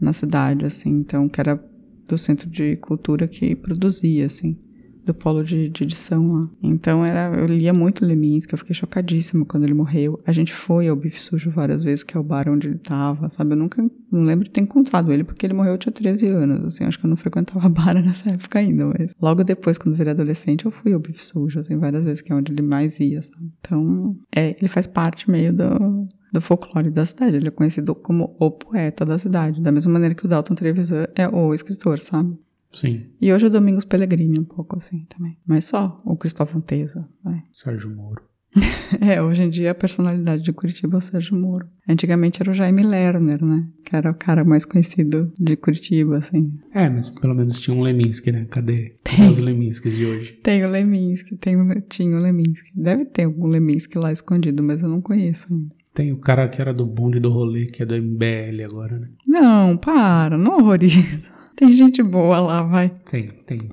Na 0.00 0.12
cidade, 0.12 0.64
assim. 0.64 0.90
Então, 0.90 1.28
que 1.28 1.40
era 1.40 1.62
do 2.08 2.18
Centro 2.18 2.48
de 2.50 2.76
Cultura 2.76 3.28
que 3.28 3.54
produzia, 3.54 4.26
assim 4.26 4.58
do 5.04 5.14
polo 5.14 5.42
de, 5.42 5.68
de, 5.68 5.84
edição 5.84 6.32
lá. 6.32 6.50
Então 6.62 7.04
era, 7.04 7.34
eu 7.36 7.46
lia 7.46 7.72
muito 7.72 8.04
Leminski, 8.04 8.52
eu 8.52 8.58
fiquei 8.58 8.74
chocadíssima 8.74 9.44
quando 9.44 9.64
ele 9.64 9.74
morreu. 9.74 10.20
A 10.26 10.32
gente 10.32 10.52
foi 10.52 10.88
ao 10.88 10.96
Bife 10.96 11.20
Sujo 11.20 11.50
várias 11.50 11.82
vezes, 11.82 12.02
que 12.02 12.16
é 12.16 12.20
o 12.20 12.22
bar 12.22 12.48
onde 12.48 12.68
ele 12.68 12.78
tava, 12.78 13.28
sabe? 13.28 13.52
Eu 13.52 13.56
nunca, 13.56 13.82
não 14.10 14.24
lembro 14.24 14.44
de 14.44 14.50
ter 14.50 14.62
encontrado 14.62 15.12
ele, 15.12 15.24
porque 15.24 15.46
ele 15.46 15.54
morreu, 15.54 15.72
eu 15.72 15.78
tinha 15.78 15.92
13 15.92 16.26
anos, 16.28 16.64
assim, 16.64 16.84
acho 16.84 16.98
que 16.98 17.06
eu 17.06 17.10
não 17.10 17.16
frequentava 17.16 17.68
bar 17.70 17.94
nessa 17.94 18.32
época 18.32 18.58
ainda, 18.58 18.86
mas 18.86 19.14
logo 19.20 19.42
depois, 19.44 19.78
quando 19.78 19.96
virei 19.96 20.12
adolescente, 20.12 20.64
eu 20.64 20.70
fui 20.70 20.92
ao 20.92 21.00
Bife 21.00 21.24
Sujo, 21.24 21.60
assim, 21.60 21.76
várias 21.76 22.04
vezes, 22.04 22.20
que 22.20 22.32
é 22.32 22.34
onde 22.34 22.52
ele 22.52 22.62
mais 22.62 23.00
ia, 23.00 23.22
sabe? 23.22 23.50
Então, 23.60 24.16
é, 24.34 24.56
ele 24.58 24.68
faz 24.68 24.86
parte 24.86 25.30
meio 25.30 25.52
do, 25.52 26.08
do 26.32 26.40
folclore 26.40 26.90
da 26.90 27.04
cidade. 27.04 27.36
Ele 27.36 27.48
é 27.48 27.50
conhecido 27.50 27.94
como 27.94 28.34
o 28.38 28.50
poeta 28.50 29.04
da 29.04 29.18
cidade, 29.18 29.60
da 29.60 29.72
mesma 29.72 29.92
maneira 29.92 30.14
que 30.14 30.24
o 30.24 30.28
Dalton 30.28 30.54
Trevisan 30.54 31.06
é 31.14 31.28
o 31.28 31.52
escritor, 31.54 31.98
sabe? 32.00 32.36
Sim. 32.72 33.06
E 33.20 33.32
hoje 33.32 33.46
é 33.46 33.50
Domingos 33.50 33.84
Pellegrini 33.84 34.38
um 34.38 34.44
pouco 34.44 34.76
assim 34.76 35.04
também. 35.08 35.36
Mas 35.46 35.64
só 35.64 35.96
o 36.04 36.16
Cristóvão 36.16 36.60
Teza. 36.60 37.08
Vai. 37.22 37.42
Sérgio 37.52 37.94
Moro. 37.94 38.30
é, 39.00 39.22
hoje 39.22 39.44
em 39.44 39.50
dia 39.50 39.70
a 39.70 39.74
personalidade 39.74 40.42
de 40.42 40.52
Curitiba 40.52 40.96
é 40.96 40.98
o 40.98 41.00
Sérgio 41.00 41.36
Moro. 41.36 41.68
Antigamente 41.88 42.42
era 42.42 42.50
o 42.50 42.54
Jaime 42.54 42.82
Lerner, 42.82 43.44
né? 43.44 43.66
Que 43.84 43.94
era 43.94 44.10
o 44.10 44.14
cara 44.14 44.44
mais 44.44 44.64
conhecido 44.64 45.32
de 45.38 45.56
Curitiba, 45.56 46.18
assim. 46.18 46.52
É, 46.74 46.88
mas 46.88 47.08
pelo 47.08 47.34
menos 47.34 47.60
tinha 47.60 47.76
um 47.76 47.82
Leminski, 47.82 48.32
né? 48.32 48.46
Cadê 48.50 48.96
tem. 49.04 49.28
os 49.28 49.38
Leminskis 49.38 49.94
de 49.94 50.04
hoje? 50.04 50.32
Tem 50.42 50.64
o 50.64 50.68
Leminski, 50.68 51.36
tem, 51.36 51.56
tinha 51.88 52.16
o 52.16 52.20
Leminski. 52.20 52.70
Deve 52.74 53.04
ter 53.04 53.24
algum 53.24 53.46
Leminski 53.46 53.98
lá 53.98 54.12
escondido, 54.12 54.62
mas 54.62 54.82
eu 54.82 54.88
não 54.88 55.00
conheço 55.00 55.46
ainda. 55.50 55.74
Tem 55.94 56.12
o 56.12 56.18
cara 56.18 56.48
que 56.48 56.60
era 56.60 56.72
do 56.72 56.86
bonde 56.86 57.18
do 57.18 57.30
rolê, 57.30 57.66
que 57.66 57.82
é 57.82 57.86
do 57.86 58.00
MBL 58.00 58.64
agora, 58.64 58.98
né? 58.98 59.08
Não, 59.26 59.76
para, 59.76 60.38
não 60.38 60.58
horroriza. 60.58 61.39
Tem 61.60 61.72
gente 61.72 62.02
boa 62.02 62.40
lá, 62.40 62.62
vai. 62.62 62.90
Tem, 63.04 63.28
tem. 63.44 63.68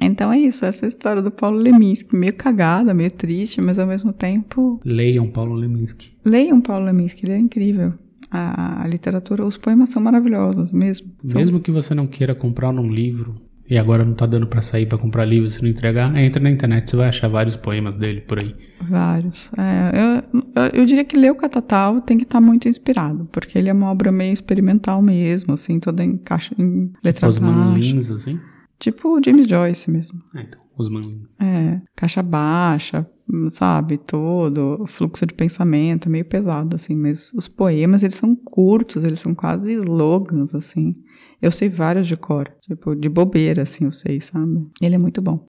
Então 0.00 0.32
é 0.32 0.38
isso, 0.38 0.64
essa 0.64 0.84
é 0.84 0.86
a 0.86 0.88
história 0.88 1.20
do 1.20 1.30
Paulo 1.30 1.58
Leminski. 1.58 2.16
Meio 2.16 2.32
cagada, 2.32 2.94
meio 2.94 3.10
triste, 3.10 3.60
mas 3.60 3.78
ao 3.78 3.86
mesmo 3.86 4.10
tempo. 4.10 4.80
Leiam 4.82 5.26
Paulo 5.28 5.54
Leminski. 5.54 6.16
Leiam 6.24 6.62
Paulo 6.62 6.86
Leminski, 6.86 7.26
ele 7.26 7.32
é 7.34 7.38
incrível. 7.38 7.92
A, 8.30 8.82
a 8.82 8.88
literatura, 8.88 9.44
os 9.44 9.58
poemas 9.58 9.90
são 9.90 10.00
maravilhosos 10.00 10.72
mesmo. 10.72 11.12
São 11.26 11.38
Mesmo 11.38 11.60
que 11.60 11.70
você 11.70 11.94
não 11.94 12.06
queira 12.06 12.34
comprar 12.34 12.72
num 12.72 12.90
livro, 12.90 13.36
e 13.68 13.76
agora 13.78 14.04
não 14.04 14.14
tá 14.14 14.26
dando 14.26 14.46
pra 14.46 14.62
sair 14.62 14.86
pra 14.86 14.96
comprar 14.98 15.24
livro 15.24 15.50
se 15.50 15.60
não 15.62 15.68
entregar, 15.68 16.14
entra 16.16 16.40
na 16.42 16.50
internet, 16.50 16.90
você 16.90 16.96
vai 16.96 17.08
achar 17.08 17.28
vários 17.28 17.56
poemas 17.56 17.96
dele 17.96 18.20
por 18.20 18.38
aí. 18.38 18.54
vários. 18.80 19.50
É, 19.56 19.92
eu, 20.32 20.40
eu, 20.62 20.80
eu 20.80 20.86
diria 20.86 21.04
que 21.04 21.16
ler 21.16 21.32
o 21.32 21.34
Catatal 21.36 22.00
tem 22.00 22.16
que 22.16 22.24
estar 22.24 22.40
muito 22.40 22.68
inspirado, 22.68 23.28
porque 23.32 23.58
ele 23.58 23.68
é 23.68 23.72
uma 23.72 23.90
obra 23.90 24.12
meio 24.12 24.32
experimental 24.32 25.02
mesmo, 25.02 25.54
assim, 25.54 25.80
toda 25.80 26.04
em 26.04 26.16
caixa, 26.16 26.54
em 26.58 26.92
letra 27.02 27.28
Os 27.28 27.38
baixa. 27.38 27.54
manlins, 27.54 28.10
assim. 28.10 28.38
Tipo 28.78 29.18
James 29.24 29.46
Joyce 29.46 29.90
mesmo. 29.90 30.20
Ah, 30.34 30.42
então, 30.42 30.60
os 30.76 30.88
manlins. 30.90 31.28
É, 31.40 31.80
caixa 31.96 32.22
baixa, 32.22 33.06
sabe, 33.50 33.96
todo, 33.98 34.84
fluxo 34.86 35.24
de 35.26 35.32
pensamento, 35.34 36.10
meio 36.10 36.24
pesado, 36.26 36.76
assim, 36.76 36.94
mas 36.94 37.32
os 37.32 37.48
poemas, 37.48 38.02
eles 38.02 38.14
são 38.16 38.36
curtos, 38.36 39.02
eles 39.02 39.18
são 39.18 39.34
quase 39.34 39.72
slogans, 39.72 40.54
assim. 40.54 40.94
Eu 41.40 41.52
sei 41.52 41.68
vários 41.68 42.06
de 42.06 42.16
cor, 42.16 42.48
tipo, 42.62 42.94
de 42.94 43.08
bobeira, 43.08 43.62
assim, 43.62 43.84
eu 43.84 43.92
sei, 43.92 44.20
sabe? 44.20 44.64
Ele 44.80 44.94
é 44.94 44.98
muito 44.98 45.20
bom. 45.20 45.44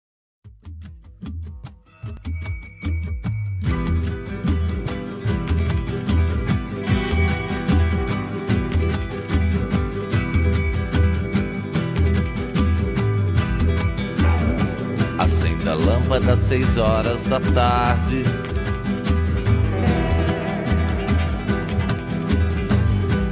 Acenda 15.17 15.71
a 15.71 15.75
lâmpada 15.75 16.33
às 16.33 16.39
seis 16.39 16.77
horas 16.77 17.25
da 17.27 17.39
tarde. 17.39 18.23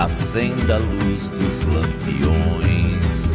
Acenda 0.05 0.75
a 0.75 0.77
luz 0.77 1.29
dos 1.29 1.63
lampiões. 1.63 3.33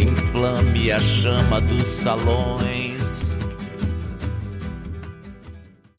Inflame 0.00 0.90
a 0.90 0.98
chama 0.98 1.60
dos 1.60 1.84
salões. 1.84 3.20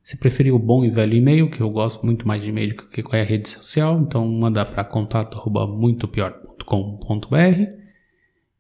Se 0.03 0.19
preferir 0.19 0.53
o 0.53 0.59
bom 0.59 0.85
e 0.85 0.91
velho 0.91 1.15
e-mail, 1.15 1.51
que 1.51 1.63
eu 1.63 1.71
gosto 1.71 2.05
muito 2.05 2.29
mais 2.29 2.43
de 2.43 2.51
e-mail 2.51 2.77
do 2.77 2.89
que 2.89 3.03
qualquer 3.03 3.27
rede 3.27 3.49
social, 3.49 3.99
então 4.03 4.29
manda 4.29 4.63
para 4.67 4.85
contato 4.85 5.39
arroba 5.39 5.67
muitopior.com.br. 5.67 7.63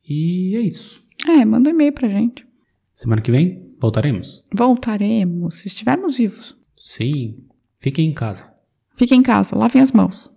E 0.08 0.56
é 0.56 0.60
isso. 0.60 1.04
é, 1.28 1.44
manda 1.44 1.68
um 1.68 1.74
e-mail 1.74 1.92
pra 1.92 2.08
gente. 2.08 2.46
Semana 2.94 3.20
que 3.20 3.30
vem 3.30 3.74
voltaremos. 3.78 4.42
Voltaremos, 4.54 5.56
se 5.56 5.68
estivermos 5.68 6.16
vivos. 6.16 6.56
Sim, 6.78 7.44
fiquem 7.78 8.08
em 8.08 8.14
casa. 8.14 8.50
Fiquem 8.96 9.18
em 9.18 9.22
casa, 9.22 9.54
lavem 9.54 9.82
as 9.82 9.92
mãos. 9.92 10.32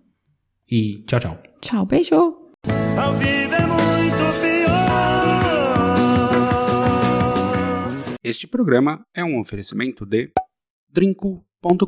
E 0.70 1.05
tchau, 1.07 1.22
tchau. 1.22 1.53
Tchau, 1.64 1.86
beijo! 1.86 2.36
É 2.68 3.61
muito 3.68 4.41
pior. 4.41 4.84
Este 8.22 8.45
programa 8.47 9.05
é 9.16 9.24
um 9.24 9.39
oferecimento 9.39 10.05
de 10.05 10.30
drinco.com.br 10.91 11.88